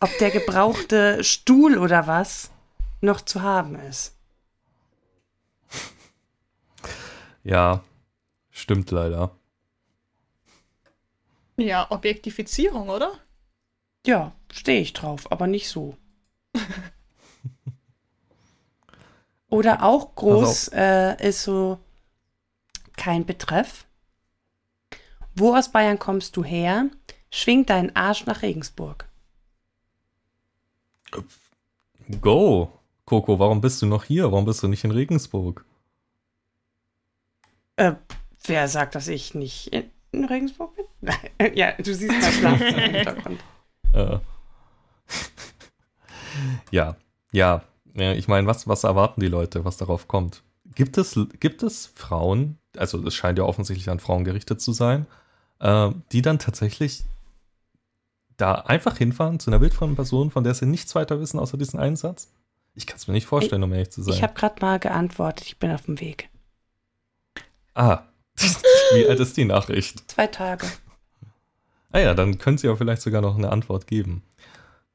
ob 0.00 0.16
der 0.18 0.30
gebrauchte 0.30 1.22
Stuhl 1.22 1.76
oder 1.76 2.06
was 2.06 2.50
noch 3.02 3.20
zu 3.20 3.42
haben 3.42 3.74
ist. 3.74 4.17
Ja, 7.48 7.82
stimmt 8.50 8.90
leider. 8.90 9.30
Ja, 11.56 11.90
Objektifizierung, 11.90 12.90
oder? 12.90 13.12
Ja, 14.06 14.32
stehe 14.52 14.82
ich 14.82 14.92
drauf, 14.92 15.32
aber 15.32 15.46
nicht 15.46 15.70
so. 15.70 15.96
Oder 19.48 19.82
auch 19.82 20.14
groß 20.14 20.68
äh, 20.74 21.26
ist 21.26 21.42
so 21.42 21.78
kein 22.98 23.24
Betreff. 23.24 23.86
Wo 25.34 25.56
aus 25.56 25.72
Bayern 25.72 25.98
kommst 25.98 26.36
du 26.36 26.44
her? 26.44 26.90
Schwing 27.30 27.64
deinen 27.64 27.96
Arsch 27.96 28.26
nach 28.26 28.42
Regensburg. 28.42 29.08
Go! 32.20 32.72
Coco, 33.06 33.38
warum 33.38 33.62
bist 33.62 33.80
du 33.80 33.86
noch 33.86 34.04
hier? 34.04 34.30
Warum 34.32 34.44
bist 34.44 34.62
du 34.62 34.68
nicht 34.68 34.84
in 34.84 34.90
Regensburg? 34.90 35.64
Äh, 37.78 37.94
wer 38.44 38.66
sagt, 38.66 38.96
dass 38.96 39.06
ich 39.06 39.34
nicht 39.34 39.72
in, 39.72 40.24
Regensburg 40.24 40.74
bin? 40.74 40.84
ja, 41.54 41.72
du 41.72 41.94
siehst 41.94 42.10
mein 42.10 42.32
Schlafzimmer 42.32 42.84
im 42.84 42.94
Hintergrund. 42.94 43.40
Äh. 43.92 44.18
ja, 46.72 46.96
ja. 47.32 47.62
Ja, 47.94 48.12
Ich 48.12 48.26
meine, 48.26 48.46
was, 48.46 48.66
was 48.66 48.84
erwarten 48.84 49.20
die 49.20 49.28
Leute, 49.28 49.64
was 49.64 49.76
darauf 49.76 50.08
kommt? 50.08 50.42
Gibt 50.74 50.98
es, 50.98 51.18
gibt 51.40 51.62
es 51.62 51.86
Frauen, 51.94 52.58
also 52.76 53.04
es 53.06 53.14
scheint 53.14 53.38
ja 53.38 53.44
offensichtlich 53.44 53.88
an 53.90 54.00
Frauen 54.00 54.24
gerichtet 54.24 54.60
zu 54.60 54.72
sein, 54.72 55.06
äh, 55.60 55.90
die 56.12 56.22
dann 56.22 56.38
tatsächlich 56.38 57.04
da 58.36 58.54
einfach 58.54 58.96
hinfahren 58.98 59.38
zu 59.38 59.50
einer 59.50 59.60
wildfremden 59.60 59.96
Person, 59.96 60.30
von 60.30 60.44
der 60.44 60.54
sie 60.54 60.66
nichts 60.66 60.94
weiter 60.94 61.20
wissen 61.20 61.38
außer 61.38 61.56
diesen 61.56 61.78
einen 61.78 61.96
Satz? 61.96 62.32
Ich 62.74 62.86
kann 62.86 62.96
es 62.96 63.06
mir 63.06 63.14
nicht 63.14 63.26
vorstellen, 63.26 63.62
um 63.62 63.72
ehrlich 63.72 63.90
zu 63.90 64.02
sein. 64.02 64.14
Ich 64.14 64.22
habe 64.22 64.34
gerade 64.34 64.60
mal 64.60 64.78
geantwortet, 64.78 65.46
ich 65.46 65.58
bin 65.58 65.70
auf 65.70 65.82
dem 65.82 66.00
Weg. 66.00 66.28
Ah, 67.78 68.02
wie 68.94 69.06
alt 69.08 69.20
ist 69.20 69.36
die 69.36 69.44
Nachricht? 69.44 70.10
Zwei 70.10 70.26
Tage. 70.26 70.66
Ah 71.90 72.00
ja, 72.00 72.14
dann 72.14 72.38
können 72.38 72.58
Sie 72.58 72.66
ja 72.66 72.76
vielleicht 72.76 73.02
sogar 73.02 73.22
noch 73.22 73.36
eine 73.36 73.50
Antwort 73.50 73.86
geben. 73.86 74.22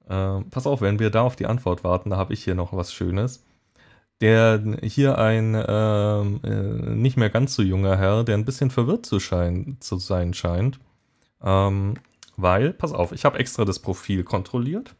Ähm, 0.10 0.50
pass 0.50 0.67
auf, 0.67 0.82
wenn 0.82 1.00
wir 1.00 1.10
da 1.10 1.22
auf 1.22 1.36
die 1.36 1.48
Antwort 1.48 1.84
warten, 1.84 2.12
da 2.12 2.17
habe 2.17 2.34
ich 2.34 2.43
hier 2.43 2.56
noch 2.56 2.74
was 2.74 2.93
Schönes. 2.93 3.43
Der 4.22 4.62
hier 4.84 5.17
ein 5.17 5.56
ähm, 5.67 6.39
äh, 6.43 6.96
nicht 6.96 7.17
mehr 7.17 7.30
ganz 7.30 7.56
so 7.56 7.63
junger 7.63 7.98
Herr, 7.98 8.24
der 8.24 8.38
ein 8.38 8.46
bisschen 8.46 8.69
verwirrt 8.69 9.06
zu, 9.06 9.19
schein, 9.19 9.78
zu 9.80 9.98
sein 9.98 10.34
scheint. 10.34 10.80
Ähm, 11.41 11.96
weil, 12.38 12.74
pass 12.74 12.93
auf, 12.93 13.12
ich 13.12 13.26
habe 13.26 13.39
extra 13.39 13.65
das 13.65 13.80
Profil 13.80 14.24
kontrolliert. 14.24 14.96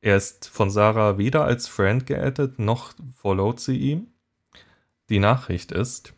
Er 0.00 0.16
ist 0.16 0.48
von 0.48 0.70
Sarah 0.70 1.18
weder 1.18 1.44
als 1.44 1.68
Friend 1.68 2.06
geaddet, 2.06 2.58
noch 2.58 2.92
followt 3.14 3.60
sie 3.60 3.76
ihm. 3.76 4.08
Die 5.08 5.18
Nachricht 5.18 5.72
ist 5.72 6.12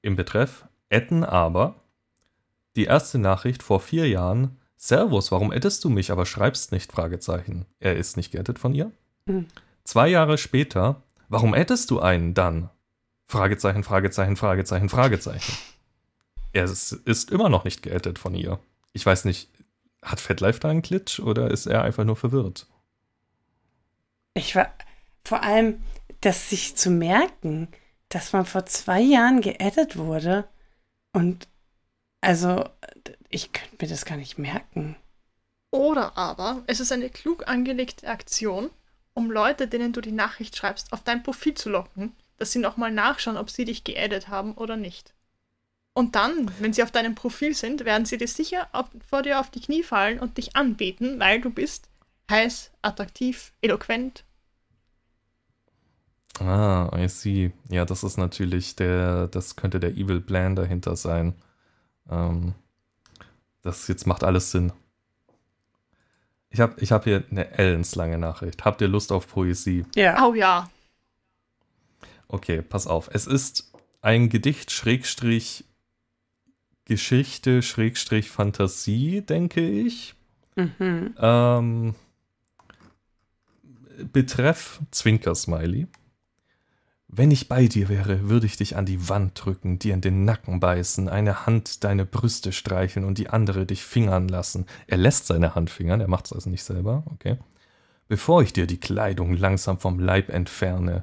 im 0.00 0.16
Betreff 0.16 0.66
adden 0.90 1.24
aber 1.24 1.74
die 2.76 2.84
erste 2.84 3.18
Nachricht 3.18 3.62
vor 3.62 3.80
vier 3.80 4.08
Jahren. 4.08 4.58
Servus, 4.76 5.32
warum 5.32 5.50
addest 5.50 5.84
du 5.84 5.90
mich, 5.90 6.12
aber 6.12 6.24
schreibst 6.24 6.70
nicht? 6.70 6.92
Fragezeichen. 6.92 7.66
Er 7.80 7.96
ist 7.96 8.16
nicht 8.16 8.30
geaddet 8.30 8.60
von 8.60 8.72
ihr. 8.72 8.92
Hm. 9.26 9.46
Zwei 9.82 10.08
Jahre 10.08 10.38
später, 10.38 11.02
warum 11.28 11.52
addest 11.52 11.90
du 11.90 11.98
einen 11.98 12.34
dann? 12.34 12.70
Fragezeichen, 13.26 13.82
Fragezeichen, 13.82 14.36
Fragezeichen, 14.36 14.88
Fragezeichen. 14.88 15.52
Er 16.52 16.64
ist, 16.64 16.92
ist 16.92 17.30
immer 17.30 17.48
noch 17.48 17.64
nicht 17.64 17.82
geaddet 17.82 18.18
von 18.18 18.34
ihr. 18.34 18.60
Ich 18.92 19.04
weiß 19.04 19.24
nicht, 19.24 19.50
hat 20.02 20.20
FatLife 20.20 20.60
da 20.60 20.68
einen 20.68 20.82
Glitch 20.82 21.18
oder 21.20 21.50
ist 21.50 21.66
er 21.66 21.82
einfach 21.82 22.04
nur 22.04 22.16
verwirrt? 22.16 22.66
Ich 24.34 24.54
war 24.54 24.70
vor 25.28 25.42
allem, 25.42 25.82
dass 26.20 26.50
sich 26.50 26.76
zu 26.76 26.90
merken, 26.90 27.68
dass 28.08 28.32
man 28.32 28.46
vor 28.46 28.66
zwei 28.66 29.00
Jahren 29.00 29.40
geaddet 29.40 29.96
wurde 29.96 30.48
und 31.12 31.46
also 32.20 32.64
ich 33.28 33.52
könnte 33.52 33.76
mir 33.80 33.88
das 33.88 34.04
gar 34.04 34.16
nicht 34.16 34.38
merken. 34.38 34.96
Oder 35.70 36.16
aber 36.16 36.62
es 36.66 36.80
ist 36.80 36.92
eine 36.92 37.10
klug 37.10 37.46
angelegte 37.46 38.08
Aktion, 38.08 38.70
um 39.12 39.30
Leute, 39.30 39.68
denen 39.68 39.92
du 39.92 40.00
die 40.00 40.12
Nachricht 40.12 40.56
schreibst, 40.56 40.92
auf 40.92 41.02
dein 41.02 41.22
Profil 41.22 41.54
zu 41.54 41.68
locken, 41.68 42.16
dass 42.38 42.52
sie 42.52 42.58
nochmal 42.58 42.90
nachschauen, 42.90 43.36
ob 43.36 43.50
sie 43.50 43.64
dich 43.64 43.84
geaddet 43.84 44.28
haben 44.28 44.54
oder 44.54 44.76
nicht. 44.76 45.12
Und 45.92 46.14
dann, 46.14 46.50
wenn 46.60 46.72
sie 46.72 46.82
auf 46.82 46.92
deinem 46.92 47.14
Profil 47.14 47.54
sind, 47.54 47.84
werden 47.84 48.06
sie 48.06 48.16
dir 48.16 48.28
sicher 48.28 48.68
auf, 48.72 48.86
vor 49.08 49.22
dir 49.22 49.40
auf 49.40 49.50
die 49.50 49.60
Knie 49.60 49.82
fallen 49.82 50.20
und 50.20 50.38
dich 50.38 50.56
anbeten, 50.56 51.18
weil 51.20 51.40
du 51.40 51.50
bist 51.50 51.88
heiß, 52.30 52.70
attraktiv, 52.82 53.52
eloquent. 53.60 54.24
Ah, 56.40 56.90
I 56.96 57.08
see. 57.08 57.52
Ja, 57.68 57.84
das 57.84 58.04
ist 58.04 58.16
natürlich 58.16 58.76
der, 58.76 59.28
das 59.28 59.56
könnte 59.56 59.80
der 59.80 59.90
Evil 59.92 60.20
Plan 60.20 60.54
dahinter 60.56 60.96
sein. 60.96 61.34
Ähm, 62.10 62.54
das 63.62 63.88
jetzt 63.88 64.06
macht 64.06 64.24
alles 64.24 64.50
Sinn. 64.50 64.72
Ich 66.50 66.60
habe 66.60 66.80
ich 66.80 66.92
hab 66.92 67.04
hier 67.04 67.24
eine 67.30 67.50
ellenslange 67.50 68.18
Nachricht. 68.18 68.64
Habt 68.64 68.80
ihr 68.80 68.88
Lust 68.88 69.12
auf 69.12 69.28
Poesie? 69.28 69.84
Ja. 69.94 70.26
Oh 70.26 70.34
ja. 70.34 70.70
Okay, 72.28 72.62
pass 72.62 72.86
auf. 72.86 73.10
Es 73.12 73.26
ist 73.26 73.72
ein 74.00 74.28
Gedicht 74.28 74.70
Schrägstrich 74.70 75.64
Geschichte 76.84 77.60
Schrägstrich 77.60 78.30
Fantasie, 78.30 79.20
denke 79.20 79.60
ich. 79.60 80.14
Mhm. 80.56 81.14
Ähm, 81.18 81.94
betreff 84.12 84.80
Zwinker-Smiley. 84.90 85.86
Wenn 87.10 87.30
ich 87.30 87.48
bei 87.48 87.66
dir 87.66 87.88
wäre, 87.88 88.28
würde 88.28 88.44
ich 88.44 88.58
dich 88.58 88.76
an 88.76 88.84
die 88.84 89.08
Wand 89.08 89.42
drücken, 89.42 89.78
dir 89.78 89.94
in 89.94 90.02
den 90.02 90.26
Nacken 90.26 90.60
beißen, 90.60 91.08
eine 91.08 91.46
Hand 91.46 91.82
deine 91.82 92.04
Brüste 92.04 92.52
streicheln 92.52 93.06
und 93.06 93.16
die 93.16 93.30
andere 93.30 93.64
dich 93.64 93.82
fingern 93.82 94.28
lassen. 94.28 94.66
Er 94.86 94.98
lässt 94.98 95.26
seine 95.26 95.54
Hand 95.54 95.70
fingern, 95.70 96.02
er 96.02 96.08
macht 96.08 96.26
es 96.26 96.34
also 96.34 96.50
nicht 96.50 96.64
selber, 96.64 97.04
okay. 97.06 97.38
Bevor 98.08 98.42
ich 98.42 98.52
dir 98.52 98.66
die 98.66 98.80
Kleidung 98.80 99.34
langsam 99.34 99.78
vom 99.78 99.98
Leib 99.98 100.28
entferne, 100.28 101.02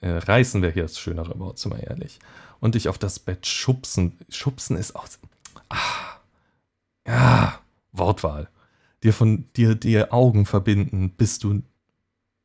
äh, 0.00 0.10
reißen 0.10 0.60
wir 0.60 0.70
hier 0.70 0.82
das 0.82 0.98
schönere 0.98 1.38
Wort, 1.38 1.58
sind 1.58 1.72
wir 1.72 1.84
ehrlich, 1.84 2.18
und 2.60 2.74
dich 2.74 2.88
auf 2.88 2.98
das 2.98 3.20
Bett 3.20 3.46
schubsen. 3.46 4.18
Schubsen 4.28 4.76
ist 4.76 4.96
auch. 4.96 5.06
Ah, 5.68 6.18
ja, 7.06 7.60
Wortwahl. 7.92 8.48
Dir 9.04 9.12
von 9.12 9.44
dir 9.54 9.76
dir 9.76 10.12
Augen 10.12 10.46
verbinden, 10.46 11.10
bis 11.10 11.38
du 11.38 11.62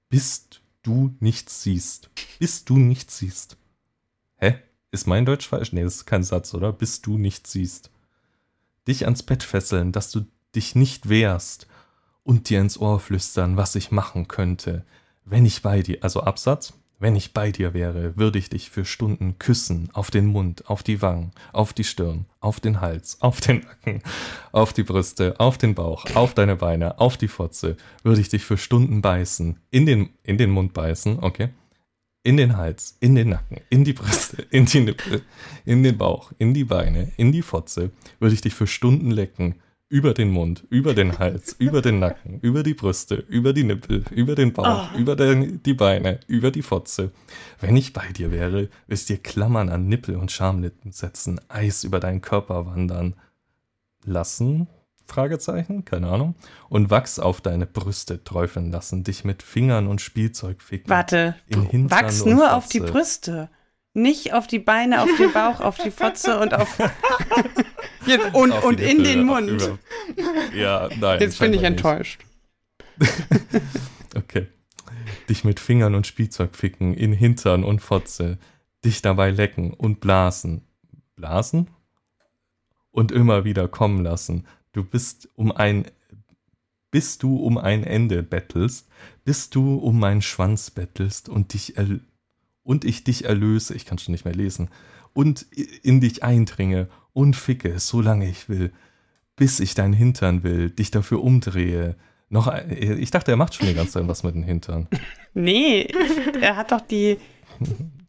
bist 0.10 0.63
du 0.84 1.16
nichts 1.20 1.64
siehst. 1.64 2.10
Bis 2.40 2.66
du 2.66 2.78
nichts 2.78 3.18
siehst. 3.18 3.58
Hä? 4.38 4.60
Ist 4.92 5.08
mein 5.08 5.26
Deutsch 5.26 5.48
falsch? 5.48 5.74
Nee, 5.74 5.84
das 5.84 5.96
ist 5.96 6.06
kein 6.06 6.24
Satz, 6.24 6.54
oder? 6.54 6.72
Bis 6.72 7.02
du 7.02 7.18
nichts 7.18 7.52
siehst. 7.52 7.90
Dich 8.88 9.06
ans 9.06 9.24
Bett 9.24 9.42
fesseln, 9.42 9.92
dass 9.92 10.12
du 10.12 10.26
dich 10.54 10.76
nicht 10.76 11.10
wehrst 11.10 11.68
und 12.24 12.50
dir 12.50 12.62
ins 12.62 12.78
Ohr 12.78 13.00
flüstern, 13.00 13.58
was 13.58 13.76
ich 13.76 13.92
machen 13.92 14.28
könnte, 14.28 14.86
wenn 15.26 15.46
ich 15.46 15.62
bei 15.62 15.82
dir, 15.82 16.04
also 16.04 16.22
Absatz, 16.22 16.74
wenn 17.04 17.18
ich 17.18 17.34
bei 17.34 17.52
dir 17.52 17.74
wäre, 17.74 18.16
würde 18.16 18.40
ich 18.40 18.50
dich 18.50 18.70
für 18.70 18.86
Stunden 18.86 19.38
küssen, 19.38 19.90
auf 19.92 20.10
den 20.10 20.26
Mund, 20.26 20.70
auf 20.70 20.84
die 20.84 21.02
Wangen, 21.02 21.34
auf 21.52 21.74
die 21.74 21.84
Stirn, 21.84 22.28
auf 22.40 22.62
den 22.62 22.80
Hals, 22.80 23.18
auf 23.20 23.42
den 23.42 23.60
Nacken, 23.60 24.02
auf 24.54 24.72
die 24.72 24.84
Brüste, 24.84 25.38
auf 25.38 25.58
den 25.58 25.76
Bauch, 25.76 26.06
auf 26.16 26.34
deine 26.34 26.56
Beine, 26.56 27.02
auf 27.02 27.18
die 27.18 27.28
Fotze, 27.28 27.76
würde 28.04 28.22
ich 28.22 28.30
dich 28.30 28.46
für 28.46 28.58
Stunden 28.58 29.02
beißen, 29.02 29.60
in 29.70 29.86
den, 29.86 30.12
in 30.24 30.38
den 30.38 30.50
Mund 30.50 30.72
beißen, 30.72 31.20
okay? 31.20 31.50
In 32.24 32.38
den 32.38 32.56
Hals, 32.56 32.96
in 33.02 33.16
den 33.16 33.30
Nacken, 33.30 33.58
in 33.70 33.84
die 33.84 33.92
Brüste, 33.92 34.42
in 34.50 34.66
die 34.66 34.80
Nippel, 34.80 35.24
in 35.66 35.84
den 35.84 35.98
Bauch, 35.98 36.32
in 36.38 36.54
die 36.54 36.64
Beine, 36.64 37.12
in 37.18 37.34
die 37.34 37.42
Fotze, 37.42 37.92
würde 38.22 38.34
ich 38.34 38.40
dich 38.40 38.54
für 38.54 38.66
Stunden 38.66 39.12
lecken, 39.12 39.56
über 39.94 40.16
den 40.16 40.32
Mund, 40.32 40.66
über 40.72 40.96
den 40.96 41.20
Hals, 41.20 41.56
über 41.60 41.84
den 41.84 42.00
Nacken, 42.00 42.40
über 42.40 42.64
die 42.64 42.74
Brüste, 42.74 43.14
über 43.14 43.54
die 43.54 43.64
Nippel, 43.64 44.04
über 44.10 44.34
den 44.34 44.52
Bauch, 44.52 44.90
Oh. 44.92 44.98
über 44.98 45.16
den, 45.16 45.62
die 45.62 45.76
Beine, 45.76 46.20
über 46.26 46.50
die 46.50 46.64
Fotze. 46.64 47.12
Wenn 47.60 47.78
ich 47.78 47.94
bei 47.94 48.08
dir 48.12 48.32
wäre, 48.32 48.70
wirst 48.88 49.10
dir 49.10 49.20
Klammern 49.20 49.70
an 49.70 49.88
Nippel 49.88 50.16
und 50.16 50.32
Schamlippen 50.32 50.92
setzen, 50.92 51.40
Eis 51.48 51.84
über 51.84 52.00
deinen 52.00 52.22
Körper 52.22 52.66
wandern 52.66 53.14
lassen, 54.04 54.66
Fragezeichen, 55.06 55.86
keine 55.86 56.10
Ahnung, 56.10 56.34
und 56.70 56.90
Wachs 56.90 57.20
auf 57.20 57.40
deine 57.40 57.68
Brüste 57.68 58.24
träufeln 58.24 58.72
lassen, 58.72 59.04
dich 59.04 59.24
mit 59.24 59.44
Fingern 59.44 59.86
und 59.86 60.02
Spielzeug 60.02 60.64
ficken. 60.64 60.90
Warte, 60.90 61.36
und 61.54 62.26
nur 62.26 62.56
auf 62.56 62.68
die 62.68 62.80
Fotze. 62.80 62.92
Brüste. 62.92 63.50
Nicht 63.94 64.34
auf 64.34 64.48
die 64.48 64.60
Beine, 64.60 65.02
auf 65.02 65.10
den 65.18 65.32
Bauch, 65.32 65.60
auf 65.60 65.78
die 65.78 65.92
Fotze 65.92 66.40
und 66.40 66.54
auf. 66.54 66.80
Jetzt, 68.06 68.34
und 68.34 68.52
Auf 68.52 68.64
und 68.66 68.80
in 68.80 69.04
den 69.04 69.24
Mund. 69.24 69.50
Über, 69.50 69.78
ja, 70.56 70.90
nein. 71.00 71.20
Jetzt 71.22 71.40
bin 71.40 71.54
ich 71.54 71.62
nicht. 71.62 71.70
enttäuscht. 71.70 72.22
Okay. 74.16 74.46
Dich 75.28 75.44
mit 75.44 75.60
Fingern 75.60 75.96
und 75.96 76.06
Spielzeug 76.06 76.56
ficken, 76.56 76.94
in 76.94 77.14
Hintern 77.14 77.64
und 77.64 77.80
Fotze, 77.80 78.38
dich 78.86 79.02
dabei 79.02 79.32
lecken 79.32 79.74
und 79.74 80.02
blasen. 80.02 80.62
Blasen? 81.16 81.72
Und 82.92 83.12
immer 83.12 83.44
wieder 83.44 83.68
kommen 83.68 84.04
lassen. 84.04 84.46
Du 84.72 84.84
bist 84.84 85.30
um 85.34 85.52
ein 85.52 85.86
bis 86.94 87.18
du 87.18 87.38
um 87.38 87.58
ein 87.58 87.84
Ende 87.84 88.22
bettelst, 88.22 88.88
bis 89.26 89.50
du 89.50 89.78
um 89.78 90.00
meinen 90.00 90.22
Schwanz 90.22 90.70
bettelst 90.70 91.28
und 91.28 91.54
dich 91.54 91.76
erl 91.76 92.02
und 92.64 92.86
ich 92.86 93.04
dich 93.04 93.26
erlöse, 93.26 93.74
ich 93.76 93.86
kann 93.86 93.98
schon 93.98 94.12
nicht 94.14 94.26
mehr 94.26 94.36
lesen, 94.36 94.70
und 95.14 95.44
in 95.84 96.02
dich 96.02 96.24
eindringe 96.24 96.88
und 97.14 97.36
ficke, 97.36 97.78
solange 97.80 98.28
ich 98.30 98.50
will, 98.50 98.72
bis 99.36 99.60
ich 99.60 99.76
dein 99.76 99.94
Hintern 99.94 100.44
will, 100.44 100.70
dich 100.72 100.90
dafür 100.92 101.22
umdrehe. 101.24 101.96
Noch, 102.30 102.48
ein- 102.48 102.72
ich 102.72 103.12
dachte, 103.12 103.32
er 103.32 103.38
macht 103.38 103.54
schon 103.54 103.68
die 103.68 103.74
ganze 103.76 103.94
Zeit 103.94 104.08
was 104.08 104.24
mit 104.24 104.36
dem 104.36 104.44
Hintern. 104.44 104.88
Nee, 105.36 105.88
er 106.42 106.56
hat 106.58 106.72
doch 106.72 106.82
die, 106.82 107.18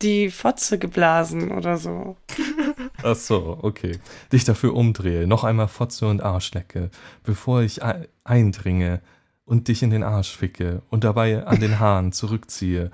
die 0.02 0.30
Fotze 0.30 0.78
geblasen 0.78 1.50
oder 1.52 1.78
so. 1.78 2.16
Ach 3.02 3.16
so, 3.16 3.58
okay. 3.62 3.98
Dich 4.30 4.44
dafür 4.44 4.74
umdrehe, 4.74 5.26
noch 5.26 5.42
einmal 5.44 5.68
Fotze 5.68 6.06
und 6.06 6.22
Arsch 6.22 6.52
lecke, 6.52 6.90
bevor 7.22 7.62
ich 7.62 7.82
ei- 7.82 8.08
eindringe 8.24 9.00
und 9.46 9.68
dich 9.68 9.82
in 9.82 9.88
den 9.90 10.02
Arsch 10.02 10.36
ficke 10.36 10.82
und 10.90 11.04
dabei 11.04 11.46
an 11.46 11.60
den 11.60 11.78
Haaren 11.78 12.12
zurückziehe, 12.12 12.90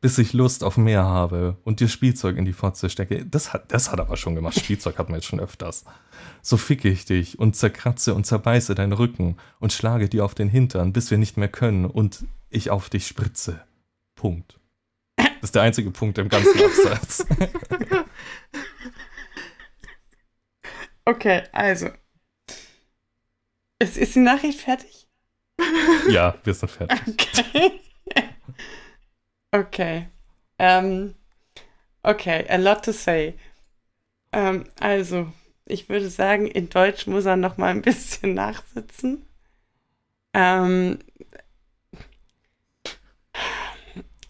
bis 0.00 0.18
ich 0.18 0.32
Lust 0.32 0.62
auf 0.62 0.76
mehr 0.76 1.04
habe 1.04 1.56
und 1.64 1.80
dir 1.80 1.88
Spielzeug 1.88 2.36
in 2.36 2.44
die 2.44 2.52
Fotze 2.52 2.88
stecke. 2.88 3.26
Das 3.26 3.52
hat, 3.52 3.72
das 3.72 3.90
hat 3.90 4.00
aber 4.00 4.16
schon 4.16 4.34
gemacht. 4.34 4.58
Spielzeug 4.58 4.98
hatten 4.98 5.12
wir 5.12 5.16
jetzt 5.16 5.26
schon 5.26 5.40
öfters. 5.40 5.84
So 6.40 6.56
ficke 6.56 6.88
ich 6.88 7.04
dich 7.04 7.38
und 7.38 7.56
zerkratze 7.56 8.14
und 8.14 8.24
zerbeiße 8.24 8.74
deinen 8.74 8.92
Rücken 8.92 9.36
und 9.58 9.72
schlage 9.72 10.08
dir 10.08 10.24
auf 10.24 10.34
den 10.34 10.48
Hintern, 10.48 10.92
bis 10.92 11.10
wir 11.10 11.18
nicht 11.18 11.36
mehr 11.36 11.48
können 11.48 11.84
und 11.84 12.24
ich 12.50 12.70
auf 12.70 12.88
dich 12.90 13.06
spritze. 13.06 13.60
Punkt. 14.14 14.58
Das 15.16 15.26
ist 15.50 15.54
der 15.54 15.62
einzige 15.62 15.90
Punkt 15.90 16.18
im 16.18 16.28
ganzen 16.28 16.60
Absatz. 16.62 17.26
Okay, 21.08 21.44
also. 21.52 21.88
Ist, 23.78 23.96
ist 23.96 24.14
die 24.14 24.20
Nachricht 24.20 24.60
fertig? 24.60 25.08
ja, 26.10 26.36
wir 26.44 26.52
sind 26.52 26.70
fertig. 26.70 27.00
Okay. 27.08 27.80
Okay. 29.52 30.08
Ähm, 30.58 31.14
okay, 32.02 32.46
a 32.48 32.56
lot 32.56 32.84
to 32.84 32.92
say. 32.92 33.34
Ähm, 34.32 34.64
also, 34.80 35.32
ich 35.66 35.88
würde 35.88 36.08
sagen, 36.10 36.46
in 36.46 36.68
Deutsch 36.70 37.06
muss 37.06 37.26
er 37.26 37.36
noch 37.36 37.56
mal 37.56 37.70
ein 37.70 37.82
bisschen 37.82 38.34
nachsitzen. 38.34 39.24
Ähm, 40.34 40.98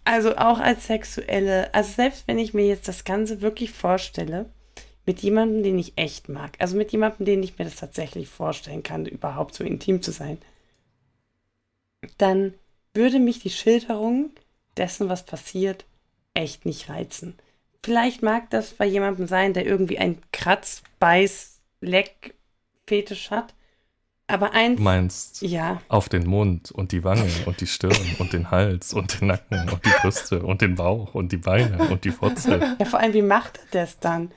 also 0.05 0.35
auch 0.37 0.59
als 0.59 0.87
Sexuelle, 0.87 1.71
also 1.73 1.91
selbst 1.91 2.27
wenn 2.27 2.39
ich 2.39 2.55
mir 2.55 2.65
jetzt 2.65 2.87
das 2.87 3.03
Ganze 3.03 3.41
wirklich 3.41 3.71
vorstelle, 3.71 4.51
mit 5.05 5.21
jemandem, 5.21 5.63
den 5.63 5.77
ich 5.77 5.93
echt 5.97 6.29
mag, 6.29 6.55
also 6.59 6.77
mit 6.77 6.91
jemandem, 6.91 7.25
den 7.25 7.43
ich 7.43 7.57
mir 7.57 7.65
das 7.65 7.75
tatsächlich 7.75 8.27
vorstellen 8.27 8.83
kann, 8.83 9.05
überhaupt 9.05 9.53
so 9.55 9.63
intim 9.63 10.01
zu 10.01 10.11
sein, 10.11 10.39
dann 12.17 12.53
würde 12.93 13.19
mich 13.19 13.39
die 13.39 13.49
Schilderung 13.49 14.31
dessen, 14.79 15.09
was 15.09 15.25
passiert, 15.25 15.85
echt 16.33 16.65
nicht 16.65 16.89
reizen. 16.89 17.37
Vielleicht 17.83 18.23
mag 18.23 18.49
das 18.49 18.73
bei 18.73 18.85
jemandem 18.85 19.27
sein, 19.27 19.53
der 19.53 19.65
irgendwie 19.65 19.99
einen 19.99 20.21
Kratz, 20.31 20.81
Beiß, 20.99 21.59
Leck, 21.81 22.33
Fetisch 22.87 23.31
hat. 23.31 23.53
Aber 24.27 24.53
eins, 24.53 24.77
Du 24.77 24.83
meinst 24.83 25.41
ja, 25.41 25.81
auf 25.87 26.07
den 26.07 26.27
Mund 26.27 26.71
und 26.71 26.91
die 26.91 27.03
Wangen 27.03 27.31
und 27.45 27.61
die 27.61 27.67
Stirn 27.67 27.97
und 28.19 28.31
den 28.31 28.51
Hals 28.51 28.93
und 28.93 29.19
den 29.19 29.29
Nacken 29.29 29.69
und 29.69 29.83
die 29.83 29.89
Brüste 30.01 30.43
und 30.43 30.61
den 30.61 30.75
Bauch 30.75 31.15
und 31.15 31.31
die 31.31 31.37
Beine 31.37 31.89
und 31.89 32.03
die 32.03 32.11
Fotze. 32.11 32.75
ja, 32.79 32.85
vor 32.85 32.99
allem, 32.99 33.13
wie 33.13 33.23
macht 33.23 33.57
er 33.57 33.81
das 33.81 33.99
dann? 33.99 34.31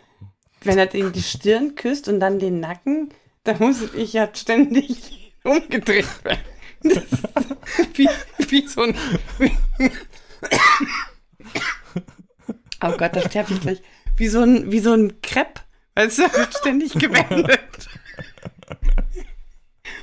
Wenn 0.62 0.78
er 0.78 0.86
den 0.86 1.12
die 1.12 1.22
Stirn 1.22 1.74
küsst 1.74 2.09
und 2.09 2.20
dann 2.20 2.38
den 2.38 2.61
Nacken, 2.61 3.11
dann 3.45 3.59
muss 3.59 3.82
ich 3.95 4.14
ja 4.14 4.30
ständig 4.32 5.34
umgedreht 5.45 6.24
werden. 6.24 6.40
Das 6.84 6.97
ist 6.97 7.99
wie, 7.99 8.09
wie 8.49 8.66
so 8.66 8.82
ein. 8.82 8.95
Oh 12.84 12.97
Gott, 12.97 13.14
da 13.14 13.20
sterbe 13.20 13.55
ich 13.55 13.61
gleich. 13.61 13.82
Wie 14.16 14.26
so 14.28 14.40
ein, 14.40 14.72
wie 14.72 14.80
so 14.80 14.93
ein 14.93 15.20
Crepe. 15.22 15.61
Weißt 15.95 16.18
du, 16.18 16.22
wird 16.22 16.57
ständig 16.57 16.93
gewendet. 16.95 17.88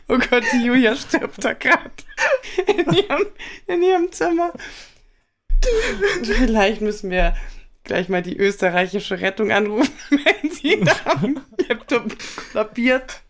Oh 0.08 0.18
Gott, 0.18 0.44
die 0.54 0.66
Julia 0.66 0.96
stirbt 0.96 1.44
da 1.44 1.54
gerade. 1.54 1.92
In 2.68 2.94
ihrem, 2.94 3.26
in 3.68 3.84
ihrem 3.84 4.12
Zimmer. 4.12 4.54
Vielleicht 6.24 6.82
müssen 6.82 7.12
wir 7.12 7.36
gleich 7.84 8.10
mal 8.10 8.22
die 8.22 8.38
österreichische 8.38 9.20
Rettung 9.20 9.52
anrufen, 9.52 9.94
wenn 10.10 10.52
sie 10.52 10.80
da 10.80 10.96
am 11.06 11.46
Laptop 11.68 12.16
kollabiert. 12.52 13.22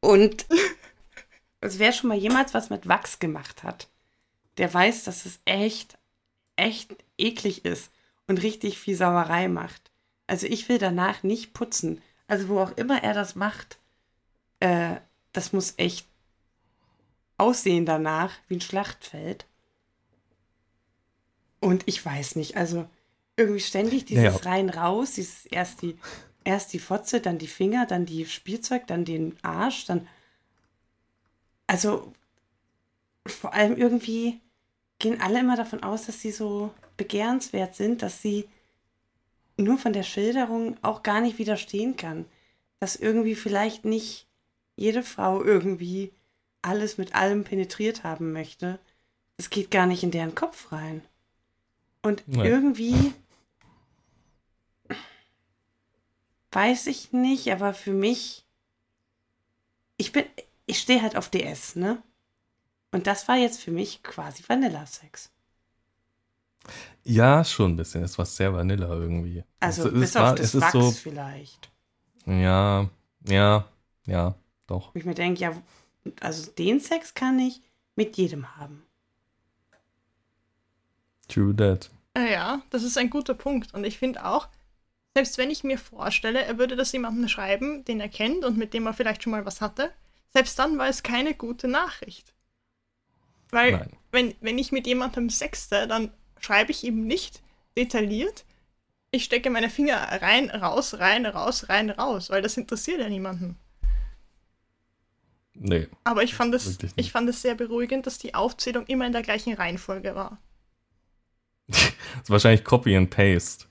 Und 0.00 0.46
also 1.64 1.78
wer 1.78 1.92
schon 1.92 2.08
mal 2.08 2.18
jemals 2.18 2.54
was 2.54 2.70
mit 2.70 2.86
Wachs 2.88 3.18
gemacht 3.18 3.62
hat, 3.62 3.88
der 4.58 4.72
weiß, 4.72 5.04
dass 5.04 5.26
es 5.26 5.40
echt, 5.46 5.98
echt 6.56 6.94
eklig 7.18 7.64
ist 7.64 7.90
und 8.28 8.42
richtig 8.42 8.78
viel 8.78 8.96
Sauerei 8.96 9.48
macht. 9.48 9.90
Also 10.26 10.46
ich 10.46 10.68
will 10.68 10.78
danach 10.78 11.22
nicht 11.22 11.52
putzen. 11.54 12.00
Also 12.28 12.48
wo 12.48 12.60
auch 12.60 12.72
immer 12.76 13.02
er 13.02 13.14
das 13.14 13.34
macht, 13.34 13.78
äh, 14.60 14.96
das 15.32 15.52
muss 15.52 15.74
echt 15.76 16.06
aussehen 17.36 17.84
danach 17.84 18.32
wie 18.48 18.56
ein 18.56 18.60
Schlachtfeld. 18.60 19.46
Und 21.60 21.82
ich 21.86 22.04
weiß 22.04 22.36
nicht, 22.36 22.56
also 22.56 22.88
irgendwie 23.36 23.60
ständig 23.60 24.04
dieses 24.04 24.24
Ja. 24.24 24.50
rein 24.50 24.68
raus, 24.70 25.12
dieses 25.12 25.46
erst 25.46 25.82
die, 25.82 25.98
erst 26.44 26.72
die 26.72 26.78
Fotze, 26.78 27.20
dann 27.20 27.38
die 27.38 27.48
Finger, 27.48 27.86
dann 27.86 28.06
die 28.06 28.26
Spielzeug, 28.26 28.86
dann 28.86 29.04
den 29.04 29.36
Arsch, 29.42 29.86
dann. 29.86 30.06
Also 31.66 32.12
vor 33.26 33.54
allem 33.54 33.76
irgendwie 33.76 34.40
gehen 34.98 35.20
alle 35.20 35.40
immer 35.40 35.56
davon 35.56 35.82
aus, 35.82 36.06
dass 36.06 36.20
sie 36.20 36.30
so 36.30 36.72
begehrenswert 36.96 37.74
sind, 37.74 38.02
dass 38.02 38.22
sie 38.22 38.48
nur 39.56 39.78
von 39.78 39.92
der 39.92 40.02
Schilderung 40.02 40.76
auch 40.82 41.02
gar 41.02 41.20
nicht 41.20 41.38
widerstehen 41.38 41.96
kann. 41.96 42.26
Dass 42.80 42.96
irgendwie 42.96 43.34
vielleicht 43.34 43.84
nicht 43.84 44.26
jede 44.76 45.02
Frau 45.02 45.42
irgendwie 45.42 46.12
alles 46.62 46.98
mit 46.98 47.14
allem 47.14 47.44
penetriert 47.44 48.04
haben 48.04 48.32
möchte. 48.32 48.78
Das 49.36 49.50
geht 49.50 49.70
gar 49.70 49.86
nicht 49.86 50.02
in 50.02 50.10
deren 50.10 50.34
Kopf 50.34 50.72
rein. 50.72 51.02
Und 52.02 52.22
Nee. 52.26 52.46
irgendwie 52.46 53.14
weiß 56.52 56.86
ich 56.86 57.12
nicht, 57.12 57.50
aber 57.50 57.74
für 57.74 57.92
mich, 57.92 58.44
ich 59.96 60.12
bin, 60.12 60.24
ich 60.66 60.78
stehe 60.78 61.02
halt 61.02 61.16
auf 61.16 61.28
DS, 61.28 61.76
ne? 61.76 62.02
Und 62.92 63.06
das 63.06 63.26
war 63.28 63.36
jetzt 63.36 63.60
für 63.60 63.70
mich 63.70 64.02
quasi 64.02 64.44
Vanilla-Sex. 64.46 65.30
Ja, 67.04 67.44
schon 67.44 67.72
ein 67.72 67.76
bisschen. 67.76 68.02
Es 68.02 68.16
war 68.18 68.24
sehr 68.24 68.52
Vanilla 68.54 68.88
irgendwie. 68.88 69.44
Also 69.60 69.88
es, 69.88 69.92
bis 69.92 70.10
es 70.10 70.16
auf 70.16 70.22
war, 70.22 70.34
das 70.34 70.46
es 70.48 70.54
ist 70.54 70.62
Wachs 70.62 70.72
so, 70.72 70.90
vielleicht. 70.90 71.70
ja, 72.26 72.88
ja, 73.26 73.68
ja, 74.06 74.34
doch. 74.66 74.94
Wo 74.94 74.98
ich 74.98 75.04
mir 75.04 75.14
denke, 75.14 75.40
ja, 75.40 75.62
also 76.20 76.50
den 76.52 76.80
Sex 76.80 77.14
kann 77.14 77.38
ich 77.38 77.60
mit 77.96 78.16
jedem 78.16 78.56
haben. 78.56 78.82
True 81.28 81.54
that. 81.56 81.90
Äh, 82.14 82.32
Ja, 82.32 82.62
das 82.70 82.82
ist 82.82 82.96
ein 82.98 83.10
guter 83.10 83.34
Punkt. 83.34 83.74
Und 83.74 83.84
ich 83.84 83.98
finde 83.98 84.24
auch, 84.24 84.48
selbst 85.14 85.38
wenn 85.38 85.50
ich 85.50 85.64
mir 85.64 85.78
vorstelle, 85.78 86.42
er 86.44 86.58
würde 86.58 86.76
das 86.76 86.92
jemandem 86.92 87.28
schreiben, 87.28 87.84
den 87.84 88.00
er 88.00 88.08
kennt 88.08 88.44
und 88.44 88.56
mit 88.56 88.74
dem 88.74 88.86
er 88.86 88.94
vielleicht 88.94 89.22
schon 89.22 89.32
mal 89.32 89.44
was 89.46 89.60
hatte, 89.60 89.92
selbst 90.34 90.58
dann 90.58 90.76
war 90.78 90.88
es 90.88 91.02
keine 91.02 91.34
gute 91.34 91.68
Nachricht. 91.68 92.34
Weil, 93.50 93.72
Nein. 93.72 93.92
wenn, 94.10 94.34
wenn 94.40 94.58
ich 94.58 94.72
mit 94.72 94.86
jemandem 94.86 95.30
sexte, 95.30 95.86
dann 95.86 96.10
schreibe 96.40 96.72
ich 96.72 96.84
ihm 96.84 97.06
nicht 97.06 97.40
detailliert, 97.76 98.44
ich 99.12 99.24
stecke 99.24 99.48
meine 99.48 99.70
Finger 99.70 99.96
rein, 99.96 100.50
raus, 100.50 100.98
rein, 100.98 101.24
raus, 101.24 101.68
rein, 101.68 101.90
raus, 101.90 102.30
weil 102.30 102.42
das 102.42 102.56
interessiert 102.56 103.00
ja 103.00 103.08
niemanden. 103.08 103.56
Nee. 105.54 105.86
Aber 106.02 106.24
ich 106.24 106.34
fand 106.34 106.52
es, 106.52 106.78
ich 106.96 107.12
fand 107.12 107.28
es 107.28 107.40
sehr 107.40 107.54
beruhigend, 107.54 108.06
dass 108.06 108.18
die 108.18 108.34
Aufzählung 108.34 108.86
immer 108.86 109.06
in 109.06 109.12
der 109.12 109.22
gleichen 109.22 109.54
Reihenfolge 109.54 110.14
war. 110.14 110.38
Das 112.14 112.22
ist 112.24 112.30
wahrscheinlich 112.30 112.64
Copy 112.64 112.96
and 112.96 113.10
Paste. 113.10 113.66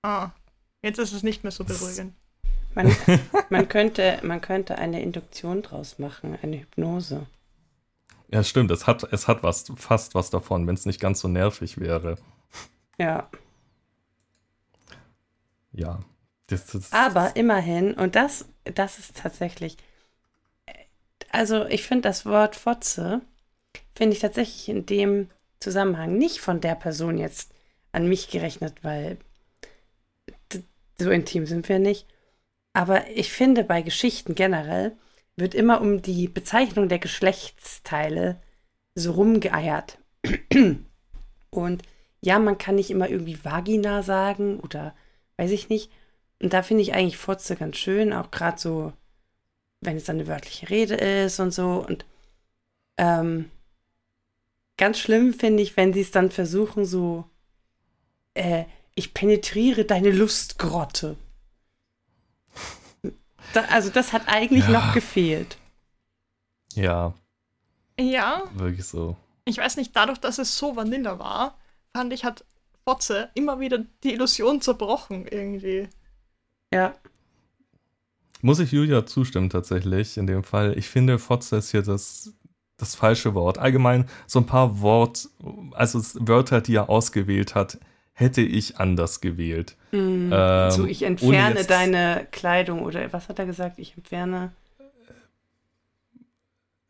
Ah, 0.00 0.30
jetzt 0.80 0.98
ist 0.98 1.12
es 1.12 1.22
nicht 1.22 1.44
mehr 1.44 1.50
so 1.50 1.64
beruhigend. 1.64 2.14
Man, 2.74 2.94
man, 3.50 3.68
könnte, 3.68 4.18
man 4.22 4.40
könnte 4.40 4.78
eine 4.78 5.02
Induktion 5.02 5.62
draus 5.62 5.98
machen, 5.98 6.38
eine 6.42 6.58
Hypnose. 6.60 7.26
Ja, 8.28 8.42
stimmt. 8.42 8.70
Es 8.70 8.86
hat, 8.86 9.04
es 9.12 9.28
hat 9.28 9.42
was, 9.42 9.72
fast 9.76 10.14
was 10.14 10.30
davon, 10.30 10.66
wenn 10.66 10.74
es 10.74 10.86
nicht 10.86 11.00
ganz 11.00 11.20
so 11.20 11.28
nervig 11.28 11.78
wäre. 11.78 12.16
Ja, 12.98 13.28
Ja. 15.72 16.00
Das, 16.48 16.66
das, 16.66 16.92
aber 16.92 17.36
immerhin, 17.36 17.94
und 17.94 18.16
das, 18.16 18.46
das 18.64 18.98
ist 18.98 19.16
tatsächlich, 19.16 19.78
also 21.30 21.64
ich 21.66 21.84
finde 21.84 22.02
das 22.02 22.26
Wort 22.26 22.54
Fotze, 22.54 23.22
finde 23.94 24.14
ich 24.14 24.20
tatsächlich 24.20 24.68
in 24.68 24.84
dem 24.84 25.30
Zusammenhang 25.58 26.18
nicht 26.18 26.40
von 26.40 26.60
der 26.60 26.74
Person 26.74 27.16
jetzt 27.16 27.50
an 27.92 28.08
mich 28.08 28.28
gerechnet, 28.28 28.84
weil 28.84 29.16
so 30.98 31.10
intim 31.10 31.46
sind 31.46 31.68
wir 31.68 31.78
nicht. 31.78 32.06
Aber 32.74 33.08
ich 33.08 33.32
finde, 33.32 33.64
bei 33.64 33.80
Geschichten 33.82 34.34
generell 34.34 34.96
wird 35.36 35.54
immer 35.54 35.80
um 35.80 36.02
die 36.02 36.28
Bezeichnung 36.28 36.88
der 36.88 36.98
Geschlechtsteile 36.98 38.40
so 38.94 39.12
rumgeeiert. 39.12 39.98
Und 41.50 41.82
ja, 42.20 42.38
man 42.38 42.58
kann 42.58 42.74
nicht 42.74 42.90
immer 42.90 43.08
irgendwie 43.08 43.42
Vagina 43.44 44.02
sagen 44.02 44.58
oder 44.60 44.94
weiß 45.36 45.50
ich 45.52 45.68
nicht. 45.68 45.90
Und 46.42 46.52
da 46.52 46.62
finde 46.62 46.82
ich 46.82 46.94
eigentlich 46.94 47.16
Fotze 47.16 47.56
ganz 47.56 47.76
schön, 47.76 48.12
auch 48.12 48.30
gerade 48.30 48.58
so, 48.58 48.92
wenn 49.80 49.96
es 49.96 50.04
dann 50.04 50.16
eine 50.16 50.26
wörtliche 50.26 50.68
Rede 50.68 50.94
ist 50.94 51.38
und 51.38 51.52
so. 51.52 51.84
Und 51.86 52.04
ähm, 52.96 53.50
ganz 54.76 54.98
schlimm 54.98 55.32
finde 55.32 55.62
ich, 55.62 55.76
wenn 55.76 55.92
sie 55.92 56.00
es 56.00 56.10
dann 56.10 56.30
versuchen, 56.30 56.84
so, 56.84 57.24
äh, 58.34 58.64
ich 58.94 59.14
penetriere 59.14 59.84
deine 59.84 60.10
Lustgrotte. 60.10 61.16
Da, 63.54 63.62
also 63.70 63.90
das 63.90 64.12
hat 64.12 64.22
eigentlich 64.26 64.64
Ja. 64.64 64.70
noch 64.70 64.94
gefehlt. 64.94 65.56
ja, 66.74 67.14
Ja, 67.98 68.42
wirklich 68.54 68.84
so. 68.84 69.16
ich 69.44 69.58
weiß 69.58 69.76
nicht, 69.76 69.94
dadurch, 69.94 70.18
dass 70.18 70.38
es 70.38 70.58
so 70.58 70.74
Vanilla 70.76 71.18
war, 71.18 71.56
fand 71.92 72.12
ich, 72.12 72.24
hat 72.24 72.44
Fotze 72.84 73.30
immer 73.34 73.60
wieder 73.60 73.78
die 74.02 74.12
Illusion 74.12 74.60
zerbrochen 74.60 75.26
irgendwie. 75.26 75.88
Ja, 76.72 76.94
Muss 78.42 78.58
ich 78.58 78.72
Julia 78.72 79.06
zustimmen 79.06 79.48
tatsächlich 79.48 80.18
in 80.18 80.26
dem 80.26 80.44
Fall. 80.44 80.76
Ich 80.76 80.88
finde, 80.88 81.18
Fotze 81.18 81.56
ist 81.56 81.70
hier 81.70 81.80
das, 81.82 82.34
das 82.76 82.94
falsche 82.94 83.32
Wort. 83.34 83.56
Allgemein 83.58 84.06
so 84.26 84.40
ein 84.40 84.46
paar 84.46 84.80
Wort, 84.82 85.28
also 85.72 86.00
Wörter, 86.26 86.60
die 86.60 86.74
er 86.74 86.90
ausgewählt 86.90 87.54
hat, 87.54 87.78
hätte 88.14 88.40
ich 88.40 88.78
anders 88.78 89.20
gewählt. 89.20 89.76
Mm. 89.92 90.30
Ähm, 90.32 90.70
so, 90.70 90.86
ich 90.86 91.02
entferne 91.02 91.56
jetzt- 91.60 91.70
deine 91.70 92.26
Kleidung 92.30 92.82
oder 92.82 93.12
was 93.12 93.28
hat 93.28 93.38
er 93.38 93.46
gesagt? 93.46 93.78
Ich 93.78 93.96
entferne. 93.96 94.52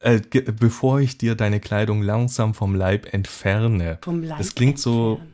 Äh, 0.00 0.20
bevor 0.20 1.00
ich 1.00 1.16
dir 1.16 1.34
deine 1.34 1.60
Kleidung 1.60 2.02
langsam 2.02 2.52
vom 2.52 2.74
Leib 2.74 3.12
entferne. 3.14 3.98
Vom 4.02 4.22
Leib 4.22 4.38
Das 4.38 4.54
klingt 4.54 4.78
so- 4.78 5.12
entfernen. 5.12 5.30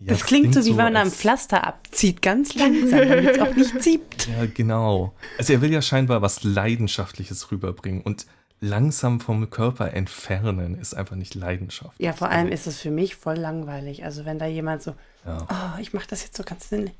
Ja, 0.00 0.06
Das 0.08 0.24
klingt 0.24 0.52
so, 0.54 0.64
wie 0.64 0.70
wenn 0.76 0.84
man 0.92 0.96
als- 0.96 1.14
Pflaster 1.16 1.66
abzieht, 1.66 2.20
ganz 2.20 2.54
langsam, 2.54 2.98
damit 3.08 3.26
es 3.26 3.38
auch 3.38 3.54
nicht 3.54 3.80
zieht. 3.82 4.26
Ja, 4.28 4.46
genau. 4.46 5.14
Also 5.38 5.52
er 5.52 5.60
will 5.62 5.70
ja 5.72 5.80
scheinbar 5.82 6.20
was 6.20 6.42
Leidenschaftliches 6.44 7.50
rüberbringen 7.52 8.02
und 8.02 8.26
langsam 8.60 9.20
vom 9.20 9.50
Körper 9.50 9.92
entfernen 9.92 10.78
ist 10.78 10.94
einfach 10.94 11.16
nicht 11.16 11.34
Leidenschaft. 11.34 12.00
Ja, 12.00 12.12
vor 12.12 12.30
allem 12.30 12.48
ist 12.48 12.66
es 12.66 12.80
für 12.80 12.90
mich 12.90 13.14
voll 13.16 13.36
langweilig. 13.36 14.04
Also 14.04 14.24
wenn 14.24 14.38
da 14.38 14.46
jemand 14.46 14.82
so, 14.82 14.94
Ja. 15.26 15.46
oh, 15.76 15.80
ich 15.80 15.92
mache 15.92 16.06
das 16.08 16.22
jetzt 16.22 16.36
so 16.36 16.44
ganz 16.44 16.68
sinn. 16.68 16.90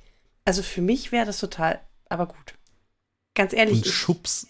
Also 0.44 0.62
für 0.62 0.82
mich 0.82 1.10
wäre 1.12 1.26
das 1.26 1.38
total, 1.40 1.80
aber 2.08 2.26
gut. 2.26 2.54
Ganz 3.34 3.52
ehrlich, 3.52 3.78
Und 3.78 3.86
schubs. 3.86 4.46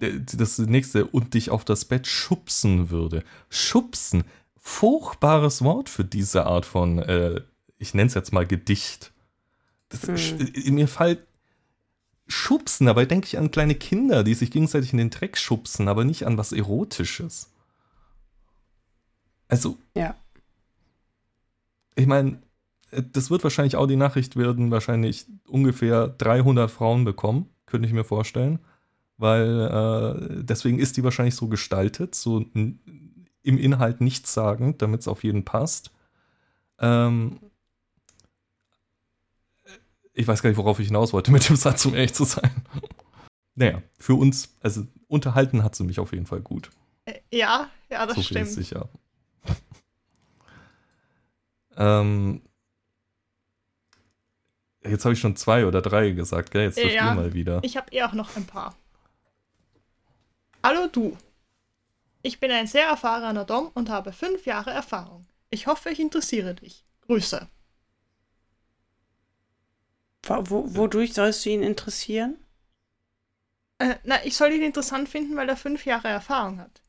äh, 0.00 0.12
Das 0.34 0.58
nächste, 0.58 1.06
und 1.06 1.34
dich 1.34 1.50
auf 1.50 1.64
das 1.64 1.84
Bett 1.86 2.06
schubsen 2.06 2.90
würde. 2.90 3.24
Schubsen. 3.48 4.24
Furchtbares 4.58 5.62
Wort 5.62 5.88
für 5.88 6.04
diese 6.04 6.46
Art 6.46 6.66
von, 6.66 6.98
äh, 6.98 7.40
ich 7.78 7.94
nenne 7.94 8.06
es 8.08 8.14
jetzt 8.14 8.32
mal 8.32 8.46
Gedicht. 8.46 9.12
Das, 9.90 10.02
Hm. 10.02 10.14
sch- 10.14 10.70
Mir 10.70 10.88
fällt 10.88 11.26
Schubsen, 12.26 12.86
dabei 12.86 13.04
denke 13.04 13.26
ich 13.26 13.38
an 13.38 13.50
kleine 13.50 13.74
Kinder, 13.74 14.24
die 14.24 14.34
sich 14.34 14.50
gegenseitig 14.50 14.92
in 14.92 14.98
den 14.98 15.10
Dreck 15.10 15.36
schubsen, 15.36 15.88
aber 15.88 16.04
nicht 16.04 16.26
an 16.26 16.38
was 16.38 16.52
Erotisches. 16.52 17.50
Also, 19.48 19.76
ja, 19.94 20.16
ich 21.96 22.06
meine, 22.06 22.38
äh, 22.90 23.02
das 23.12 23.30
wird 23.30 23.44
wahrscheinlich 23.44 23.76
auch 23.76 23.86
die 23.86 23.96
Nachricht 23.96 24.36
werden, 24.36 24.70
wahrscheinlich 24.70 25.26
ungefähr 25.46 26.08
300 26.08 26.70
Frauen 26.70 27.04
bekommen, 27.04 27.48
könnte 27.66 27.86
ich 27.86 27.94
mir 27.94 28.04
vorstellen. 28.04 28.58
Weil 29.16 29.60
äh, 29.60 30.42
deswegen 30.42 30.80
ist 30.80 30.96
die 30.96 31.04
wahrscheinlich 31.04 31.36
so 31.36 31.46
gestaltet, 31.46 32.16
so 32.16 32.44
im 32.54 32.78
Inhalt 33.44 34.00
nichts 34.00 34.34
sagend, 34.34 34.82
damit 34.82 35.02
es 35.02 35.08
auf 35.08 35.22
jeden 35.22 35.44
passt. 35.44 35.92
Ähm, 36.80 37.38
ich 40.14 40.26
weiß 40.26 40.42
gar 40.42 40.50
nicht, 40.50 40.56
worauf 40.56 40.80
ich 40.80 40.86
hinaus 40.86 41.12
wollte 41.12 41.30
mit 41.30 41.48
dem 41.48 41.56
Satz, 41.56 41.84
um 41.86 41.94
ehrlich 41.94 42.14
zu 42.14 42.24
sein. 42.24 42.50
Naja, 43.56 43.82
für 43.98 44.14
uns, 44.14 44.56
also 44.62 44.86
unterhalten 45.06 45.62
hat 45.62 45.76
sie 45.76 45.84
mich 45.84 46.00
auf 46.00 46.12
jeden 46.12 46.26
Fall 46.26 46.40
gut. 46.40 46.70
Äh, 47.04 47.20
Ja, 47.30 47.68
ja, 47.90 48.06
das 48.06 48.16
so 48.16 48.22
stimmt. 48.22 48.46
ist 48.48 48.54
sicher. 48.54 48.88
ähm, 51.76 52.42
jetzt 54.84 55.04
habe 55.04 55.14
ich 55.14 55.20
schon 55.20 55.36
zwei 55.36 55.66
oder 55.66 55.82
drei 55.82 56.10
gesagt, 56.10 56.50
gell? 56.50 56.64
Jetzt 56.64 56.78
dürft 56.78 56.94
Ja. 56.94 57.10
ihr 57.10 57.14
mal 57.14 57.34
wieder. 57.34 57.60
Ich 57.62 57.76
habe 57.76 57.90
eh 57.92 58.02
auch 58.02 58.12
noch 58.12 58.36
ein 58.36 58.46
paar. 58.46 58.74
Hallo 60.62 60.88
du. 60.90 61.16
Ich 62.22 62.40
bin 62.40 62.50
ein 62.50 62.66
sehr 62.66 62.86
erfahrener 62.86 63.44
Dom 63.44 63.70
und 63.74 63.90
habe 63.90 64.12
fünf 64.12 64.46
Jahre 64.46 64.70
Erfahrung. 64.70 65.26
Ich 65.50 65.66
hoffe, 65.66 65.90
ich 65.90 66.00
interessiere 66.00 66.54
dich. 66.54 66.84
Grüße. 67.02 67.48
Wo, 70.28 70.50
wo, 70.50 70.76
wodurch 70.76 71.14
sollst 71.14 71.44
du 71.44 71.50
ihn 71.50 71.62
interessieren? 71.62 72.36
Äh, 73.78 73.96
na, 74.04 74.24
ich 74.24 74.36
soll 74.36 74.52
ihn 74.52 74.62
interessant 74.62 75.08
finden, 75.08 75.36
weil 75.36 75.48
er 75.48 75.56
fünf 75.56 75.84
Jahre 75.84 76.08
Erfahrung 76.08 76.60
hat. 76.60 76.82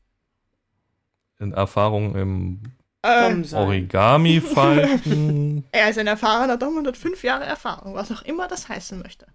In 1.38 1.52
Erfahrung 1.52 2.14
im 2.14 2.60
Äh. 3.02 3.54
Origami 3.54 4.40
falten. 4.40 5.64
er 5.72 5.90
ist 5.90 5.98
ein 5.98 6.06
erfahrener 6.06 6.56
Dom 6.56 6.78
und 6.78 6.86
hat 6.86 6.96
fünf 6.96 7.22
Jahre 7.22 7.44
Erfahrung, 7.44 7.94
was 7.94 8.10
auch 8.10 8.22
immer 8.22 8.48
das 8.48 8.68
heißen 8.68 9.00
möchte. 9.00 9.26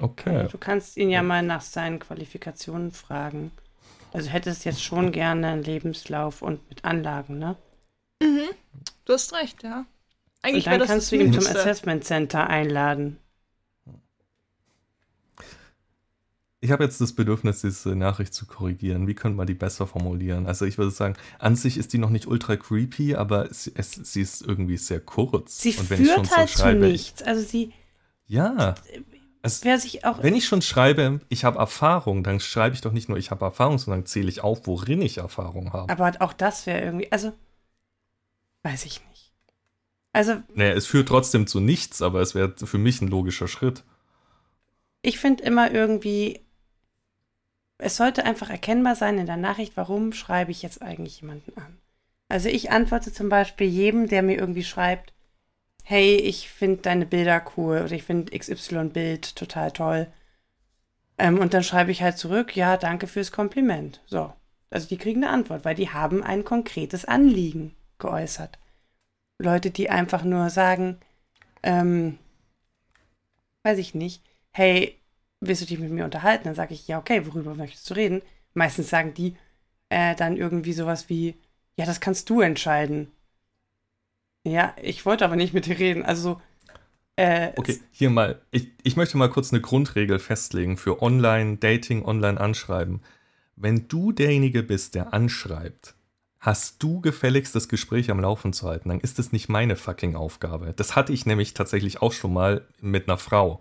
Okay. 0.00 0.46
Du 0.50 0.58
kannst 0.58 0.96
ihn 0.96 1.10
ja 1.10 1.22
mal 1.22 1.42
nach 1.42 1.60
seinen 1.60 1.98
Qualifikationen 1.98 2.92
fragen. 2.92 3.50
Also 4.12 4.30
hättest 4.30 4.64
jetzt 4.64 4.82
schon 4.82 5.12
gerne 5.12 5.48
einen 5.48 5.62
Lebenslauf 5.64 6.40
und 6.40 6.66
mit 6.68 6.84
Anlagen, 6.84 7.38
ne? 7.38 7.56
Du 9.04 9.12
hast 9.12 9.32
recht, 9.34 9.62
ja. 9.62 9.84
Und 10.42 10.50
Eigentlich 10.50 10.64
dann 10.64 10.72
wäre 10.72 10.80
das 10.80 10.88
kannst 10.88 11.12
du 11.12 11.16
ihn 11.16 11.32
zum. 11.32 11.46
Assessment 11.46 12.04
Center 12.04 12.48
einladen. 12.48 13.18
Ich 16.60 16.72
habe 16.72 16.82
jetzt 16.82 17.00
das 17.00 17.12
Bedürfnis, 17.12 17.60
diese 17.60 17.94
Nachricht 17.94 18.34
zu 18.34 18.44
korrigieren. 18.46 19.06
Wie 19.06 19.14
könnte 19.14 19.36
man 19.36 19.46
die 19.46 19.54
besser 19.54 19.86
formulieren? 19.86 20.46
Also 20.46 20.64
ich 20.64 20.76
würde 20.76 20.90
sagen, 20.90 21.14
an 21.38 21.54
sich 21.54 21.76
ist 21.78 21.92
die 21.92 21.98
noch 21.98 22.10
nicht 22.10 22.26
ultra 22.26 22.56
creepy, 22.56 23.14
aber 23.14 23.48
es, 23.48 23.68
es, 23.68 23.92
sie 23.92 24.22
ist 24.22 24.42
irgendwie 24.42 24.76
sehr 24.76 25.00
kurz. 25.00 25.60
Sie 25.60 25.76
Und 25.76 25.88
wenn 25.88 26.02
ich 26.02 26.10
schon 26.10 26.24
führt 26.24 26.36
halt 26.36 26.48
so 26.48 26.58
schreibe, 26.58 26.80
zu 26.80 26.86
nichts. 26.88 27.22
Also 27.22 27.42
sie, 27.42 27.72
ja. 28.26 28.74
Es, 29.42 29.64
wer 29.64 29.78
sich 29.78 30.04
auch 30.04 30.20
wenn 30.20 30.34
ich 30.34 30.46
schon 30.46 30.62
schreibe, 30.62 31.20
ich 31.28 31.44
habe 31.44 31.60
Erfahrung, 31.60 32.24
dann 32.24 32.40
schreibe 32.40 32.74
ich 32.74 32.80
doch 32.80 32.92
nicht 32.92 33.08
nur, 33.08 33.18
ich 33.18 33.30
habe 33.30 33.44
Erfahrung, 33.44 33.78
sondern 33.78 34.04
zähle 34.04 34.28
ich 34.28 34.42
auf, 34.42 34.66
worin 34.66 35.00
ich 35.00 35.18
Erfahrung 35.18 35.72
habe. 35.72 35.92
Aber 35.92 36.12
auch 36.18 36.32
das 36.32 36.66
wäre 36.66 36.80
irgendwie, 36.80 37.10
also, 37.12 37.32
weiß 38.64 38.84
ich 38.84 39.00
nicht. 39.00 39.07
Also, 40.12 40.42
Naja, 40.54 40.72
es 40.72 40.86
führt 40.86 41.08
trotzdem 41.08 41.46
zu 41.46 41.60
nichts, 41.60 42.02
aber 42.02 42.20
es 42.20 42.34
wäre 42.34 42.54
für 42.56 42.78
mich 42.78 43.00
ein 43.00 43.08
logischer 43.08 43.48
Schritt. 43.48 43.84
ich 45.02 45.18
finde 45.18 45.44
immer 45.44 45.70
irgendwie, 45.70 46.40
es 47.78 47.96
sollte 47.96 48.24
einfach 48.24 48.50
erkennbar 48.50 48.96
sein 48.96 49.18
in 49.18 49.26
der 49.26 49.36
Nachricht, 49.36 49.76
warum 49.76 50.12
schreibe 50.12 50.50
ich 50.50 50.62
jetzt 50.62 50.82
eigentlich 50.82 51.20
jemanden 51.20 51.52
an. 51.56 51.78
Also 52.28 52.48
ich 52.48 52.70
antworte 52.70 53.12
zum 53.12 53.28
Beispiel 53.28 53.68
jedem, 53.68 54.08
der 54.08 54.22
mir 54.22 54.36
irgendwie 54.36 54.64
schreibt, 54.64 55.12
hey, 55.84 56.16
ich 56.16 56.50
finde 56.50 56.82
deine 56.82 57.06
Bilder 57.06 57.42
cool 57.56 57.82
oder 57.84 57.92
ich 57.92 58.02
finde 58.02 58.36
XY-Bild 58.36 59.36
total 59.36 59.72
toll. 59.72 60.06
Ähm, 61.16 61.38
und 61.38 61.54
dann 61.54 61.64
schreibe 61.64 61.90
ich 61.90 62.02
halt 62.02 62.18
zurück, 62.18 62.54
ja, 62.54 62.76
danke 62.76 63.06
fürs 63.06 63.32
Kompliment. 63.32 64.02
So. 64.06 64.32
Also 64.70 64.86
die 64.88 64.98
kriegen 64.98 65.24
eine 65.24 65.32
Antwort, 65.32 65.64
weil 65.64 65.74
die 65.74 65.88
haben 65.88 66.22
ein 66.22 66.44
konkretes 66.44 67.06
Anliegen 67.06 67.74
geäußert. 67.98 68.58
Leute, 69.38 69.70
die 69.70 69.90
einfach 69.90 70.24
nur 70.24 70.50
sagen, 70.50 70.98
ähm, 71.62 72.18
weiß 73.64 73.78
ich 73.78 73.94
nicht, 73.94 74.22
hey, 74.52 74.98
willst 75.40 75.62
du 75.62 75.66
dich 75.66 75.78
mit 75.78 75.90
mir 75.90 76.04
unterhalten? 76.04 76.44
Dann 76.44 76.54
sage 76.54 76.74
ich, 76.74 76.88
ja, 76.88 76.98
okay, 76.98 77.26
worüber 77.26 77.54
möchtest 77.54 77.88
du 77.90 77.94
reden? 77.94 78.22
Meistens 78.54 78.88
sagen 78.90 79.14
die 79.14 79.36
äh, 79.90 80.14
dann 80.16 80.36
irgendwie 80.36 80.72
sowas 80.72 81.08
wie, 81.08 81.36
ja, 81.76 81.86
das 81.86 82.00
kannst 82.00 82.28
du 82.30 82.40
entscheiden. 82.40 83.12
Ja, 84.46 84.74
ich 84.80 85.04
wollte 85.04 85.24
aber 85.24 85.36
nicht 85.36 85.54
mit 85.54 85.66
dir 85.66 85.78
reden. 85.78 86.04
Also, 86.04 86.40
äh, 87.16 87.52
Okay, 87.56 87.80
hier 87.90 88.10
mal, 88.10 88.40
ich, 88.50 88.68
ich 88.82 88.96
möchte 88.96 89.16
mal 89.18 89.30
kurz 89.30 89.52
eine 89.52 89.60
Grundregel 89.60 90.18
festlegen 90.18 90.76
für 90.76 91.02
Online-Dating, 91.02 92.04
Online-Anschreiben. 92.04 93.02
Wenn 93.56 93.88
du 93.88 94.12
derjenige 94.12 94.62
bist, 94.62 94.94
der 94.94 95.12
anschreibt, 95.12 95.94
hast 96.40 96.82
du 96.82 97.00
gefälligst 97.00 97.54
das 97.54 97.68
Gespräch 97.68 98.10
am 98.10 98.20
Laufen 98.20 98.52
zu 98.52 98.68
halten, 98.68 98.90
dann 98.90 99.00
ist 99.00 99.18
es 99.18 99.32
nicht 99.32 99.48
meine 99.48 99.76
fucking 99.76 100.14
Aufgabe. 100.14 100.72
Das 100.76 100.94
hatte 100.94 101.12
ich 101.12 101.26
nämlich 101.26 101.54
tatsächlich 101.54 102.00
auch 102.00 102.12
schon 102.12 102.32
mal 102.32 102.64
mit 102.80 103.08
einer 103.08 103.18
Frau. 103.18 103.60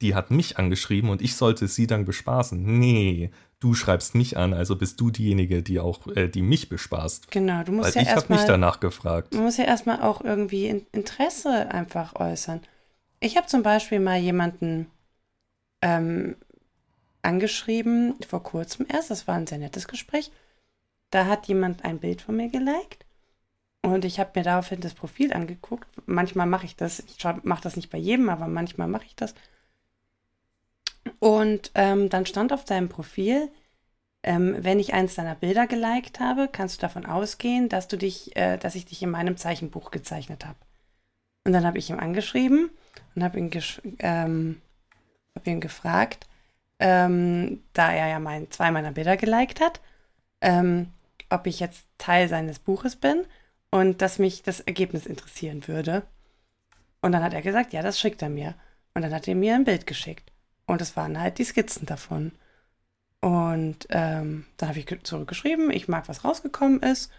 Die 0.00 0.14
hat 0.14 0.30
mich 0.30 0.58
angeschrieben 0.58 1.10
und 1.10 1.22
ich 1.22 1.34
sollte 1.34 1.66
sie 1.66 1.86
dann 1.86 2.04
bespaßen. 2.04 2.62
Nee, 2.78 3.30
du 3.60 3.74
schreibst 3.74 4.14
mich 4.14 4.36
an, 4.36 4.52
also 4.52 4.76
bist 4.76 5.00
du 5.00 5.10
diejenige, 5.10 5.62
die 5.62 5.80
auch, 5.80 6.06
äh, 6.14 6.28
die 6.28 6.42
mich 6.42 6.68
bespaßt. 6.68 7.30
genau, 7.30 7.64
du 7.64 7.72
musst 7.72 7.96
Weil 7.96 8.02
ja 8.02 8.02
ich 8.02 8.08
habe 8.14 8.20
erstmal, 8.20 8.46
danach 8.46 8.78
gefragt. 8.80 9.34
man 9.34 9.44
muss 9.44 9.56
ja 9.56 9.64
erstmal 9.64 10.02
auch 10.02 10.20
irgendwie 10.20 10.66
in 10.66 10.86
Interesse 10.92 11.70
einfach 11.72 12.14
äußern. 12.14 12.60
Ich 13.20 13.36
habe 13.36 13.48
zum 13.48 13.62
Beispiel 13.64 13.98
mal 13.98 14.18
jemanden 14.18 14.86
ähm, 15.82 16.36
angeschrieben, 17.22 18.14
vor 18.28 18.42
kurzem 18.42 18.86
erst, 18.88 19.10
das 19.10 19.26
war 19.26 19.34
ein 19.34 19.46
sehr 19.46 19.58
nettes 19.58 19.88
Gespräch. 19.88 20.30
Da 21.10 21.26
hat 21.26 21.46
jemand 21.48 21.84
ein 21.84 21.98
Bild 21.98 22.22
von 22.22 22.36
mir 22.36 22.48
geliked 22.48 23.04
und 23.82 24.04
ich 24.04 24.20
habe 24.20 24.32
mir 24.34 24.42
daraufhin 24.42 24.80
das 24.80 24.94
Profil 24.94 25.32
angeguckt. 25.32 25.88
Manchmal 26.06 26.46
mache 26.46 26.66
ich 26.66 26.76
das, 26.76 27.00
ich 27.00 27.24
mache 27.42 27.62
das 27.62 27.76
nicht 27.76 27.90
bei 27.90 27.98
jedem, 27.98 28.28
aber 28.28 28.46
manchmal 28.46 28.88
mache 28.88 29.06
ich 29.06 29.16
das. 29.16 29.34
Und 31.20 31.70
ähm, 31.74 32.08
dann 32.10 32.26
stand 32.26 32.52
auf 32.52 32.64
deinem 32.64 32.88
Profil, 32.88 33.50
ähm, 34.22 34.56
wenn 34.58 34.80
ich 34.80 34.94
eins 34.94 35.14
deiner 35.14 35.34
Bilder 35.34 35.66
geliked 35.66 36.20
habe, 36.20 36.48
kannst 36.50 36.76
du 36.76 36.80
davon 36.82 37.06
ausgehen, 37.06 37.68
dass 37.68 37.88
du 37.88 37.96
dich, 37.96 38.36
äh, 38.36 38.58
dass 38.58 38.74
ich 38.74 38.84
dich 38.84 39.02
in 39.02 39.10
meinem 39.10 39.36
Zeichenbuch 39.36 39.90
gezeichnet 39.90 40.44
habe. 40.44 40.58
Und 41.44 41.52
dann 41.52 41.64
habe 41.64 41.78
ich 41.78 41.88
ihm 41.88 41.98
angeschrieben 41.98 42.70
und 43.14 43.24
habe 43.24 43.38
ihn, 43.38 43.50
ähm, 44.00 44.60
hab 45.34 45.46
ihn 45.46 45.60
gefragt, 45.60 46.26
ähm, 46.78 47.62
da 47.72 47.92
er 47.92 48.08
ja 48.08 48.18
mein, 48.18 48.50
zwei 48.50 48.70
meiner 48.70 48.92
Bilder 48.92 49.16
geliked 49.16 49.60
hat, 49.60 49.80
ähm, 50.40 50.92
ob 51.30 51.46
ich 51.46 51.60
jetzt 51.60 51.86
Teil 51.98 52.28
seines 52.28 52.58
Buches 52.58 52.96
bin 52.96 53.24
und 53.70 54.02
dass 54.02 54.18
mich 54.18 54.42
das 54.42 54.60
Ergebnis 54.60 55.06
interessieren 55.06 55.66
würde. 55.68 56.02
Und 57.00 57.12
dann 57.12 57.22
hat 57.22 57.34
er 57.34 57.42
gesagt, 57.42 57.72
ja, 57.72 57.82
das 57.82 58.00
schickt 58.00 58.22
er 58.22 58.28
mir. 58.30 58.54
Und 58.94 59.02
dann 59.02 59.14
hat 59.14 59.28
er 59.28 59.34
mir 59.34 59.54
ein 59.54 59.64
Bild 59.64 59.86
geschickt. 59.86 60.32
Und 60.66 60.80
es 60.80 60.96
waren 60.96 61.20
halt 61.20 61.38
die 61.38 61.44
Skizzen 61.44 61.86
davon. 61.86 62.32
Und 63.20 63.86
ähm, 63.90 64.46
dann 64.56 64.68
habe 64.70 64.78
ich 64.78 64.86
ge- 64.86 65.02
zurückgeschrieben, 65.02 65.70
ich 65.70 65.88
mag, 65.88 66.08
was 66.08 66.24
rausgekommen 66.24 66.80
ist. 66.80 67.10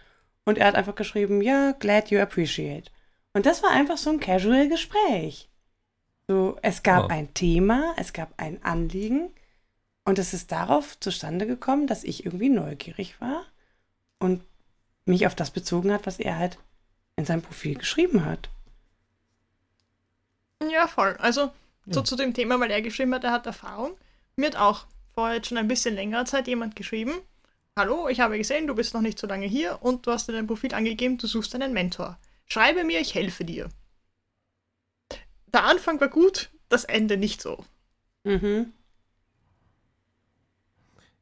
Und 0.44 0.58
er 0.58 0.66
hat 0.66 0.74
einfach 0.74 0.94
geschrieben, 0.94 1.40
ja, 1.42 1.72
glad 1.72 2.10
you 2.10 2.18
appreciate. 2.18 2.90
Und 3.32 3.46
das 3.46 3.62
war 3.62 3.70
einfach 3.70 3.96
so 3.96 4.10
ein 4.10 4.20
casual 4.20 4.68
Gespräch. 4.68 5.48
So, 6.26 6.58
es 6.62 6.82
gab 6.82 7.04
Ja. 7.10 7.16
ein 7.16 7.32
Thema, 7.34 7.94
es 7.96 8.12
gab 8.12 8.32
ein 8.38 8.62
Anliegen. 8.62 9.30
Und 10.04 10.18
es 10.18 10.32
ist 10.34 10.50
darauf 10.50 10.98
zustande 10.98 11.46
gekommen, 11.46 11.86
dass 11.86 12.04
ich 12.04 12.24
irgendwie 12.24 12.48
neugierig 12.48 13.20
war 13.20 13.44
und 14.20 14.42
mich 15.06 15.26
auf 15.26 15.34
das 15.34 15.50
bezogen 15.50 15.92
hat, 15.92 16.06
was 16.06 16.20
er 16.20 16.38
halt 16.38 16.58
in 17.16 17.24
seinem 17.24 17.42
Profil 17.42 17.74
geschrieben 17.76 18.24
hat. 18.24 18.48
Ja, 20.70 20.86
voll. 20.86 21.16
Also, 21.18 21.50
so 21.86 22.00
Ja. 22.00 22.04
zu 22.04 22.16
dem 22.16 22.34
Thema, 22.34 22.60
weil 22.60 22.70
er 22.70 22.82
geschrieben 22.82 23.14
hat, 23.14 23.24
er 23.24 23.32
hat 23.32 23.46
Erfahrung. 23.46 23.96
Mir 24.36 24.46
hat 24.46 24.56
auch 24.56 24.86
vor 25.14 25.32
jetzt 25.32 25.48
schon 25.48 25.58
ein 25.58 25.68
bisschen 25.68 25.94
längerer 25.94 26.26
Zeit 26.26 26.46
jemand 26.46 26.76
geschrieben: 26.76 27.12
Hallo, 27.76 28.08
ich 28.08 28.20
habe 28.20 28.38
gesehen, 28.38 28.66
du 28.66 28.74
bist 28.74 28.94
noch 28.94 29.00
nicht 29.00 29.18
so 29.18 29.26
lange 29.26 29.46
hier 29.46 29.78
und 29.82 30.06
du 30.06 30.12
hast 30.12 30.28
in 30.28 30.34
deinem 30.34 30.46
Profil 30.46 30.74
angegeben, 30.74 31.18
du 31.18 31.26
suchst 31.26 31.54
einen 31.54 31.72
Mentor. 31.72 32.18
Schreibe 32.46 32.84
mir, 32.84 33.00
ich 33.00 33.14
helfe 33.14 33.44
dir. 33.44 33.68
Der 35.52 35.64
Anfang 35.64 36.00
war 36.00 36.08
gut, 36.08 36.50
das 36.68 36.84
Ende 36.84 37.16
nicht 37.16 37.40
so. 37.42 37.64
Mhm. 38.24 38.72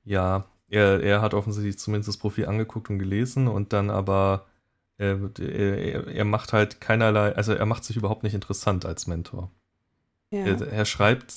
Ja, 0.05 0.47
er, 0.69 1.03
er 1.03 1.21
hat 1.21 1.35
offensichtlich 1.35 1.79
zumindest 1.79 2.09
das 2.09 2.17
Profil 2.17 2.47
angeguckt 2.47 2.91
und 2.91 2.99
gelesen 2.99 3.49
und 3.49 3.73
dann 3.73 3.91
aber 3.91 4.47
äh, 4.99 5.17
er, 5.39 6.07
er 6.09 6.25
macht 6.25 6.53
halt 6.53 6.81
keinerlei, 6.81 7.35
also 7.35 7.55
er 7.55 7.67
macht 7.67 7.85
sich 7.85 7.97
überhaupt 7.97 8.23
nicht 8.23 8.35
interessant 8.35 8.85
als 8.85 9.07
Mentor. 9.07 9.51
Ja. 10.31 10.45
Er, 10.45 10.61
er 10.61 10.85
schreibt, 10.85 11.35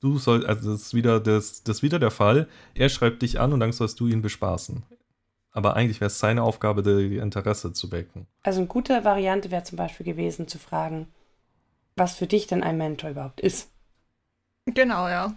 du 0.00 0.18
soll, 0.18 0.46
also 0.46 0.72
das 0.72 0.82
ist 0.82 0.94
wieder 0.94 1.20
das, 1.20 1.62
das 1.64 1.78
ist 1.78 1.82
wieder 1.82 1.98
der 1.98 2.10
Fall. 2.10 2.48
Er 2.74 2.88
schreibt 2.88 3.22
dich 3.22 3.38
an 3.40 3.52
und 3.52 3.60
dann 3.60 3.72
sollst 3.72 4.00
du 4.00 4.06
ihn 4.06 4.22
bespaßen. 4.22 4.82
Aber 5.50 5.76
eigentlich 5.76 6.00
wäre 6.00 6.06
es 6.06 6.18
seine 6.18 6.42
Aufgabe, 6.42 6.82
die 6.82 7.18
Interesse 7.18 7.74
zu 7.74 7.92
wecken. 7.92 8.26
Also 8.42 8.60
eine 8.60 8.68
gute 8.68 9.04
Variante 9.04 9.50
wäre 9.50 9.64
zum 9.64 9.76
Beispiel 9.76 10.06
gewesen, 10.06 10.48
zu 10.48 10.58
fragen, 10.58 11.08
was 11.94 12.14
für 12.14 12.26
dich 12.26 12.46
denn 12.46 12.62
ein 12.62 12.78
Mentor 12.78 13.10
überhaupt 13.10 13.40
ist. 13.42 13.68
Genau, 14.64 15.08
ja. 15.08 15.34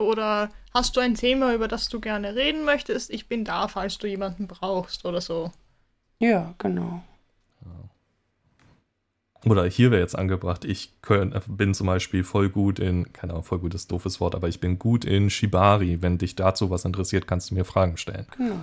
Oder 0.00 0.50
hast 0.72 0.96
du 0.96 1.00
ein 1.00 1.14
Thema, 1.14 1.54
über 1.54 1.68
das 1.68 1.90
du 1.90 2.00
gerne 2.00 2.34
reden 2.34 2.64
möchtest? 2.64 3.10
Ich 3.10 3.28
bin 3.28 3.44
da, 3.44 3.68
falls 3.68 3.98
du 3.98 4.06
jemanden 4.06 4.46
brauchst 4.46 5.04
oder 5.04 5.20
so. 5.20 5.52
Ja, 6.18 6.54
genau. 6.56 7.02
Oder 9.44 9.64
hier 9.64 9.90
wäre 9.90 10.02
jetzt 10.02 10.16
angebracht, 10.16 10.64
ich 10.64 11.00
könnt, 11.00 11.34
bin 11.46 11.72
zum 11.72 11.86
Beispiel 11.86 12.24
voll 12.24 12.50
gut 12.50 12.78
in, 12.78 13.10
keine 13.12 13.32
Ahnung, 13.32 13.44
voll 13.44 13.58
gut 13.58 13.74
ist 13.74 13.90
doofes 13.90 14.20
Wort, 14.20 14.34
aber 14.34 14.48
ich 14.48 14.60
bin 14.60 14.78
gut 14.78 15.04
in 15.04 15.30
Shibari. 15.30 16.02
Wenn 16.02 16.18
dich 16.18 16.34
dazu 16.34 16.70
was 16.70 16.84
interessiert, 16.84 17.26
kannst 17.26 17.50
du 17.50 17.54
mir 17.54 17.64
Fragen 17.64 17.96
stellen. 17.96 18.26
Genau. 18.36 18.56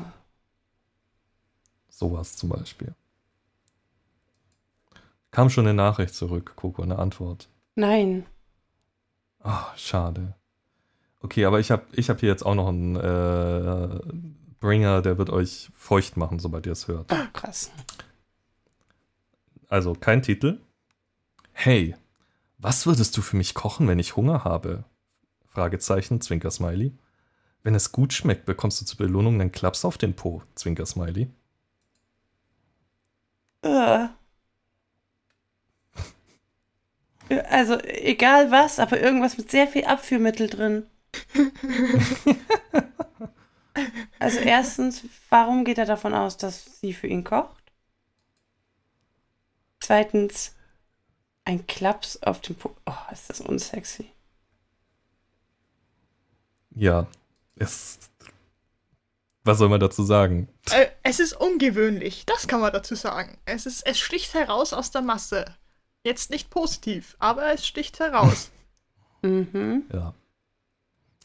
Sowas 1.89 2.35
zum 2.35 2.49
Beispiel. 2.49 2.93
Kam 5.31 5.49
schon 5.49 5.65
eine 5.65 5.75
Nachricht 5.75 6.13
zurück, 6.13 6.53
Coco, 6.55 6.83
eine 6.83 6.99
Antwort. 6.99 7.47
Nein. 7.75 8.25
Ah, 9.39 9.73
schade. 9.75 10.35
Okay, 11.21 11.45
aber 11.45 11.59
ich 11.59 11.71
habe 11.71 11.83
ich 11.93 12.09
hab 12.09 12.19
hier 12.19 12.29
jetzt 12.29 12.45
auch 12.45 12.55
noch 12.55 12.67
einen 12.67 12.95
äh, 12.95 13.99
Bringer, 14.59 15.01
der 15.01 15.17
wird 15.17 15.29
euch 15.29 15.69
feucht 15.75 16.17
machen, 16.17 16.39
sobald 16.39 16.65
ihr 16.65 16.71
es 16.71 16.87
hört. 16.87 17.11
Oh, 17.11 17.27
krass. 17.33 17.71
Also 19.67 19.93
kein 19.93 20.21
Titel. 20.21 20.59
Hey, 21.51 21.95
was 22.57 22.85
würdest 22.85 23.17
du 23.17 23.21
für 23.21 23.35
mich 23.35 23.53
kochen, 23.53 23.87
wenn 23.87 23.99
ich 23.99 24.15
Hunger 24.15 24.43
habe? 24.43 24.83
Fragezeichen, 25.47 26.21
Zwinker-Smiley. 26.21 26.91
Wenn 27.63 27.75
es 27.75 27.91
gut 27.91 28.13
schmeckt, 28.13 28.45
bekommst 28.45 28.79
du 28.79 28.85
zur 28.85 28.97
Belohnung 28.97 29.41
einen 29.41 29.51
Klaps 29.51 29.83
auf 29.83 29.97
den 29.97 30.15
Po, 30.15 30.43
Zwinker-Smiley. 30.55 31.27
Uh. 33.65 34.07
Also, 37.49 37.79
egal 37.81 38.51
was, 38.51 38.79
aber 38.79 39.01
irgendwas 39.01 39.37
mit 39.37 39.51
sehr 39.51 39.67
viel 39.67 39.83
Abführmittel 39.83 40.47
drin. 40.47 40.85
also, 44.19 44.39
erstens, 44.39 45.03
warum 45.29 45.65
geht 45.65 45.77
er 45.77 45.85
davon 45.85 46.13
aus, 46.13 46.37
dass 46.37 46.79
sie 46.79 46.93
für 46.93 47.07
ihn 47.07 47.23
kocht? 47.23 47.71
Zweitens, 49.79 50.53
ein 51.45 51.65
Klaps 51.65 52.21
auf 52.23 52.41
dem 52.41 52.55
Po. 52.55 52.75
Oh, 52.85 53.11
ist 53.11 53.29
das 53.29 53.41
unsexy. 53.41 54.11
Ja, 56.71 57.07
es. 57.55 57.99
Was 59.43 59.59
soll 59.59 59.69
man 59.69 59.79
dazu 59.79 60.03
sagen? 60.03 60.49
Äh, 60.71 60.87
es 61.03 61.21
ist 61.21 61.31
ungewöhnlich, 61.31 62.25
das 62.25 62.47
kann 62.49 62.59
man 62.59 62.73
dazu 62.73 62.95
sagen. 62.95 63.37
Es, 63.45 63.65
ist, 63.65 63.87
es 63.87 63.97
sticht 63.97 64.33
heraus 64.33 64.73
aus 64.73 64.91
der 64.91 65.01
Masse. 65.01 65.45
Jetzt 66.03 66.29
nicht 66.31 66.49
positiv, 66.49 67.15
aber 67.19 67.53
es 67.53 67.65
sticht 67.65 67.99
heraus. 67.99 68.51
mhm. 69.21 69.85
Ja. 69.91 70.13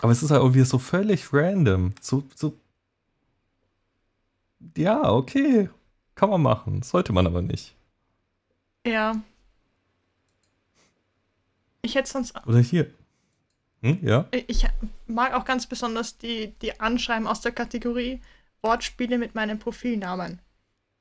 Aber 0.01 0.13
es 0.13 0.23
ist 0.23 0.31
halt 0.31 0.41
irgendwie 0.41 0.65
so 0.65 0.79
völlig 0.79 1.33
random. 1.33 1.95
So, 2.01 2.25
so. 2.35 2.57
Ja, 4.77 5.13
okay. 5.13 5.69
Kann 6.15 6.31
man 6.31 6.43
machen. 6.43 6.83
Sollte 6.83 7.13
man 7.13 7.27
aber 7.27 7.43
nicht. 7.43 7.75
Ja. 8.87 9.21
Ich 11.83 11.95
hätte 11.95 12.11
sonst. 12.11 12.35
Oder 12.47 12.61
hier. 12.61 12.93
Hm, 13.83 13.99
ja. 14.03 14.27
Ich 14.47 14.67
mag 15.07 15.35
auch 15.35 15.45
ganz 15.45 15.67
besonders 15.67 16.19
die, 16.19 16.55
die 16.63 16.81
Anschreiben 16.81 17.27
aus 17.27 17.41
der 17.41 17.53
Kategorie 17.53 18.21
Wortspiele 18.63 19.19
mit 19.19 19.35
meinem 19.35 19.59
Profilnamen. 19.59 20.41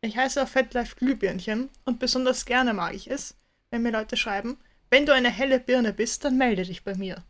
Ich 0.01 0.17
heiße 0.17 0.41
auf 0.41 0.49
FetLife 0.49 0.95
Glühbirnchen 0.95 1.69
und 1.85 1.99
besonders 1.99 2.45
gerne 2.45 2.73
mag 2.73 2.95
ich 2.95 3.09
es, 3.09 3.35
wenn 3.69 3.83
mir 3.83 3.91
Leute 3.91 4.17
schreiben, 4.17 4.57
wenn 4.89 5.05
du 5.05 5.13
eine 5.13 5.29
helle 5.29 5.59
Birne 5.59 5.93
bist, 5.93 6.25
dann 6.25 6.37
melde 6.37 6.63
dich 6.63 6.83
bei 6.83 6.95
mir. 6.95 7.23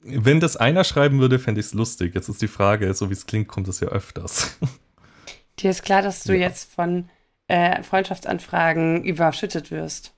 wenn 0.01 0.39
das 0.39 0.57
einer 0.57 0.83
schreiben 0.83 1.19
würde, 1.19 1.39
fände 1.39 1.59
ich 1.59 1.67
es 1.67 1.73
lustig. 1.73 2.15
Jetzt 2.15 2.29
ist 2.29 2.41
die 2.41 2.47
Frage, 2.47 2.93
so 2.93 3.09
wie 3.09 3.13
es 3.13 3.25
klingt, 3.25 3.47
kommt 3.47 3.67
es 3.67 3.79
ja 3.79 3.87
öfters. 3.87 4.57
Dir 5.59 5.71
ist 5.71 5.83
klar, 5.83 6.01
dass 6.01 6.23
du 6.23 6.33
ja. 6.33 6.47
jetzt 6.47 6.71
von 6.71 7.09
äh, 7.47 7.81
Freundschaftsanfragen 7.83 9.03
überschüttet 9.03 9.71
wirst. 9.71 10.13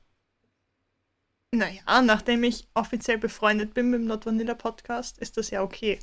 Naja, 1.52 2.02
nachdem 2.04 2.44
ich 2.44 2.68
offiziell 2.74 3.18
befreundet 3.18 3.74
bin 3.74 3.90
mit 3.90 4.02
dem 4.02 4.08
Not 4.08 4.26
Vanilla 4.26 4.54
Podcast, 4.54 5.18
ist 5.18 5.38
das 5.38 5.50
ja 5.50 5.64
okay. 5.64 6.00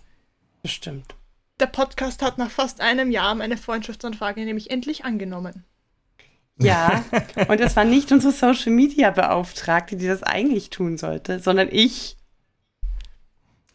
Bestimmt. 0.63 1.15
Der 1.61 1.67
Podcast 1.67 2.21
hat 2.23 2.39
nach 2.39 2.51
fast 2.51 2.81
einem 2.81 3.11
Jahr 3.11 3.35
meine 3.35 3.57
Freundschaftsanfrage 3.57 4.45
nämlich 4.45 4.71
endlich 4.71 5.05
angenommen. 5.05 5.65
Ja, 6.59 7.05
und 7.49 7.61
es 7.61 7.77
war 7.77 7.85
nicht 7.85 8.11
unsere 8.13 8.33
Social 8.33 8.73
Media 8.73 9.11
Beauftragte, 9.11 9.97
die 9.97 10.07
das 10.07 10.23
eigentlich 10.23 10.71
tun 10.71 10.97
sollte, 10.97 11.41
sondern 11.41 11.69
ich. 11.71 12.17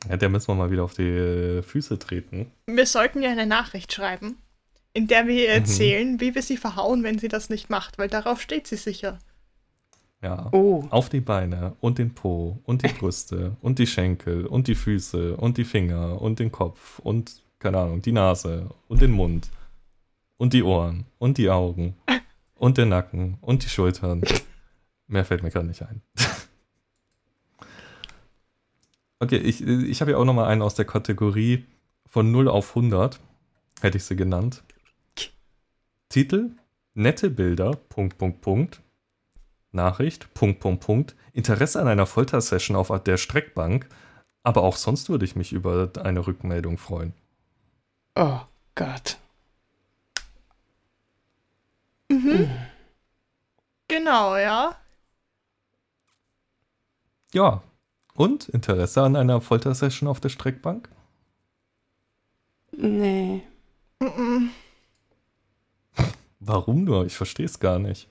Ja, 0.10 0.18
der 0.18 0.30
müssen 0.30 0.48
wir 0.48 0.56
mal 0.56 0.72
wieder 0.72 0.84
auf 0.84 0.96
die 0.96 1.62
Füße 1.62 2.00
treten. 2.00 2.52
Wir 2.66 2.88
sollten 2.88 3.22
ja 3.22 3.30
eine 3.30 3.46
Nachricht 3.46 3.94
schreiben, 3.94 4.38
in 4.94 5.08
der 5.08 5.28
wir 5.28 5.36
ihr 5.36 5.50
mhm. 5.50 5.62
erzählen, 5.62 6.12
mhm. 6.14 6.22
wie 6.22 6.34
wir 6.34 6.42
sie 6.42 6.58
verhauen, 6.58 7.04
wenn 7.04 7.20
sie 7.20 7.28
das 7.28 7.50
nicht 7.50 7.70
macht, 7.70 8.00
weil 8.00 8.08
darauf 8.08 8.42
steht 8.42 8.66
sie 8.68 8.78
sicher. 8.78 9.20
Ja. 10.24 10.50
Oh. 10.52 10.86
Auf 10.90 11.10
die 11.10 11.20
Beine 11.20 11.76
und 11.82 11.98
den 11.98 12.14
Po 12.14 12.60
und 12.64 12.84
die 12.84 12.90
Brüste 12.90 13.58
und 13.62 13.80
die 13.80 13.88
Schenkel 13.88 14.46
und 14.46 14.68
die 14.68 14.76
Füße 14.76 15.36
und 15.38 15.58
die 15.58 15.66
Finger 15.66 16.22
und 16.22 16.40
den 16.40 16.52
Kopf 16.52 17.00
und, 17.00 17.42
keine 17.60 17.80
Ahnung, 17.80 18.02
die 18.02 18.12
Nase 18.12 18.70
und 18.88 19.02
den 19.02 19.12
Mund 19.12 19.50
und 20.38 20.54
die 20.54 20.64
Ohren 20.64 21.06
und 21.20 21.38
die 21.38 21.50
Augen 21.50 21.96
und 22.62 22.78
den 22.78 22.90
Nacken 22.90 23.40
und 23.42 23.64
die 23.64 23.70
Schultern. 23.70 24.22
Mehr 25.08 25.26
fällt 25.26 25.42
mir 25.42 25.50
gerade 25.50 25.66
nicht 25.66 25.82
ein. 25.82 26.04
okay, 29.20 29.38
ich, 29.38 29.66
ich 29.66 30.00
habe 30.00 30.12
ja 30.12 30.18
auch 30.18 30.26
noch 30.26 30.36
mal 30.36 30.48
einen 30.48 30.62
aus 30.62 30.76
der 30.76 30.86
Kategorie 30.86 31.66
von 32.06 32.32
0 32.32 32.48
auf 32.48 32.76
100, 32.76 33.20
hätte 33.82 33.98
ich 33.98 34.04
sie 34.04 34.16
genannt. 34.16 34.64
Titel, 36.10 36.52
nette 36.94 37.32
Bilder, 37.32 37.72
Punkt, 37.72 38.20
Punkt, 38.20 38.42
Punkt. 38.42 38.82
Nachricht, 39.72 40.32
Punkt, 40.36 40.60
Punkt, 40.60 40.86
Punkt. 40.86 41.16
Interesse 41.34 41.82
an 41.82 41.88
einer 41.88 42.06
Foltersession 42.06 42.78
auf 42.78 42.92
der 43.04 43.18
Streckbank. 43.18 43.90
Aber 44.44 44.62
auch 44.62 44.76
sonst 44.76 45.10
würde 45.10 45.26
ich 45.26 45.36
mich 45.36 45.52
über 45.52 45.90
eine 46.04 46.28
Rückmeldung 46.28 46.78
freuen. 46.78 47.14
Oh 48.16 48.42
Gott. 48.76 49.18
Mhm. 52.24 52.50
Genau, 53.88 54.38
ja. 54.38 54.76
Ja. 57.34 57.64
Und 58.14 58.50
Interesse 58.50 59.02
an 59.02 59.16
einer 59.16 59.42
Foltersession 59.42 60.10
auf 60.10 60.20
der 60.20 60.30
Streckbank? 60.30 60.90
Nee. 62.72 63.44
Mhm. 64.00 64.52
Warum 66.40 66.84
nur? 66.84 67.06
Ich 67.06 67.16
verstehe 67.16 67.46
es 67.46 67.60
gar 67.60 67.80
nicht. 67.80 68.08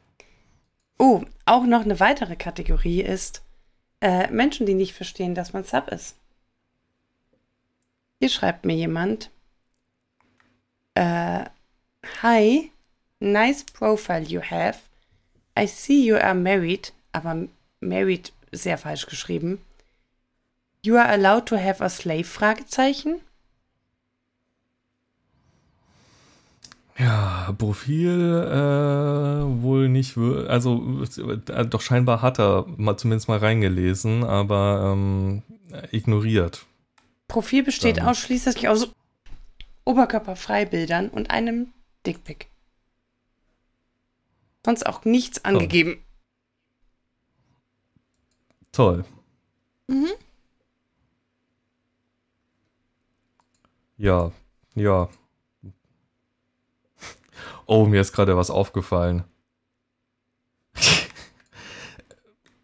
Oh, 0.98 1.22
auch 1.46 1.64
noch 1.64 1.82
eine 1.82 2.00
weitere 2.00 2.36
Kategorie 2.36 3.02
ist 3.02 3.42
äh, 4.00 4.30
Menschen, 4.30 4.66
die 4.66 4.74
nicht 4.74 4.94
verstehen, 4.94 5.34
dass 5.34 5.52
man 5.52 5.64
Sub 5.64 5.88
ist. 5.88 6.16
Hier 8.18 8.28
schreibt 8.28 8.64
mir 8.64 8.76
jemand. 8.76 9.30
Äh, 10.94 11.44
Hi, 12.22 12.72
nice 13.20 13.64
profile 13.64 14.22
you 14.22 14.40
have. 14.40 14.78
I 15.56 15.66
see 15.66 16.04
you 16.04 16.16
are 16.16 16.34
married, 16.34 16.92
aber 17.12 17.48
married 17.80 18.32
sehr 18.52 18.78
falsch 18.78 19.06
geschrieben. 19.06 19.58
You 20.82 20.96
are 20.96 21.08
allowed 21.08 21.46
to 21.46 21.56
have 21.56 21.82
a 21.84 21.88
slave? 21.88 22.24
Fragezeichen. 22.24 23.20
Ja, 26.98 27.54
Profil 27.56 28.10
äh, 28.10 29.62
wohl 29.62 29.88
nicht, 29.88 30.18
also 30.18 31.02
äh, 31.48 31.64
doch 31.64 31.80
scheinbar 31.80 32.20
hat 32.20 32.38
er 32.38 32.66
mal 32.76 32.98
zumindest 32.98 33.26
mal 33.28 33.38
reingelesen, 33.38 34.22
aber 34.22 34.92
ähm, 34.92 35.42
ignoriert. 35.92 36.66
Profil 37.28 37.62
besteht 37.62 37.98
Dann. 37.98 38.08
ausschließlich 38.08 38.68
aus 38.68 38.90
Oberkörperfreibildern 39.86 41.08
und 41.08 41.30
einem 41.30 41.68
Dickpick. 42.06 42.49
Sonst 44.64 44.86
auch 44.86 45.04
nichts 45.04 45.44
angegeben. 45.44 46.04
Toll. 48.72 49.04
Mhm. 49.88 50.10
Ja, 53.96 54.32
ja. 54.74 55.08
Oh, 57.66 57.86
mir 57.86 58.00
ist 58.00 58.12
gerade 58.12 58.36
was 58.36 58.50
aufgefallen. 58.50 59.24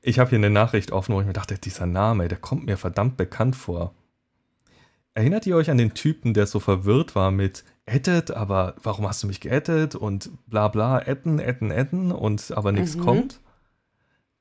ich 0.03 0.19
habe 0.19 0.31
hier 0.31 0.39
eine 0.39 0.51
Nachricht 0.51 0.93
offen, 0.93 1.15
wo 1.15 1.21
ich 1.21 1.27
mir 1.27 1.33
dachte, 1.33 1.59
dieser 1.59 1.87
Name, 1.87 2.29
der 2.29 2.39
kommt 2.39 2.67
mir 2.67 2.77
verdammt 2.77 3.17
bekannt 3.17 3.57
vor. 3.57 3.95
Erinnert 5.15 5.47
ihr 5.47 5.57
euch 5.57 5.71
an 5.71 5.79
den 5.79 5.95
Typen, 5.95 6.35
der 6.35 6.47
so 6.47 6.61
verwirrt 6.61 7.15
war 7.15 7.31
mit 7.31 7.65
Edit, 7.87 8.33
aber 8.33 8.75
warum 8.83 9.09
hast 9.09 9.23
du 9.23 9.29
mich 9.29 9.41
geaddet 9.41 9.95
und 9.95 10.31
bla 10.49 10.69
bla, 10.69 10.99
adden, 10.99 11.41
adden, 11.41 11.71
adden 11.71 12.13
und 12.13 12.53
aber 12.57 12.73
nichts 12.73 12.97
mhm. 12.97 13.01
kommt? 13.01 13.41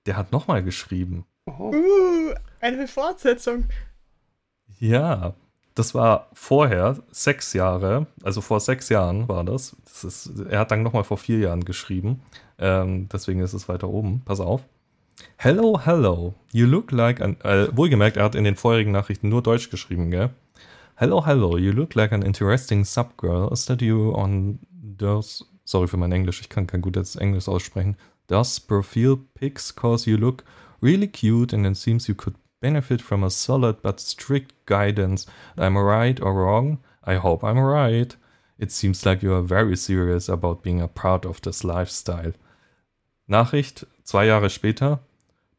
Der 0.08 0.18
hat 0.18 0.32
nochmal 0.32 0.64
geschrieben. 0.64 1.26
Oh. 1.46 1.72
Uh, 1.74 2.34
eine 2.60 2.88
Fortsetzung. 2.88 3.66
Ja, 4.80 5.36
das 5.76 5.94
war 5.94 6.30
vorher, 6.34 6.98
sechs 7.12 7.54
Jahre, 7.54 8.08
also 8.24 8.42
vor 8.42 8.60
sechs 8.60 8.90
Jahren 8.90 9.28
war 9.28 9.44
das. 9.44 9.76
das 9.86 10.04
ist, 10.04 10.40
er 10.50 10.60
hat 10.60 10.72
dann 10.72 10.84
nochmal 10.84 11.04
vor 11.04 11.18
vier 11.18 11.40
Jahren 11.40 11.66
geschrieben. 11.66 12.22
Ähm, 12.58 13.10
deswegen 13.12 13.42
ist 13.42 13.54
es 13.54 13.70
weiter 13.70 13.90
oben. 13.90 14.22
Pass 14.26 14.40
auf. 14.40 14.64
Hello, 15.38 15.80
hello. 15.84 16.34
You 16.52 16.66
look 16.66 16.92
like 16.92 17.22
an. 17.22 17.38
Äh, 17.42 17.68
wohlgemerkt, 17.76 18.18
er 18.18 18.24
hat 18.24 18.36
in 18.36 18.44
den 18.44 18.56
vorherigen 18.56 18.92
Nachrichten 18.92 19.30
nur 19.30 19.44
Deutsch 19.44 19.70
geschrieben, 19.70 20.12
gell? 20.12 20.32
Hello, 20.98 21.20
hello. 21.20 21.58
You 21.58 21.74
look 21.74 21.98
like 21.98 22.14
an 22.14 22.24
interesting 22.24 22.84
subgirl. 22.84 23.52
I 23.52 23.56
study 23.56 23.88
you 23.88 24.14
on 24.16 24.60
those. 24.98 25.44
Sorry 25.66 25.90
für 25.90 25.98
mein 25.98 26.14
Englisch, 26.14 26.40
ich 26.40 26.48
kann 26.48 26.68
kein 26.68 26.80
gutes 26.82 27.18
Englisch 27.18 27.50
aussprechen. 27.50 27.98
Does 28.28 28.62
profile 28.62 29.18
pics 29.34 29.76
cause 29.76 30.10
you 30.10 30.16
look 30.16 30.46
really 30.82 31.08
cute 31.08 31.52
and 31.52 31.66
it 31.66 31.76
seems 31.76 32.08
you 32.08 32.16
could 32.16 32.36
benefit 32.62 33.02
from 33.02 33.26
a 33.26 33.30
solid 33.30 33.82
but 33.82 34.00
strict 34.00 34.54
guidance. 34.68 35.26
Am 35.58 35.76
I 35.76 35.82
right 35.82 36.22
or 36.22 36.34
wrong? 36.34 36.78
I 37.04 37.16
hope 37.16 37.44
I'm 37.44 37.60
right. 37.60 38.16
It 38.58 38.72
seems 38.72 39.06
like 39.06 39.22
you 39.22 39.34
are 39.34 39.44
very 39.44 39.76
serious 39.76 40.30
about 40.30 40.64
being 40.64 40.80
a 40.80 40.88
part 40.88 41.26
of 41.26 41.42
this 41.42 41.66
lifestyle. 41.66 42.32
Nachricht 43.28 43.86
zwei 44.06 44.28
Jahre 44.28 44.50
später. 44.50 45.02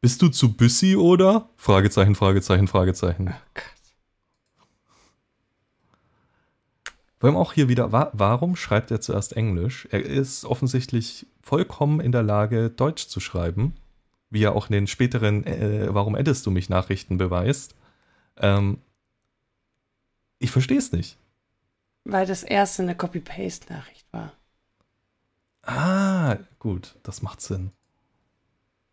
Bist 0.01 0.19
du 0.23 0.29
zu 0.29 0.51
busy 0.51 0.95
oder? 0.95 1.47
Fragezeichen, 1.57 2.15
Fragezeichen, 2.15 2.67
Fragezeichen. 2.67 3.35
Oh 3.35 3.76
Vor 7.19 7.29
allem 7.29 7.37
auch 7.37 7.53
hier 7.53 7.67
wieder, 7.67 7.91
wa 7.91 8.11
warum 8.13 8.55
schreibt 8.55 8.91
er 8.91 9.01
zuerst 9.01 9.35
Englisch? 9.35 9.87
Er 9.91 10.03
ist 10.03 10.45
offensichtlich 10.45 11.25
vollkommen 11.41 11.99
in 11.99 12.11
der 12.11 12.23
Lage, 12.23 12.69
Deutsch 12.69 13.07
zu 13.07 13.19
schreiben, 13.19 13.73
wie 14.29 14.43
er 14.43 14.55
auch 14.55 14.67
in 14.67 14.73
den 14.73 14.87
späteren 14.87 15.43
äh, 15.45 15.87
Warum 15.93 16.15
addest 16.15 16.45
du 16.45 16.51
mich 16.51 16.69
Nachrichten 16.69 17.17
beweist. 17.17 17.75
Ähm, 18.37 18.79
ich 20.37 20.51
verstehe 20.51 20.77
es 20.77 20.91
nicht. 20.91 21.17
Weil 22.03 22.27
das 22.27 22.43
erste 22.43 22.83
eine 22.83 22.95
Copy-Paste-Nachricht 22.95 24.05
war. 24.13 24.33
Ah, 25.63 26.37
gut, 26.59 26.95
das 27.03 27.21
macht 27.21 27.41
Sinn. 27.41 27.71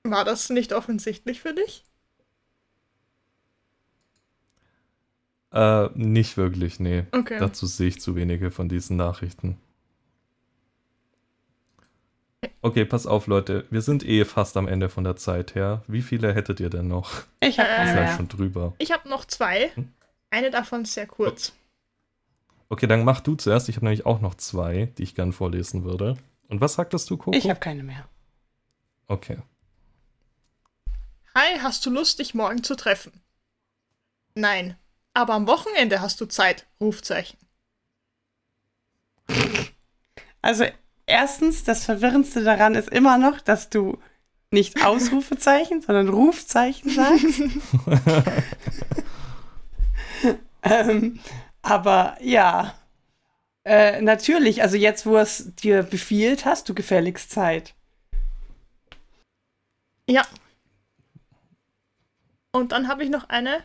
War 0.03 0.25
das 0.25 0.51
nicht 0.51 0.73
offensichtlich 0.73 1.41
für 1.41 1.55
dich? 1.55 1.85
Äh, 5.55 5.89
nicht 5.95 6.37
wirklich, 6.37 6.81
nee. 6.81 7.05
Okay. 7.13 7.39
Dazu 7.39 7.67
sehe 7.67 7.87
ich 7.89 8.01
zu 8.01 8.17
wenige 8.17 8.51
von 8.51 8.69
diesen 8.69 8.97
Nachrichten. 8.97 9.57
Okay, 12.61 12.85
pass 12.85 13.07
auf, 13.07 13.27
Leute. 13.27 13.65
Wir 13.71 13.81
sind 13.81 14.05
eh 14.05 14.25
fast 14.25 14.57
am 14.57 14.69
Ende 14.69 14.89
von 14.89 15.05
der 15.05 15.17
Zeit 15.17 15.55
her. 15.55 15.83
Wie 15.87 16.03
viele 16.03 16.35
hättet 16.35 16.61
ihr 16.61 16.71
denn 16.71 16.89
noch? 16.89 17.23
Ich 17.41 17.59
habe 17.59 17.69
Äh, 17.69 17.77
keine 17.77 17.91
sind 17.93 18.01
mehr. 18.05 18.17
schon 18.17 18.29
drüber. 18.29 18.75
Ich 18.79 18.91
habe 18.91 19.09
noch 19.09 19.25
zwei. 19.27 19.71
Hm? 19.75 19.93
Eine 20.31 20.51
davon 20.51 20.85
sehr 20.85 21.07
kurz. 21.07 21.53
Okay, 22.69 22.87
dann 22.87 23.05
mach 23.05 23.21
du 23.21 23.35
zuerst. 23.37 23.69
Ich 23.69 23.77
habe 23.77 23.87
nämlich 23.87 24.05
auch 24.07 24.21
noch 24.21 24.35
zwei, 24.35 24.87
die 24.99 25.05
ich 25.05 25.15
gern 25.15 25.33
vorlesen 25.33 25.85
würde. 25.85 26.17
Und 26.49 26.61
was 26.61 26.75
sagtest 26.75 27.09
du, 27.11 27.17
Coco? 27.17 27.37
Ich 27.37 27.49
habe 27.49 27.61
keine 27.61 27.83
mehr. 27.83 28.09
Okay. 29.07 29.39
Hi, 31.37 31.59
hast 31.61 31.85
du 31.87 31.91
Lust, 31.91 32.19
dich 32.19 32.35
morgen 32.35 32.63
zu 32.65 32.75
treffen? 32.75 33.13
Nein. 34.35 34.77
Aber 35.15 35.35
am 35.35 35.47
Wochenende 35.47 36.01
hast 36.01 36.21
du 36.21 36.27
Zeit. 36.27 36.67
Rufzeichen. 36.81 37.39
Also 40.43 40.67
erstens, 41.07 41.65
das 41.65 41.85
Verwirrendste 41.85 42.43
daran 42.45 42.75
ist 42.75 42.91
immer 42.91 43.17
noch, 43.17 43.41
dass 43.41 43.71
du 43.71 43.99
nicht 44.51 44.85
Ausrufezeichen, 44.85 45.81
sondern 45.87 46.09
Rufzeichen 46.09 46.91
sagst. 46.91 47.43
ähm, 50.63 51.21
aber 51.63 52.19
ja, 52.21 52.75
äh, 53.65 54.03
natürlich, 54.03 54.63
also 54.63 54.77
jetzt, 54.77 55.07
wo 55.07 55.17
es 55.17 55.55
dir 55.55 55.83
befiehlt, 55.83 56.45
hast 56.45 56.69
du 56.69 56.75
gefälligst 56.75 57.31
Zeit. 57.31 57.75
Ja. 60.09 60.27
Und 62.53 62.73
dann 62.73 62.89
habe 62.89 63.03
ich 63.03 63.11
noch 63.11 63.29
eine. 63.29 63.65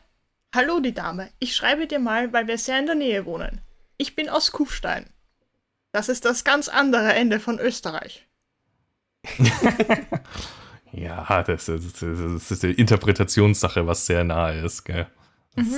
Hallo, 0.54 0.80
die 0.80 0.94
Dame. 0.94 1.30
Ich 1.40 1.56
schreibe 1.56 1.86
dir 1.88 2.00
mal, 2.00 2.34
weil 2.34 2.48
wir 2.48 2.58
sehr 2.58 2.80
in 2.80 2.88
der 2.88 2.96
Nähe 2.96 3.26
wohnen. 3.26 3.62
Ich 3.98 4.16
bin 4.16 4.30
aus 4.30 4.52
Kufstein. 4.52 5.06
Das 5.92 6.10
ist 6.10 6.26
das 6.26 6.44
ganz 6.44 6.70
andere 6.70 7.14
Ende 7.14 7.40
von 7.40 7.60
Österreich. 7.60 8.28
Ja, 10.92 11.44
das 11.44 11.70
ist, 11.70 12.02
das 12.02 12.52
ist 12.52 12.64
eine 12.64 12.74
Interpretationssache, 12.74 13.86
was 13.86 14.06
sehr 14.06 14.24
nahe 14.24 14.62
ist, 14.62 14.84
gell? 14.86 15.08
Mhm. 15.56 15.78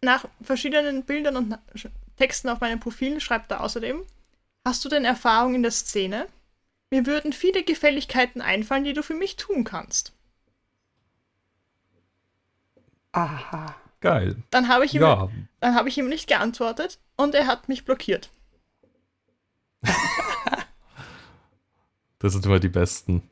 Nach 0.00 0.26
verschiedenen 0.40 1.04
Bildern 1.04 1.36
und 1.36 1.58
Texten 2.16 2.48
auf 2.48 2.60
meinem 2.60 2.78
Profil 2.78 3.20
schreibt 3.20 3.50
er 3.50 3.62
außerdem: 3.62 4.04
Hast 4.64 4.84
du 4.84 4.88
denn 4.88 5.04
Erfahrung 5.04 5.56
in 5.56 5.62
der 5.62 5.72
Szene? 5.72 6.28
Mir 6.90 7.04
würden 7.04 7.32
viele 7.32 7.64
Gefälligkeiten 7.64 8.40
einfallen, 8.40 8.84
die 8.84 8.92
du 8.92 9.02
für 9.02 9.14
mich 9.14 9.36
tun 9.36 9.64
kannst. 9.64 10.12
Aha. 13.18 13.74
Geil. 14.00 14.36
Dann 14.50 14.68
habe 14.68 14.84
ich, 14.84 14.94
ihm- 14.94 15.02
Ja, 15.02 15.28
dann 15.60 15.74
habe 15.74 15.88
ich 15.88 15.98
ihm 15.98 16.08
nicht 16.08 16.28
geantwortet 16.28 17.00
und 17.16 17.34
er 17.34 17.46
hat 17.48 17.68
mich 17.68 17.84
blockiert. 17.84 18.30
das 22.20 22.32
sind 22.32 22.46
immer 22.46 22.60
die 22.60 22.68
besten. 22.68 23.22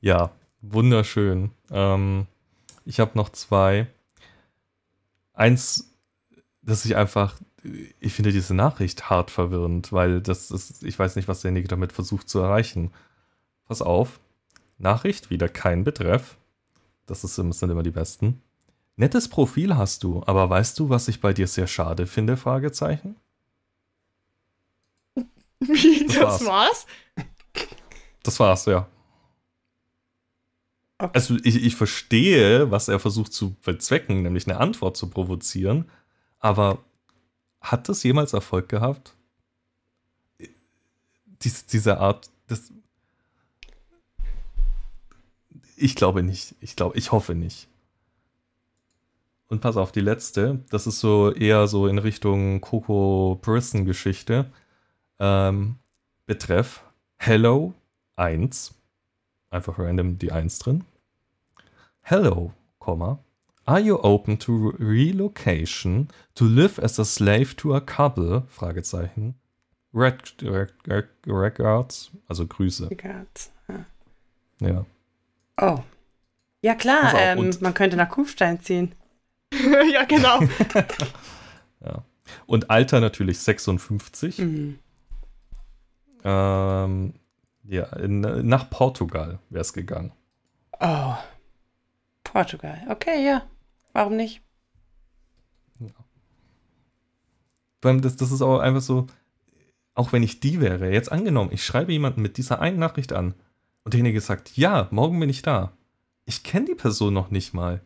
Ja, 0.00 0.30
wunderschön. 0.60 1.50
Ähm, 1.70 2.26
ich 2.84 3.00
habe 3.00 3.12
noch 3.16 3.30
zwei. 3.30 3.86
Eins, 5.32 5.90
dass 6.62 6.84
ich 6.84 6.96
einfach, 6.96 7.36
ich 8.00 8.12
finde 8.12 8.32
diese 8.32 8.52
Nachricht 8.54 9.08
hart 9.08 9.30
verwirrend, 9.30 9.92
weil 9.92 10.20
das 10.20 10.50
ist, 10.50 10.82
ich 10.84 10.98
weiß 10.98 11.16
nicht, 11.16 11.28
was 11.28 11.40
derjenige 11.40 11.68
damit 11.68 11.92
versucht 11.92 12.28
zu 12.28 12.38
erreichen. 12.40 12.92
Pass 13.64 13.80
auf. 13.80 14.20
Nachricht, 14.78 15.30
wieder 15.30 15.48
kein 15.48 15.84
Betreff. 15.84 16.36
Das, 17.10 17.24
ist, 17.24 17.34
sind 17.34 17.70
immer 17.70 17.82
die 17.82 17.90
besten. 17.90 18.40
Nettes 18.94 19.26
Profil 19.26 19.76
hast 19.76 20.04
du, 20.04 20.22
aber 20.26 20.48
weißt 20.48 20.78
du, 20.78 20.90
was 20.90 21.08
ich 21.08 21.20
bei 21.20 21.32
dir 21.32 21.48
sehr 21.48 21.66
schade 21.66 22.06
finde? 22.06 22.36
Fragezeichen. 22.36 23.16
Wie, 25.58 26.06
Das 26.06 26.14
das, 26.16 26.46
war's. 26.46 26.46
war's? 26.46 26.86
Das 28.22 28.38
war's, 28.38 28.64
ja. 28.66 28.86
Okay. 30.98 31.10
Also 31.12 31.36
ich, 31.42 31.64
ich 31.64 31.74
verstehe, 31.74 32.70
was 32.70 32.86
er 32.86 33.00
versucht 33.00 33.32
zu 33.32 33.56
bezwecken, 33.64 34.22
nämlich 34.22 34.46
eine 34.46 34.60
Antwort 34.60 34.96
zu 34.96 35.10
provozieren, 35.10 35.90
aber 36.38 36.78
hat 37.60 37.88
das 37.88 38.04
jemals 38.04 38.34
Erfolg 38.34 38.68
gehabt? 38.68 39.16
Dies, 41.42 41.66
diese 41.66 41.98
Art, 41.98 42.30
das. 42.46 42.70
Ich 45.80 45.94
glaube 45.94 46.22
nicht. 46.22 46.54
Ich 46.60 46.76
glaube, 46.76 46.98
ich 46.98 47.10
hoffe 47.10 47.34
nicht. 47.34 47.66
Und 49.48 49.62
pass 49.62 49.78
auf, 49.78 49.92
die 49.92 50.02
letzte, 50.02 50.62
das 50.68 50.86
ist 50.86 51.00
so 51.00 51.32
eher 51.32 51.68
so 51.68 51.86
in 51.86 51.96
Richtung 51.96 52.60
Coco 52.60 53.38
Brisson 53.40 53.86
Geschichte. 53.86 54.52
Ähm, 55.18 55.76
betreff 56.26 56.84
Hello 57.16 57.72
1. 58.16 58.74
Einfach 59.48 59.78
random 59.78 60.18
die 60.18 60.32
1 60.32 60.58
drin. 60.58 60.84
Hello, 62.02 62.52
Komma. 62.78 63.18
Are 63.64 63.80
you 63.80 63.98
open 64.02 64.38
to 64.40 64.74
relocation 64.78 66.08
to 66.34 66.44
live 66.44 66.78
as 66.78 66.98
a 66.98 67.06
slave 67.06 67.56
to 67.56 67.74
a 67.74 67.80
couple? 67.80 68.42
Fragezeichen. 68.48 69.34
Regards, 69.94 70.34
also 72.28 72.46
Grüße. 72.46 72.90
Gott. 72.90 73.50
Ja. 73.68 73.86
Ja. 74.60 74.84
Oh. 75.60 75.78
Ja 76.62 76.74
klar, 76.74 77.14
auf, 77.14 77.20
ähm, 77.20 77.50
man 77.60 77.74
könnte 77.74 77.96
nach 77.96 78.08
Kufstein 78.08 78.60
ziehen. 78.60 78.94
ja, 79.92 80.04
genau. 80.04 80.40
ja. 81.84 82.04
Und 82.46 82.70
Alter 82.70 83.00
natürlich 83.00 83.38
56. 83.40 84.38
Mhm. 84.38 84.78
Ähm, 86.22 87.14
ja, 87.64 87.84
in, 87.96 88.20
nach 88.20 88.68
Portugal 88.70 89.38
wäre 89.48 89.62
es 89.62 89.72
gegangen. 89.72 90.12
Oh. 90.80 91.14
Portugal. 92.24 92.82
Okay, 92.88 93.24
ja. 93.24 93.42
Warum 93.92 94.16
nicht? 94.16 94.42
Weil 97.82 98.00
das, 98.00 98.16
das 98.16 98.30
ist 98.30 98.42
auch 98.42 98.58
einfach 98.58 98.82
so, 98.82 99.06
auch 99.94 100.12
wenn 100.12 100.22
ich 100.22 100.40
die 100.40 100.60
wäre, 100.60 100.90
jetzt 100.90 101.10
angenommen, 101.10 101.50
ich 101.52 101.64
schreibe 101.64 101.92
jemanden 101.92 102.22
mit 102.22 102.36
dieser 102.36 102.60
einen 102.60 102.78
Nachricht 102.78 103.12
an 103.12 103.34
und 103.84 103.94
derjenige 103.94 104.20
sagt, 104.20 104.56
ja, 104.56 104.88
morgen 104.90 105.18
bin 105.20 105.30
ich 105.30 105.42
da. 105.42 105.72
Ich 106.24 106.42
kenne 106.42 106.66
die 106.66 106.74
Person 106.74 107.14
noch 107.14 107.30
nicht 107.30 107.54
mal. 107.54 107.80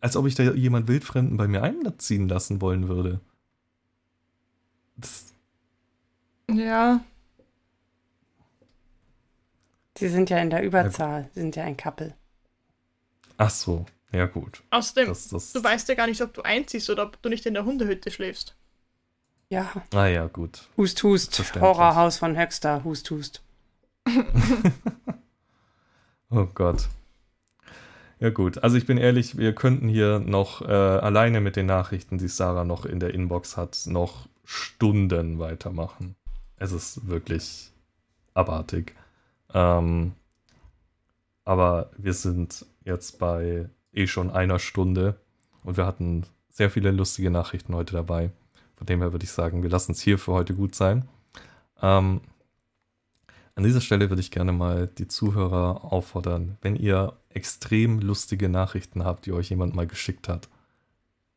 Als 0.00 0.16
ob 0.16 0.26
ich 0.26 0.34
da 0.34 0.42
jemand 0.42 0.88
Wildfremden 0.88 1.36
bei 1.36 1.46
mir 1.46 1.62
einziehen 1.62 2.28
lassen 2.28 2.60
wollen 2.60 2.88
würde. 2.88 3.20
Das, 4.96 5.32
ja. 6.50 7.00
Sie 9.96 10.08
sind 10.08 10.30
ja 10.30 10.38
in 10.38 10.50
der 10.50 10.62
Überzahl. 10.62 11.30
Sie 11.34 11.40
sind 11.40 11.54
ja 11.54 11.64
ein 11.64 11.76
Couple. 11.76 12.14
ach 13.36 13.50
so, 13.50 13.86
ja 14.10 14.26
gut. 14.26 14.62
Außerdem, 14.70 15.08
Das, 15.08 15.28
das, 15.28 15.52
du 15.52 15.62
weißt 15.62 15.88
ja 15.88 15.94
gar 15.94 16.06
nicht, 16.08 16.20
ob 16.20 16.34
du 16.34 16.42
einziehst 16.42 16.90
oder 16.90 17.04
ob 17.04 17.22
du 17.22 17.28
nicht 17.28 17.46
in 17.46 17.54
der 17.54 17.64
Hundehütte 17.64 18.10
schläfst. 18.10 18.56
Ja. 19.48 19.70
ah 19.94 20.06
ja, 20.06 20.26
gut. 20.26 20.68
Hust, 20.76 21.02
hust. 21.02 21.54
Horrorhaus 21.60 22.16
von 22.16 22.36
Höxter. 22.38 22.84
Hust, 22.84 23.10
hust. 23.10 23.42
Oh 26.34 26.46
Gott. 26.54 26.88
Ja 28.18 28.30
gut, 28.30 28.62
also 28.62 28.78
ich 28.78 28.86
bin 28.86 28.96
ehrlich, 28.96 29.36
wir 29.36 29.54
könnten 29.54 29.86
hier 29.86 30.18
noch 30.18 30.62
äh, 30.62 30.72
alleine 30.72 31.42
mit 31.42 31.56
den 31.56 31.66
Nachrichten, 31.66 32.16
die 32.16 32.28
Sarah 32.28 32.64
noch 32.64 32.86
in 32.86 33.00
der 33.00 33.12
Inbox 33.12 33.58
hat, 33.58 33.82
noch 33.86 34.28
Stunden 34.44 35.38
weitermachen. 35.38 36.16
Es 36.56 36.72
ist 36.72 37.06
wirklich 37.06 37.70
abartig. 38.32 38.94
Ähm, 39.52 40.12
aber 41.44 41.90
wir 41.98 42.14
sind 42.14 42.64
jetzt 42.84 43.18
bei 43.18 43.68
eh 43.92 44.06
schon 44.06 44.30
einer 44.30 44.58
Stunde 44.58 45.16
und 45.64 45.76
wir 45.76 45.84
hatten 45.84 46.24
sehr 46.48 46.70
viele 46.70 46.92
lustige 46.92 47.30
Nachrichten 47.30 47.74
heute 47.74 47.92
dabei. 47.92 48.30
Von 48.76 48.86
dem 48.86 49.00
her 49.00 49.12
würde 49.12 49.24
ich 49.24 49.32
sagen, 49.32 49.62
wir 49.62 49.70
lassen 49.70 49.92
es 49.92 50.00
hier 50.00 50.18
für 50.18 50.32
heute 50.32 50.54
gut 50.54 50.74
sein. 50.74 51.08
Ähm, 51.82 52.22
an 53.54 53.64
dieser 53.64 53.80
Stelle 53.80 54.08
würde 54.10 54.20
ich 54.20 54.30
gerne 54.30 54.52
mal 54.52 54.86
die 54.86 55.08
Zuhörer 55.08 55.92
auffordern, 55.92 56.56
wenn 56.62 56.76
ihr 56.76 57.14
extrem 57.28 58.00
lustige 58.00 58.48
Nachrichten 58.48 59.04
habt, 59.04 59.26
die 59.26 59.32
euch 59.32 59.50
jemand 59.50 59.74
mal 59.74 59.86
geschickt 59.86 60.28
hat, 60.28 60.48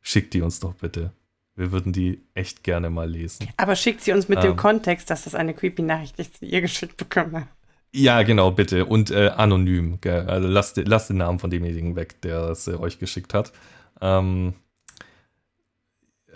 schickt 0.01 0.33
die 0.33 0.41
uns 0.41 0.59
doch 0.59 0.73
bitte. 0.73 1.11
Wir 1.55 1.71
würden 1.71 1.93
die 1.93 2.21
echt 2.33 2.63
gerne 2.63 2.89
mal 2.89 3.09
lesen. 3.09 3.47
Aber 3.57 3.75
schickt 3.75 4.01
sie 4.01 4.11
uns 4.11 4.27
mit 4.27 4.39
ähm, 4.39 4.51
dem 4.51 4.55
Kontext, 4.57 5.09
dass 5.09 5.23
das 5.23 5.35
eine 5.35 5.53
creepy 5.53 5.81
Nachricht 5.81 6.19
ist, 6.19 6.41
die 6.41 6.47
ihr 6.47 6.61
geschickt 6.61 6.97
bekommen 6.97 7.47
Ja, 7.93 8.23
genau, 8.23 8.51
bitte. 8.51 8.85
Und 8.85 9.11
äh, 9.11 9.29
anonym. 9.29 9.99
Gell? 10.01 10.27
Also 10.27 10.47
lasst, 10.47 10.77
lasst 10.77 11.09
den 11.09 11.17
Namen 11.17 11.39
von 11.39 11.49
demjenigen 11.49 11.95
weg, 11.95 12.21
der 12.21 12.49
es 12.49 12.67
äh, 12.67 12.75
euch 12.75 12.99
geschickt 12.99 13.33
hat. 13.33 13.53
Ähm, 14.01 14.53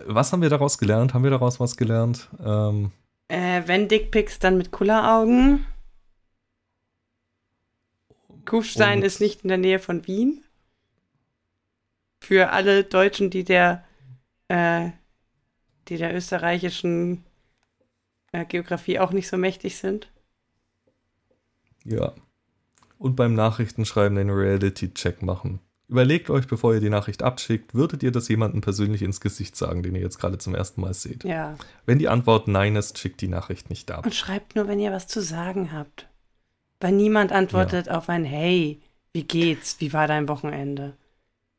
was 0.06 0.32
haben 0.32 0.42
wir 0.42 0.50
daraus 0.50 0.78
gelernt? 0.78 1.14
Haben 1.14 1.24
wir 1.24 1.32
daraus 1.32 1.60
was 1.60 1.76
gelernt? 1.76 2.30
Ähm, 2.44 2.92
äh, 3.30 3.64
wenn 3.66 3.88
Dickpics, 3.88 4.40
dann 4.40 4.58
mit 4.58 4.72
Kulleraugen. 4.72 5.66
Kufstein 8.46 9.02
ist 9.04 9.22
nicht 9.22 9.44
in 9.44 9.48
der 9.48 9.58
Nähe 9.58 9.80
von 9.80 10.06
Wien. 10.08 10.44
Für 12.22 12.52
alle 12.52 12.84
Deutschen, 12.84 13.30
die 13.30 13.44
der 13.44 13.86
äh, 14.50 14.90
die 15.88 15.98
der 15.98 16.16
österreichischen 16.16 17.24
äh, 18.32 18.46
Geografie 18.46 19.00
auch 19.00 19.12
nicht 19.12 19.28
so 19.28 19.38
mächtig 19.38 19.78
sind. 19.78 20.12
Ja. 21.84 22.14
Und 22.98 23.16
beim 23.16 23.34
Nachrichtenschreiben 23.34 24.18
den 24.18 24.30
Reality-Check 24.30 25.22
machen. 25.22 25.60
Überlegt 25.90 26.30
euch, 26.30 26.46
bevor 26.46 26.76
ihr 26.76 26.82
die 26.82 26.92
Nachricht 26.92 27.24
abschickt, 27.24 27.74
würdet 27.74 28.04
ihr 28.04 28.12
das 28.12 28.28
jemandem 28.28 28.62
persönlich 28.62 29.02
ins 29.02 29.22
Gesicht 29.22 29.56
sagen, 29.56 29.82
den 29.82 29.96
ihr 29.96 30.02
jetzt 30.02 30.20
gerade 30.20 30.38
zum 30.38 30.54
ersten 30.54 30.82
Mal 30.82 30.94
seht? 30.94 31.24
Ja. 31.24 31.56
Wenn 31.88 31.98
die 31.98 32.08
Antwort 32.08 32.48
Nein 32.48 32.76
ist, 32.76 33.00
schickt 33.00 33.22
die 33.22 33.28
Nachricht 33.28 33.72
nicht 33.72 33.90
ab. 33.90 34.06
Und 34.06 34.14
schreibt 34.14 34.56
nur, 34.56 34.68
wenn 34.68 34.80
ihr 34.80 34.92
was 34.92 35.08
zu 35.08 35.20
sagen 35.20 35.74
habt. 35.74 36.08
Weil 36.80 36.92
niemand 36.92 37.32
antwortet 37.32 37.88
ja. 37.88 37.98
auf 37.98 38.08
ein 38.08 38.24
Hey, 38.24 38.84
wie 39.14 39.24
geht's? 39.24 39.78
Wie 39.80 39.92
war 39.92 40.06
dein 40.06 40.28
Wochenende? 40.28 40.96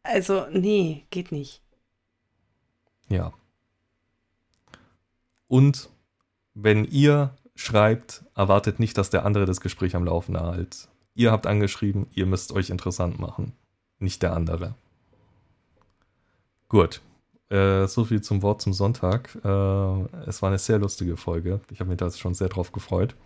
Also, 0.04 0.46
nee, 0.52 1.06
geht 1.10 1.32
nicht. 1.32 1.60
Ja. 3.08 3.32
Und 5.48 5.90
wenn 6.54 6.84
ihr 6.84 7.36
schreibt, 7.56 8.24
erwartet 8.36 8.78
nicht, 8.78 8.96
dass 8.96 9.10
der 9.10 9.24
andere 9.26 9.44
das 9.44 9.60
Gespräch 9.60 9.96
am 9.96 10.04
Laufen 10.04 10.36
erhält. 10.36 10.88
Ihr 11.14 11.32
habt 11.32 11.48
angeschrieben, 11.48 12.06
ihr 12.14 12.26
müsst 12.26 12.52
euch 12.52 12.70
interessant 12.70 13.18
machen, 13.18 13.54
nicht 14.00 14.22
der 14.22 14.34
andere. 14.34 14.74
Gut, 16.68 17.00
äh, 17.50 17.86
so 17.88 18.04
viel 18.04 18.22
zum 18.22 18.42
Wort 18.42 18.62
zum 18.62 18.72
Sonntag. 18.72 19.34
Äh, 19.44 20.28
es 20.28 20.40
war 20.40 20.48
eine 20.48 20.58
sehr 20.58 20.78
lustige 20.78 21.16
Folge. 21.16 21.60
Ich 21.70 21.80
habe 21.80 21.90
mich 21.90 21.98
da 21.98 22.10
schon 22.10 22.34
sehr 22.34 22.48
drauf 22.48 22.72
gefreut. 22.72 23.16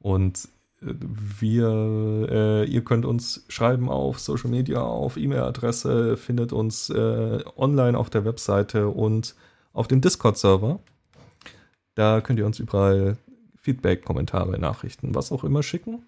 Und 0.00 0.48
äh, 0.80 0.94
wir, 1.40 2.28
äh, 2.30 2.64
ihr 2.64 2.82
könnt 2.84 3.04
uns 3.04 3.44
schreiben 3.48 3.90
auf 3.90 4.18
Social 4.20 4.50
Media, 4.50 4.80
auf 4.80 5.16
E-Mail-Adresse, 5.16 6.16
findet 6.16 6.52
uns 6.52 6.88
äh, 6.88 7.44
online 7.56 7.98
auf 7.98 8.10
der 8.10 8.24
Webseite 8.24 8.88
und 8.88 9.34
auf 9.74 9.86
dem 9.86 10.00
Discord-Server. 10.00 10.80
Da 11.94 12.20
könnt 12.20 12.38
ihr 12.38 12.46
uns 12.46 12.58
überall 12.58 13.18
Feedback, 13.56 14.04
Kommentare, 14.04 14.58
Nachrichten, 14.58 15.14
was 15.14 15.30
auch 15.30 15.44
immer 15.44 15.62
schicken. 15.62 16.04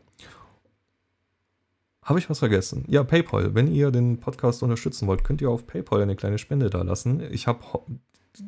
Habe 2.10 2.18
ich 2.18 2.28
was 2.28 2.40
vergessen? 2.40 2.84
Ja, 2.88 3.04
PayPal. 3.04 3.54
Wenn 3.54 3.72
ihr 3.72 3.92
den 3.92 4.18
Podcast 4.18 4.64
unterstützen 4.64 5.06
wollt, 5.06 5.22
könnt 5.22 5.40
ihr 5.40 5.48
auf 5.48 5.68
PayPal 5.68 6.02
eine 6.02 6.16
kleine 6.16 6.38
Spende 6.38 6.68
da 6.68 6.82
lassen. 6.82 7.20
Ich 7.32 7.46
habe 7.46 7.60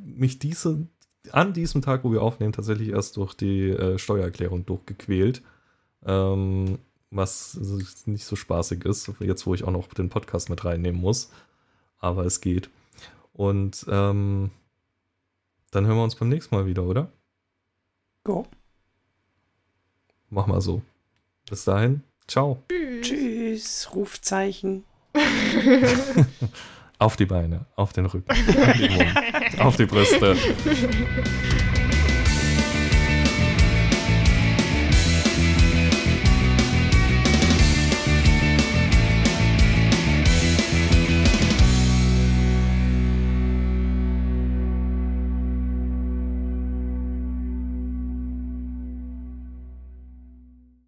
mich 0.04 0.40
diese, 0.40 0.88
an 1.30 1.52
diesem 1.52 1.80
Tag, 1.80 2.02
wo 2.02 2.10
wir 2.10 2.22
aufnehmen, 2.22 2.52
tatsächlich 2.52 2.88
erst 2.88 3.18
durch 3.18 3.34
die 3.34 3.70
äh, 3.70 3.98
Steuererklärung 3.98 4.66
durchgequält. 4.66 5.42
Ähm, 6.04 6.80
was 7.12 7.56
nicht 8.06 8.24
so 8.24 8.34
spaßig 8.34 8.84
ist, 8.84 9.08
jetzt 9.20 9.46
wo 9.46 9.54
ich 9.54 9.62
auch 9.62 9.70
noch 9.70 9.94
den 9.94 10.08
Podcast 10.08 10.50
mit 10.50 10.64
reinnehmen 10.64 11.00
muss. 11.00 11.30
Aber 12.00 12.24
es 12.24 12.40
geht. 12.40 12.68
Und 13.32 13.86
ähm, 13.88 14.50
dann 15.70 15.86
hören 15.86 15.98
wir 15.98 16.02
uns 16.02 16.16
beim 16.16 16.30
nächsten 16.30 16.52
Mal 16.52 16.66
wieder, 16.66 16.82
oder? 16.82 17.12
Go. 18.24 18.44
Mach 20.30 20.48
mal 20.48 20.60
so. 20.60 20.82
Bis 21.48 21.62
dahin. 21.62 22.02
Ciao. 22.26 22.60
Tschüss. 22.68 23.06
Tschüss. 23.06 23.41
Rufzeichen. 23.94 24.84
auf 26.98 27.16
die 27.16 27.26
Beine, 27.26 27.66
auf 27.76 27.92
den 27.92 28.07
Rücken, 28.07 28.34
auf 29.59 29.76
die 29.76 29.86
Brüste. 29.86 30.36